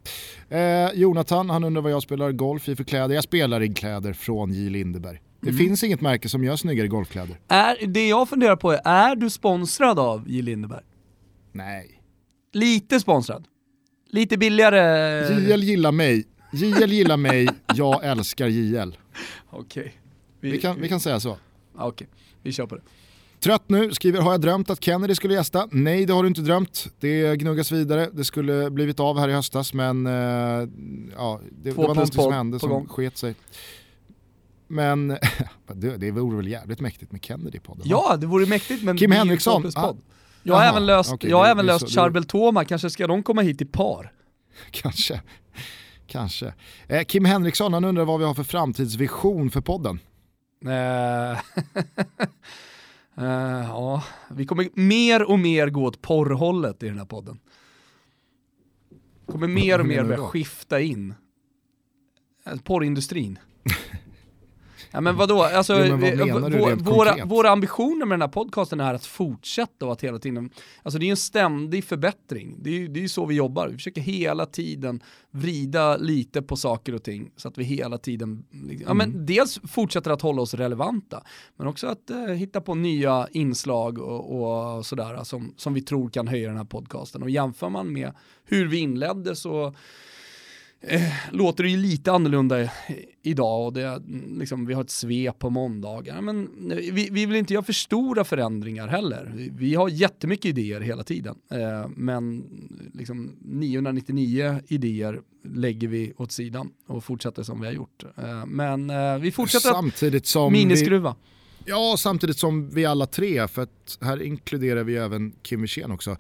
[0.49, 3.15] Eh, Jonathan, han undrar vad jag spelar golf i för kläder.
[3.15, 4.69] Jag spelar i kläder från J.
[4.69, 5.22] Lindeberg.
[5.41, 5.57] Det mm.
[5.57, 7.39] finns inget märke som gör snyggare golfkläder.
[7.47, 10.41] Är, det jag funderar på är, är du sponsrad av J.
[10.41, 10.84] Lindeberg?
[11.52, 12.02] Nej.
[12.53, 13.47] Lite sponsrad?
[14.10, 14.81] Lite billigare?
[15.39, 16.26] JL gillar mig,
[16.56, 18.98] JL gillar mig, jag älskar JL.
[19.49, 19.82] Okej.
[19.82, 19.91] Okay.
[20.40, 21.32] Vi, vi, kan, vi kan säga så.
[21.32, 22.07] Okej, okay.
[22.41, 22.82] vi kör på det.
[23.40, 25.68] Trött nu, skriver har jag drömt att Kennedy skulle gästa?
[25.72, 26.88] Nej det har du inte drömt.
[26.99, 30.14] Det gnuggas vidare, det skulle blivit av här i höstas men uh,
[31.15, 32.88] ja, det, det var något som hände som gång.
[32.88, 33.36] sket sig.
[34.68, 35.07] Men
[35.73, 37.84] det, det vore väl jävligt mäktigt med Kennedy på podden?
[37.90, 39.72] Ja det vore mäktigt men Kim Henriksson.
[39.76, 39.94] Ah,
[40.44, 43.23] jag har Aha, även löst, okay, jag har även löst Charbel Toma, kanske ska de
[43.23, 44.11] komma hit i par?
[44.72, 45.22] Kanske.
[46.07, 46.53] Kanske.
[46.88, 49.99] Eh, Kim Henriksson han undrar vad vi har för framtidsvision för podden.
[50.65, 51.36] Uh, uh,
[53.68, 57.40] ja, Vi kommer mer och mer gå åt porrhållet i den här podden.
[59.26, 61.14] Kommer mer och mer börja skifta in.
[62.44, 63.40] Alltså, porrindustrin.
[64.95, 68.80] Ja men vadå, alltså, jo, men vad vår, våra, våra ambitioner med den här podcasten
[68.80, 70.49] är att fortsätta och att hela tiden,
[70.84, 72.55] alltså det är en ständig förbättring.
[72.59, 77.03] Det är ju så vi jobbar, vi försöker hela tiden vrida lite på saker och
[77.03, 79.26] ting så att vi hela tiden, liksom, ja men mm.
[79.26, 81.23] dels fortsätter att hålla oss relevanta,
[81.55, 86.09] men också att eh, hitta på nya inslag och, och sådär som, som vi tror
[86.09, 87.23] kan höja den här podcasten.
[87.23, 88.11] Och jämför man med
[88.45, 89.73] hur vi inledde så
[90.81, 92.69] eh, låter det ju lite annorlunda
[93.23, 94.02] idag och det,
[94.39, 96.22] liksom, vi har ett svep på måndagar.
[96.22, 99.31] Men vi, vi vill inte göra för stora förändringar heller.
[99.35, 101.35] Vi, vi har jättemycket idéer hela tiden.
[101.52, 102.43] Eh, men
[102.93, 105.22] liksom 999 idéer
[105.53, 108.03] lägger vi åt sidan och fortsätter som vi har gjort.
[108.18, 111.15] Eh, men eh, vi fortsätter samtidigt som miniskruva.
[111.65, 115.91] Vi, ja, samtidigt som vi alla tre, för att här inkluderar vi även Kim Wirsén
[115.91, 116.18] också,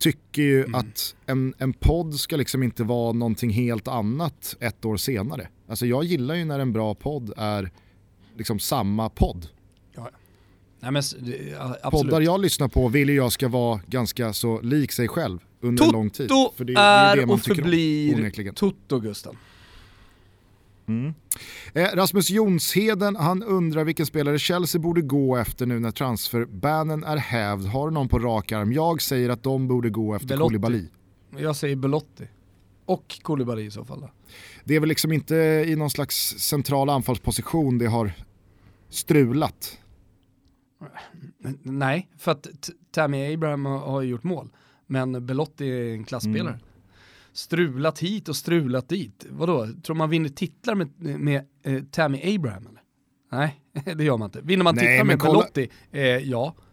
[0.00, 0.74] tycker ju mm.
[0.74, 5.48] att en, en podd ska liksom inte vara någonting helt annat ett år senare.
[5.68, 7.70] Alltså jag gillar ju när en bra podd är
[8.36, 9.48] liksom samma podd.
[9.94, 10.10] Ja.
[10.80, 11.02] Nej, men,
[11.90, 15.84] Poddar jag lyssnar på vill ju jag ska vara ganska så lik sig själv under
[15.84, 16.28] Toto en lång tid.
[16.56, 19.36] För det, det är, det man och förblir Toto Gusten.
[20.90, 21.14] Mm.
[21.74, 27.16] Eh, Rasmus Jonsheden, han undrar vilken spelare Chelsea borde gå efter nu när transferbanen är
[27.16, 27.66] hävd.
[27.66, 28.72] Har du någon på rak arm?
[28.72, 30.48] Jag säger att de borde gå efter Belotti.
[30.48, 30.88] Koulibaly.
[31.38, 32.28] Jag säger Belotti.
[32.84, 34.00] Och Koulibaly i så fall.
[34.00, 34.10] Då.
[34.64, 35.34] Det är väl liksom inte
[35.66, 38.12] i någon slags central anfallsposition det har
[38.88, 39.78] strulat?
[41.62, 42.48] Nej, för att
[42.90, 44.48] Tammy Abraham har gjort mål.
[44.86, 46.54] Men Belotti är en klassspelare.
[46.54, 46.60] Mm
[47.32, 49.26] strulat hit och strulat dit.
[49.30, 52.80] Vadå, tror man vinner titlar med, med eh, Tammy Abraham eller?
[53.32, 53.60] Nej,
[53.96, 54.40] det gör man inte.
[54.40, 55.32] Vinner man Nej, titlar med kolla...
[55.32, 55.70] Belotti?
[55.92, 56.54] Eh, ja.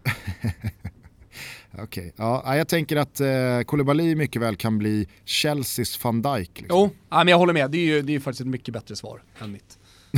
[1.72, 2.12] Okej, okay.
[2.16, 6.62] ja, jag tänker att eh, Koulibaly mycket väl kan bli Chelseas van Dijk.
[6.62, 6.80] Liksom.
[6.80, 7.72] Jo, ja, men jag håller med.
[7.72, 9.78] Det är ju det är faktiskt ett mycket bättre svar än mitt.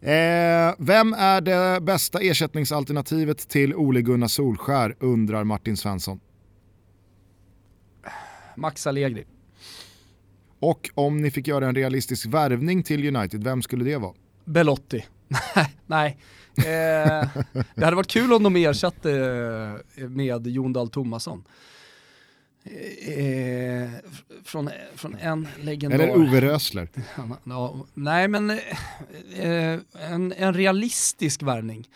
[0.00, 6.20] eh, vem är det bästa ersättningsalternativet till Ole Gunnar Solskär undrar Martin Svensson.
[8.56, 9.24] Max Allegri.
[10.58, 14.14] Och om ni fick göra en realistisk värvning till United, vem skulle det vara?
[14.44, 15.04] Belotti.
[15.86, 16.18] Nej,
[16.56, 17.28] eh,
[17.74, 19.12] det hade varit kul om de ersatte
[19.96, 21.44] eh, med Jon Dahl Tomasson.
[22.64, 23.90] Eh,
[24.44, 25.98] från, från en legendar.
[25.98, 26.88] Eller Ove Rösler.
[27.94, 29.78] Nej men eh,
[30.10, 31.88] en, en realistisk värvning.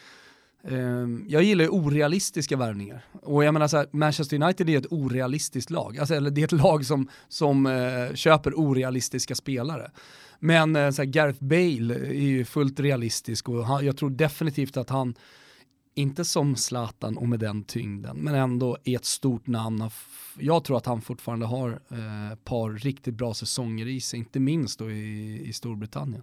[0.69, 3.05] Ehm, jag gillar ju orealistiska värvningar.
[3.23, 5.99] Och jag menar så här, Manchester United är ett orealistiskt lag.
[5.99, 9.91] Alltså, eller det är ett lag som, som eh, köper orealistiska spelare.
[10.39, 14.77] Men uh, så här, Gareth Bale är ju fullt realistisk och han, jag tror definitivt
[14.77, 15.15] att han,
[15.95, 19.91] inte som Zlatan och med den tyngden, men ändå är ett stort namn.
[20.39, 21.81] Jag tror att han fortfarande har
[22.33, 26.23] ett par riktigt bra säsonger i sig, inte minst då i, i Storbritannien.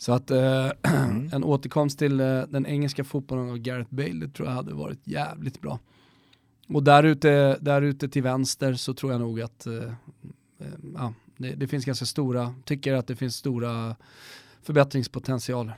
[0.00, 1.30] Så att eh, mm.
[1.32, 5.06] en återkomst till eh, den engelska fotbollen och Gareth Bale, det tror jag hade varit
[5.06, 5.78] jävligt bra.
[6.68, 11.14] Och där ute, där ute till vänster så tror jag nog att eh, eh, ja,
[11.36, 13.96] det, det, finns ganska stora, tycker att det finns stora
[14.62, 15.74] förbättringspotentialer.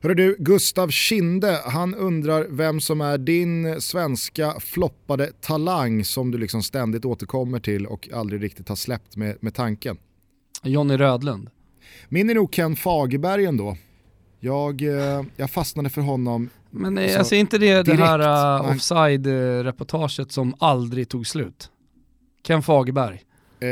[0.00, 6.38] Hörru du, Gustav Kinde, han undrar vem som är din svenska floppade talang som du
[6.38, 9.96] liksom ständigt återkommer till och aldrig riktigt har släppt med, med tanken.
[10.62, 11.50] Jonny Rödlund.
[12.08, 13.76] Min är nog Ken Fagerberg ändå.
[14.40, 16.50] Jag, eh, jag fastnade för honom.
[16.70, 17.98] Men alltså, alltså inte det direkt.
[17.98, 21.70] det här uh, offside-reportaget som aldrig tog slut?
[22.46, 23.22] Ken Fagerberg.
[23.60, 23.68] Eh,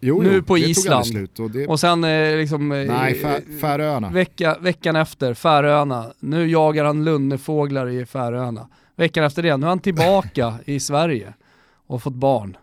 [0.00, 1.06] jo, nu jo, på Island.
[1.06, 1.66] Slut och, det...
[1.66, 2.72] och sen eh, liksom...
[2.72, 4.10] Eh, Nej, Färöarna.
[4.10, 6.12] Vecka, veckan efter, Färöarna.
[6.20, 8.68] Nu jagar han lunnefåglar i Färöarna.
[8.96, 11.34] Veckan efter det, nu är han tillbaka i Sverige
[11.86, 12.56] och fått barn.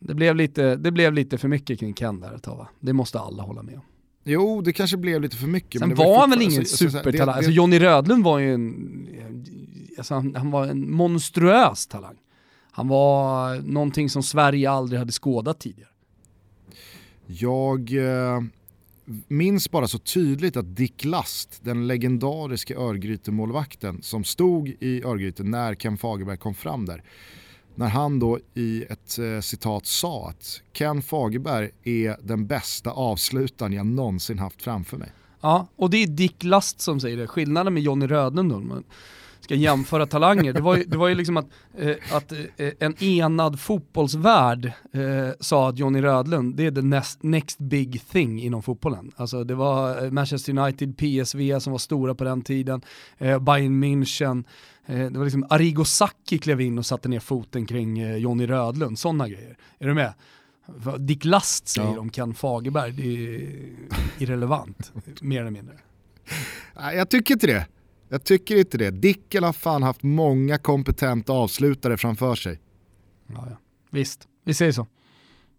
[0.00, 2.68] Det blev lite, det blev lite för mycket kring Ken där ett tag va?
[2.80, 3.82] Det måste alla hålla med om.
[4.24, 5.78] Jo, det kanske blev lite för mycket.
[5.78, 7.18] Sen men var, var han väl ingen alltså, supertalang?
[7.18, 9.08] Alltså, alltså Johnny Rödlund var ju en,
[9.98, 12.16] alltså han, han, var en monstruös talang.
[12.70, 15.90] Han var någonting som Sverige aldrig hade skådat tidigare.
[17.26, 18.40] Jag eh,
[19.28, 25.74] minns bara så tydligt att Dick Last, den legendariska Örgryte-målvakten som stod i Örgryte när
[25.74, 27.02] Ken Fagerberg kom fram där,
[27.80, 33.72] när han då i ett eh, citat sa att Ken Fagerberg är den bästa avslutaren
[33.72, 35.12] jag någonsin haft framför mig.
[35.40, 37.26] Ja, och det är Dick Last som säger det.
[37.26, 38.84] Skillnaden med Johnny Rödlund då, man
[39.40, 40.52] ska jämföra talanger.
[40.52, 41.46] Det var ju, det var ju liksom att,
[41.78, 47.22] eh, att eh, en enad fotbollsvärld eh, sa att Johnny Rödlund, det är the next,
[47.22, 49.12] next big thing inom fotbollen.
[49.16, 52.80] Alltså det var eh, Manchester United, PSV som var stora på den tiden,
[53.18, 54.44] eh, Bayern München,
[54.90, 59.28] det var liksom Arrigo Sacchi klev in och satte ner foten kring Johnny Rödlund, sådana
[59.28, 59.56] grejer.
[59.78, 60.12] Är du med?
[60.98, 62.00] Dick Last säger ja.
[62.00, 63.62] om Ken Fagerberg, det är
[64.18, 65.74] irrelevant, mer eller mindre.
[66.76, 67.66] Nej, jag tycker inte det.
[68.08, 68.90] Jag tycker inte det.
[68.90, 72.60] Dickel har fan haft många kompetenta avslutare framför sig.
[73.26, 73.56] Ja, ja.
[73.90, 74.86] Visst, vi säger så.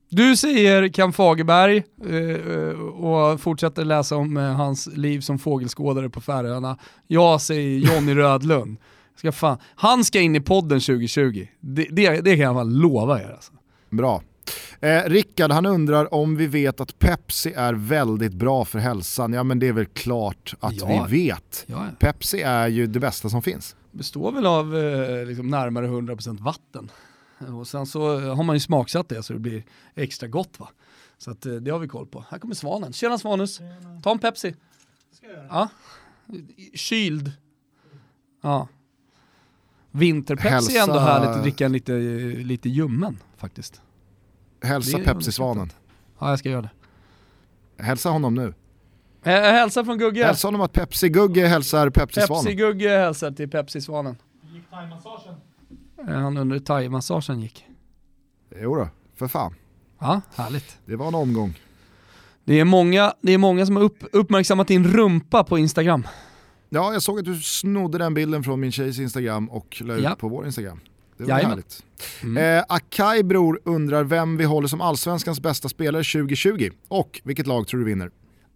[0.09, 6.21] Du säger Ken Fagerberg eh, och fortsätter läsa om eh, hans liv som fågelskådare på
[6.21, 6.77] Färöarna.
[7.07, 8.77] Jag säger Jonny Rödlund.
[9.21, 11.47] Ska fan, han ska in i podden 2020.
[11.59, 13.31] Det, det, det kan jag fan lova er.
[13.31, 13.53] Alltså.
[13.89, 14.21] Bra.
[14.79, 19.33] Eh, Rickard han undrar om vi vet att Pepsi är väldigt bra för hälsan.
[19.33, 21.07] Ja men det är väl klart att ja.
[21.09, 21.63] vi vet.
[21.67, 21.85] Ja.
[21.99, 23.75] Pepsi är ju det bästa som finns.
[23.91, 26.91] Består väl av eh, liksom närmare 100% vatten.
[27.59, 29.63] Och sen så har man ju smaksatt det så det blir
[29.95, 30.69] extra gott va.
[31.17, 32.25] Så att, eh, det har vi koll på.
[32.29, 32.93] Här kommer Svanen.
[32.93, 33.61] Tjena Svanus,
[34.03, 34.55] ta en Pepsi.
[35.11, 35.47] Ska jag göra.
[35.49, 35.69] Ja.
[36.73, 37.31] Kyld.
[38.41, 38.67] Ja.
[39.91, 41.91] Vinterpepsi är ändå härligt att dricka en lite,
[42.43, 43.81] lite ljummen faktiskt.
[44.63, 45.69] Hälsa Pepsi-svanen.
[46.19, 47.83] Ja, jag ska göra det.
[47.83, 48.53] Hälsa honom nu.
[49.23, 50.25] hälsa från Gugge.
[50.25, 52.45] Hälsa honom att Pepsi-Gugge hälsar Pepsi-svanen.
[52.45, 54.17] Pepsi-Gugge hälsar till Pepsi-svanen.
[54.53, 55.35] gick thaimassagen?
[56.07, 57.65] Han undrar hur thaimassagen gick.
[58.61, 59.55] Jo då, för fan.
[59.99, 60.77] Ja, härligt.
[60.85, 61.59] Det var en omgång.
[62.43, 66.07] Det är många, det är många som har upp, uppmärksammat din rumpa på Instagram.
[66.73, 70.03] Ja, jag såg att du snodde den bilden från min tjejs Instagram och la ut
[70.03, 70.15] ja.
[70.15, 70.79] på vår Instagram.
[71.17, 71.49] Det var Jajamän.
[71.49, 71.83] härligt.
[72.23, 72.57] Mm.
[72.57, 77.67] Eh, Akai bror undrar vem vi håller som allsvenskans bästa spelare 2020 och vilket lag
[77.67, 78.11] tror du vinner?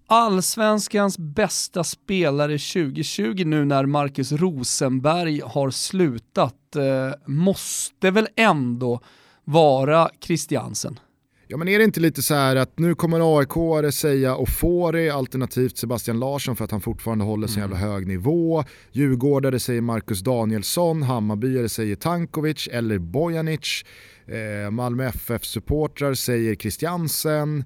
[0.07, 6.83] Allsvenskans bästa spelare 2020 nu när Marcus Rosenberg har slutat eh,
[7.25, 9.01] måste väl ändå
[9.43, 10.99] vara Christiansen.
[11.47, 16.19] Ja men är det inte lite så att nu kommer AIK säga Ofori alternativt Sebastian
[16.19, 17.71] Larsson för att han fortfarande håller sin mm.
[17.71, 18.63] jävla hög nivå.
[18.91, 23.85] Djurgårdare säger Marcus Danielsson, Hammarbyare säger Tankovic eller Bojanic.
[24.27, 27.65] Eh, Malmö FF-supportrar säger Christiansen.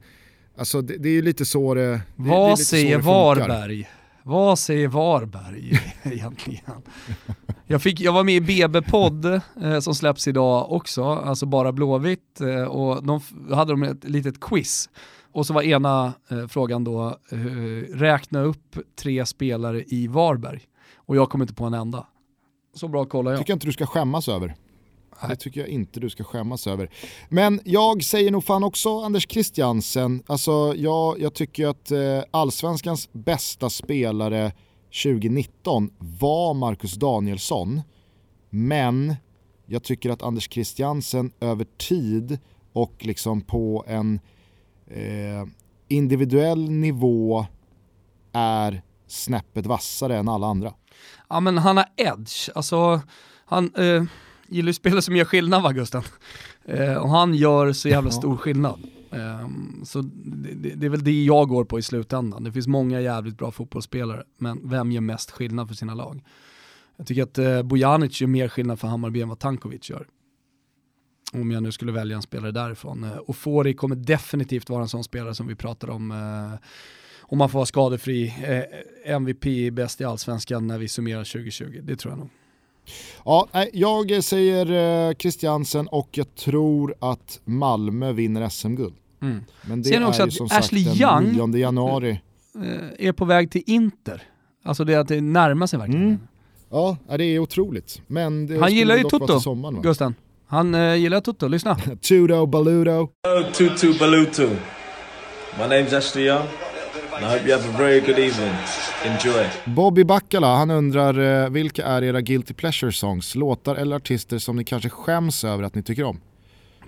[0.58, 3.88] Alltså det, det är ju lite så det Vad det, det säger Varberg?
[4.30, 6.82] Vad säger Varberg egentligen?
[7.68, 9.26] Jag, fick, jag var med i BB-podd
[9.62, 13.22] eh, som släpps idag också, alltså bara Blåvitt, eh, och de
[13.56, 14.90] hade de ett litet quiz.
[15.32, 17.38] Och så var ena eh, frågan då, eh,
[17.94, 20.62] räkna upp tre spelare i Varberg.
[20.96, 22.08] Och jag kom inte på en enda.
[22.76, 23.40] Så bra kollar jag.
[23.40, 24.56] tycker jag inte du ska skämmas över.
[25.28, 26.90] Det tycker jag inte du ska skämmas över.
[27.30, 30.24] Men jag säger nog fan också Anders Christiansen.
[30.28, 34.52] Alltså jag, jag tycker att eh, allsvenskans bästa spelare
[35.04, 37.82] 2019 var Marcus Danielsson.
[38.50, 39.16] Men
[39.66, 42.40] jag tycker att Anders Christiansen över tid
[42.74, 44.20] och liksom på en
[44.88, 45.46] eh,
[45.88, 47.46] individuell nivå
[48.32, 50.74] är snäppet vassare än alla andra.
[51.30, 53.02] Ja men han har edge, alltså
[53.46, 54.04] han, eh,
[54.52, 56.04] gillar ju spelare som gör skillnad va Gusten?
[56.66, 58.80] Eh, och han gör så jävla stor skillnad.
[59.12, 59.50] Eh,
[59.84, 62.44] så det, det, är väl det jag går på i slutändan.
[62.44, 66.24] Det finns många jävligt bra fotbollsspelare, men vem gör mest skillnad för sina lag?
[66.98, 70.08] Jag tycker att eh, Bojanic gör mer skillnad för Hammarby än vad Tankovic gör.
[71.34, 73.04] Om jag nu skulle välja en spelare därifrån.
[73.04, 76.68] Eh, och Fori kommer definitivt vara en sån spelare som vi pratar om eh,
[77.32, 81.80] om man får vara skadefri, eh, MVP bäst i allsvenskan när vi summerar 2020.
[81.84, 82.30] Det tror jag nog.
[83.26, 88.96] Ja, jag säger Christiansen och jag tror att Malmö vinner SM-guld.
[89.22, 89.44] Mm.
[89.62, 92.22] Men det Ser är också ju som Ashley sagt den Young 9 januari.
[92.56, 94.24] Eh, är på väg till Inter.
[94.64, 96.06] Alltså det att det närmar sig verkligen.
[96.06, 96.20] Mm.
[96.70, 98.02] Ja, det är otroligt.
[98.08, 100.16] Men det Han gillar ju Toto, sommaren, Gusten.
[100.48, 101.76] Han uh, gillar Toto, lyssna.
[102.02, 103.02] Tudo Baludo.
[103.02, 104.48] Oh, tutu Baluto.
[105.58, 106.48] My name's Ashley Young.
[107.22, 108.54] I hope you have a very good evening.
[109.06, 109.46] Enjoy.
[109.66, 113.36] Bobby Baccala, han undrar eh, vilka är era guilty pleasure songs?
[113.36, 116.22] Låtar eller artister som ni kanske skäms över att ni tycker om?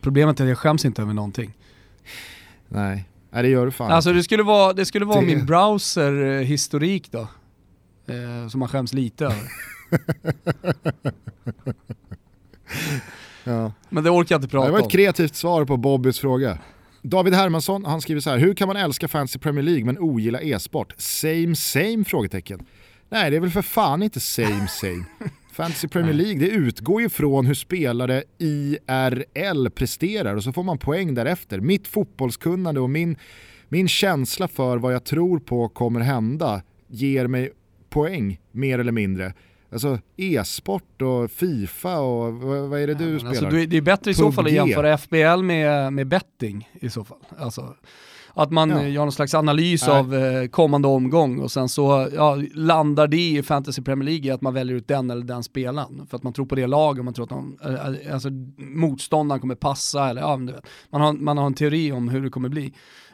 [0.01, 1.53] Problemet är att jag skäms inte över någonting.
[2.67, 5.25] Nej, Nej det gör du fan Alltså det skulle vara, det skulle vara det...
[5.25, 7.27] min browser-historik då.
[8.07, 9.51] Eh, som man skäms lite över.
[13.43, 13.71] ja.
[13.89, 14.73] Men det orkar jag inte prata om.
[14.73, 16.57] Det var ett kreativt svar på Bobbys fråga.
[17.01, 20.41] David Hermansson han skriver så här, hur kan man älska Fantasy Premier League men ogilla
[20.41, 20.93] e-sport?
[20.97, 22.03] Same same?
[22.03, 22.65] frågetecken.
[23.09, 25.05] Nej det är väl för fan inte same same.
[25.51, 30.77] Fantasy Premier League det utgår ju från hur spelare IRL presterar och så får man
[30.77, 31.59] poäng därefter.
[31.59, 33.17] Mitt fotbollskunnande och min,
[33.69, 37.51] min känsla för vad jag tror på kommer hända ger mig
[37.89, 39.33] poäng mer eller mindre.
[39.71, 43.29] Alltså e-sport och Fifa och vad, är det du ja, spelar?
[43.29, 47.03] Alltså, det är bättre i så fall att jämföra FBL med, med betting i så
[47.03, 47.17] fall.
[47.37, 47.75] Alltså,
[48.33, 48.87] att man ja.
[48.87, 49.99] gör någon slags analys Nej.
[49.99, 54.41] av eh, kommande omgång och sen så ja, landar det i Fantasy Premier League att
[54.41, 56.07] man väljer ut den eller den spelaren.
[56.09, 59.55] För att man tror på det laget, man tror att de, eh, alltså, motståndaren kommer
[59.55, 60.37] passa eller ja,
[60.89, 62.73] man, har, man har en teori om hur det kommer bli.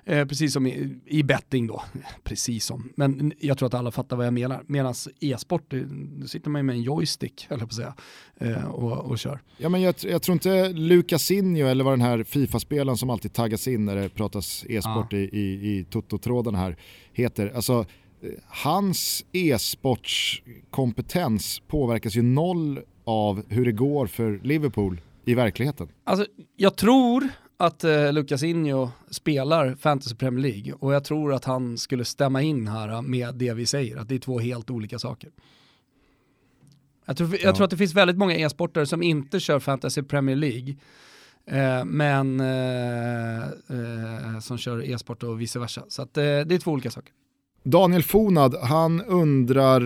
[0.10, 1.84] Eh, precis som i, i, betting då,
[2.24, 4.64] precis som, men jag tror att alla fattar vad jag menar.
[4.68, 5.74] Medan e-sport,
[6.20, 7.94] då sitter man ju med en joystick, jag på att säga,
[8.38, 9.40] eh, och, och kör.
[9.58, 13.68] Ja, men jag, jag tror inte Lucasinho eller vad den här Fifa-spelaren som alltid taggas
[13.68, 15.18] in när det pratas e-sport ja.
[15.18, 16.78] i, i, i Toto-trådarna här
[17.14, 17.52] heter.
[17.56, 17.86] Alltså,
[18.22, 25.88] eh, hans e-sportskompetens påverkas ju noll av hur det går för Liverpool i verkligheten.
[26.04, 26.26] Alltså,
[26.56, 31.78] jag tror att eh, Lucas Inho spelar Fantasy Premier League och jag tror att han
[31.78, 35.32] skulle stämma in här med det vi säger, att det är två helt olika saker.
[37.06, 37.56] Jag tror, jag ja.
[37.56, 40.76] tror att det finns väldigt många e-sportare som inte kör Fantasy Premier League,
[41.46, 45.84] eh, men eh, eh, som kör e-sport och vice versa.
[45.88, 47.14] Så att, eh, det är två olika saker.
[47.70, 49.82] Daniel Fonad, han undrar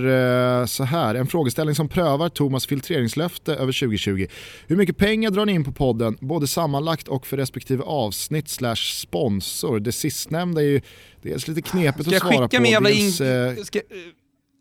[0.59, 4.27] eh, så här, en frågeställning som prövar Thomas filtreringslöfte över 2020.
[4.67, 8.75] Hur mycket pengar drar ni in på podden, både sammanlagt och för respektive avsnitt slash
[8.75, 9.79] sponsor?
[9.79, 10.81] Det sistnämnda är ju
[11.21, 12.27] dels lite knepigt att svara på.
[12.27, 13.79] Ska jag skicka med jävla, dels, in, ska,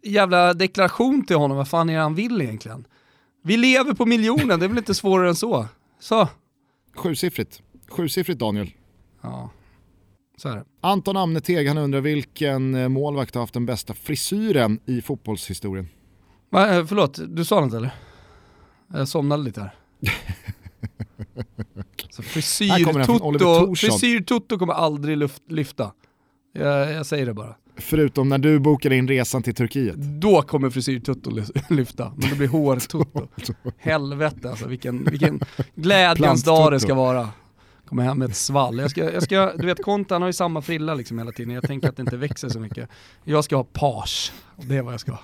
[0.04, 2.84] jävla deklaration till honom, vad fan är det han vill egentligen?
[3.44, 5.66] Vi lever på miljonen, det är väl inte svårare än så.
[6.00, 6.28] Så.
[6.94, 7.62] Sjusiffrigt.
[7.88, 8.70] Sjusiffrigt Daniel.
[9.22, 9.50] Ja.
[10.80, 15.88] Anton Amneteg han undrar vilken eh, målvakt har haft den bästa frisyren i fotbollshistorien?
[16.50, 17.90] Va, eh, förlåt, du sa något eller?
[18.92, 19.74] Jag somnade lite här.
[22.22, 25.92] frisyr-toto frisyr kommer aldrig luft, lyfta.
[26.52, 27.56] Jag, jag, säger det bara.
[27.76, 29.96] Förutom när du bokar in resan till Turkiet.
[29.96, 31.30] Då kommer frisyr-toto
[31.68, 33.28] lyfta, men det blir hår-toto.
[33.78, 35.40] Helvete alltså, vilken, vilken
[35.74, 37.28] glädjens dag det ska vara.
[37.90, 38.78] Kommer hem med ett svall.
[38.78, 41.64] Jag ska, jag ska, du vet Kontan har ju samma frilla liksom hela tiden, jag
[41.64, 42.88] tänker att det inte växer så mycket.
[43.24, 45.22] Jag ska ha page, det är vad jag ska ha.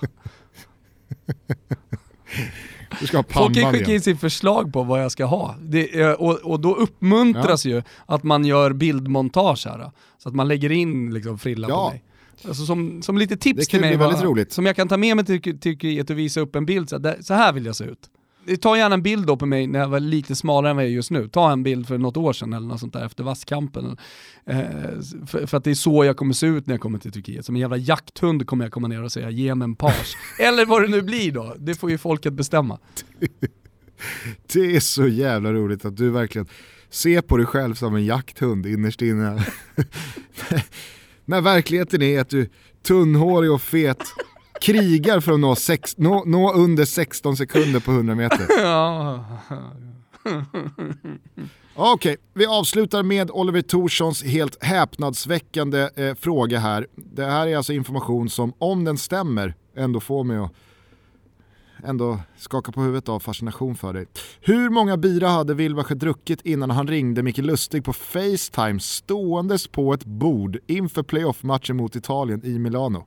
[2.99, 5.55] Du ska ha Folk kan skicka in sin förslag på vad jag ska ha.
[5.61, 7.75] Det, eh, och, och då uppmuntras ja.
[7.75, 9.91] ju att man gör bildmontage här.
[10.17, 11.85] Så att man lägger in liksom frillan ja.
[11.85, 12.03] på mig.
[12.47, 13.99] Alltså som, som lite tips till mig,
[14.49, 17.17] som jag kan ta med mig till Turkiet och visa upp en bild, så, där,
[17.21, 18.09] så här vill jag se ut
[18.55, 20.91] ta gärna en bild då på mig när jag var lite smalare än vad jag
[20.91, 21.27] är just nu.
[21.27, 23.97] Ta en bild för något år sedan eller något sånt där efter vasskampen.
[24.45, 24.59] Eh,
[25.27, 27.45] för, för, att det är så jag kommer se ut när jag kommer till Turkiet.
[27.45, 30.17] Som en jävla jakthund kommer jag komma ner och säga ge mig en page.
[30.39, 32.79] eller vad det nu blir då, det får ju folket bestämma.
[34.53, 36.47] det är så jävla roligt att du verkligen
[36.89, 39.45] ser på dig själv som en jakthund innerst inne.
[41.25, 42.49] när verkligheten är att du
[42.83, 44.03] tunnhårig och fet
[44.61, 48.47] krigar för att nå, sex, nå, nå under 16 sekunder på 100 meter.
[51.79, 56.87] Okej, okay, vi avslutar med Oliver Torssons helt häpnadsväckande eh, fråga här.
[56.95, 60.51] Det här är alltså information som, om den stämmer, ändå får mig att
[61.83, 64.05] ändå skaka på huvudet av fascination för dig.
[64.41, 69.93] Hur många bira hade Wilbacher druckit innan han ringde Micke Lustig på Facetime ståendes på
[69.93, 73.05] ett bord inför playoff-matchen mot Italien i Milano?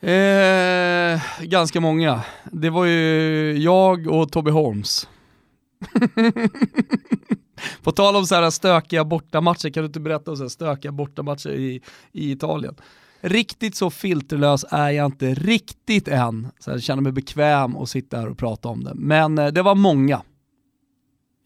[0.00, 2.22] Eh, ganska många.
[2.52, 5.08] Det var ju jag och Tobbe Holmes.
[7.82, 10.92] På tal om så här stökiga bortamatcher, kan du inte berätta om så här stökiga
[10.92, 12.76] bortamatcher i, i Italien?
[13.20, 18.18] Riktigt så filterlös är jag inte riktigt än, så jag känner mig bekväm att sitta
[18.18, 18.92] här och prata om det.
[18.94, 20.22] Men eh, det var många.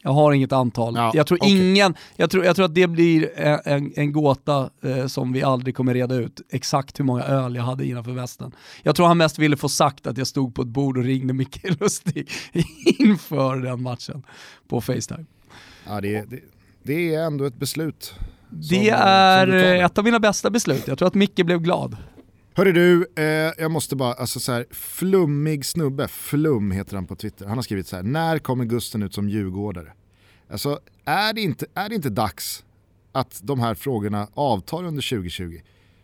[0.02, 0.94] Jag har inget antal.
[0.96, 1.50] Ja, jag, tror okay.
[1.50, 5.76] ingen, jag, tror, jag tror att det blir en, en gåta eh, som vi aldrig
[5.76, 8.52] kommer reda ut, exakt hur många öl jag hade innanför västen.
[8.82, 11.34] Jag tror han mest ville få sagt att jag stod på ett bord och ringde
[11.34, 12.30] Micke Lustig
[12.98, 14.22] inför den matchen
[14.68, 15.24] på Facetime.
[15.86, 16.40] Ja, det, det,
[16.82, 18.14] det är ändå ett beslut.
[18.48, 20.88] Det som, är som ett av mina bästa beslut.
[20.88, 21.96] Jag tror att Micke blev glad.
[22.54, 27.16] Hörru du, eh, jag måste bara, alltså så här, flummig snubbe, Flum heter han på
[27.16, 29.92] Twitter, han har skrivit så här, när kommer Gusten ut som djurgårdare?
[30.50, 32.64] Alltså är det inte, är det inte dags
[33.12, 35.60] att de här frågorna avtar under 2020?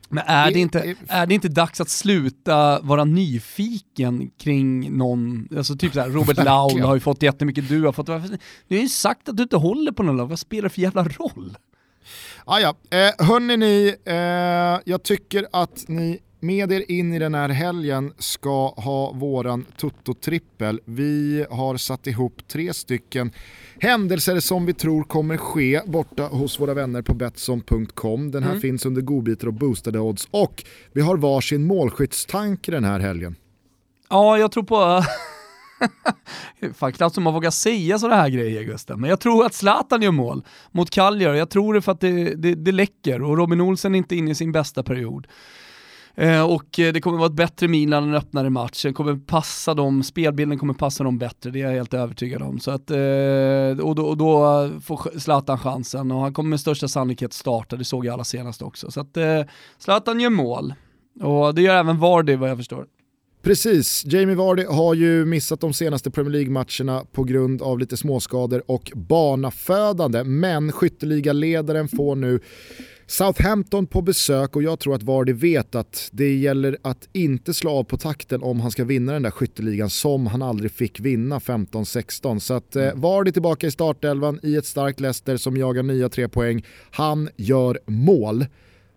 [0.08, 5.76] Men är det, inte, är det inte dags att sluta vara nyfiken kring någon, alltså
[5.76, 9.28] typ såhär Robert Laul har ju fått jättemycket, du har fått, du har ju sagt
[9.28, 11.56] att du inte håller på någon, vad spelar det för jävla roll?
[12.44, 17.35] Ah, ja, eh, hörni ni, eh, jag tycker att ni med er in i den
[17.35, 20.81] här helgen ska ha våran Toto-trippel.
[20.85, 23.32] Vi har satt ihop tre stycken
[23.81, 28.31] händelser som vi tror kommer ske borta hos våra vänner på Betsson.com.
[28.31, 28.60] Den här mm.
[28.60, 33.36] finns under godbitar och boostade odds och vi har varsin målskyttstanke den här helgen.
[34.10, 35.05] Ja, jag tror på...
[36.74, 40.02] Fan, knappt som man vågar säga sådana här grejer Gusten, men jag tror att Zlatan
[40.02, 41.35] gör mål mot Kaljar.
[41.35, 44.31] Jag tror det för att det, det, det läcker och Robin Olsen är inte inne
[44.31, 45.27] i sin bästa period.
[46.19, 50.03] Eh, och eh, det kommer vara ett bättre Milan, en öppnare match, kommer passa dem,
[50.03, 52.61] spelbilden kommer passa dem bättre, det är jag helt övertygad om.
[52.61, 56.89] Så att, eh, och, då, och då får Zlatan chansen och han kommer med största
[56.89, 58.90] sannolikhet starta, det såg jag alla senast också.
[58.90, 59.43] Så att eh,
[59.78, 60.74] Zlatan gör mål.
[61.20, 62.86] Och det gör även Vardy vad jag förstår.
[63.43, 68.62] Precis, Jamie Vardy har ju missat de senaste Premier League-matcherna på grund av lite småskador
[68.66, 72.40] och banafödande, men skytteligaledaren får nu
[73.10, 77.70] Southampton på besök och jag tror att Vardy vet att det gäller att inte slå
[77.70, 81.39] av på takten om han ska vinna den där skytteligan som han aldrig fick vinna
[81.39, 82.39] 15-16.
[82.39, 86.28] Så att eh, Vardy tillbaka i startelvan i ett starkt Leicester som jagar nya tre
[86.28, 86.64] poäng.
[86.90, 88.47] Han gör mål.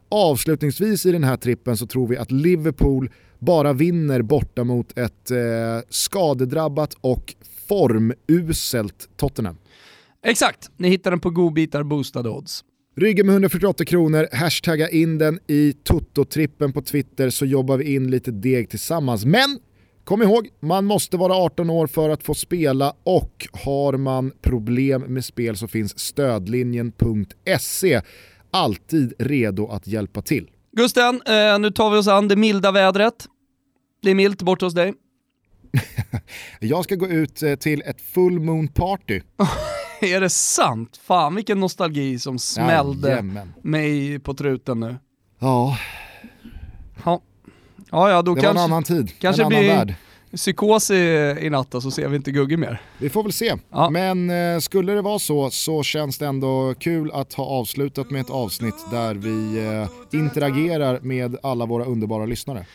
[0.09, 5.31] Avslutningsvis i den här trippen så tror vi att Liverpool bara vinner borta mot ett
[5.31, 5.37] eh,
[5.89, 7.35] skadedrabbat och
[7.67, 9.57] formuselt Tottenham.
[10.25, 12.63] Exakt, ni hittar den på godbitar boostade odds.
[12.95, 18.11] Ryggen med 148 kronor, hashtagga in den i Toto-trippen på Twitter så jobbar vi in
[18.11, 19.25] lite deg tillsammans.
[19.25, 19.59] Men
[20.03, 25.01] kom ihåg, man måste vara 18 år för att få spela och har man problem
[25.01, 28.01] med spel så finns stödlinjen.se
[28.51, 30.49] alltid redo att hjälpa till.
[30.71, 33.25] Gusten, eh, nu tar vi oss an det milda vädret.
[34.01, 34.93] Det är milt borta hos dig.
[36.59, 39.21] jag ska gå ut eh, till ett full moon party.
[40.15, 40.99] är det sant?
[41.03, 43.53] Fan vilken nostalgi som smällde Jajamän.
[43.61, 44.95] mig på truten nu.
[45.39, 45.77] Ja.
[47.05, 47.21] Ja,
[47.91, 49.93] ja, ja då det kanske, var en annan tid, kanske en annan blir värld.
[50.35, 50.95] psykos i,
[51.41, 52.81] i natt och så ser vi inte Gugge mer.
[52.97, 53.55] Vi får väl se.
[53.69, 53.89] Ja.
[53.89, 58.21] Men eh, skulle det vara så så känns det ändå kul att ha avslutat med
[58.21, 62.65] ett avsnitt där vi eh, interagerar med alla våra underbara lyssnare.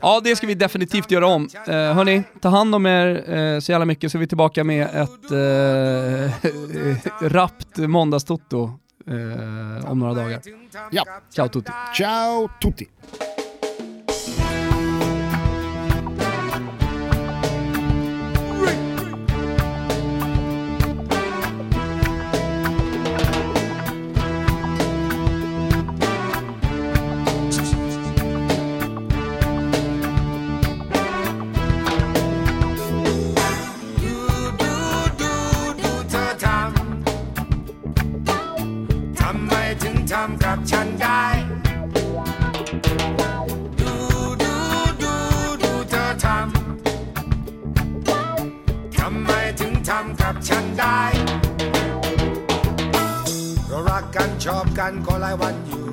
[0.00, 1.48] Ja, det ska vi definitivt göra om.
[1.66, 4.82] Eh, hörni, ta hand om er eh, så jävla mycket så är vi tillbaka med
[4.86, 6.50] ett eh,
[7.28, 8.70] rappt måndagstotto
[9.06, 10.40] eh, om några dagar.
[10.90, 11.04] Ja.
[11.30, 11.72] Ciao tutti.
[11.96, 12.86] Ciao tutti.
[40.20, 41.24] ทำกับฉันได้
[43.80, 43.92] ดู
[44.42, 44.54] ดู
[45.02, 45.14] ดู
[45.62, 49.30] ดูเธอทำ ทำไม
[49.60, 51.00] ถึงทำกับฉันได้
[53.68, 55.86] เรารักกันชอบกันก็หลายวันอยู่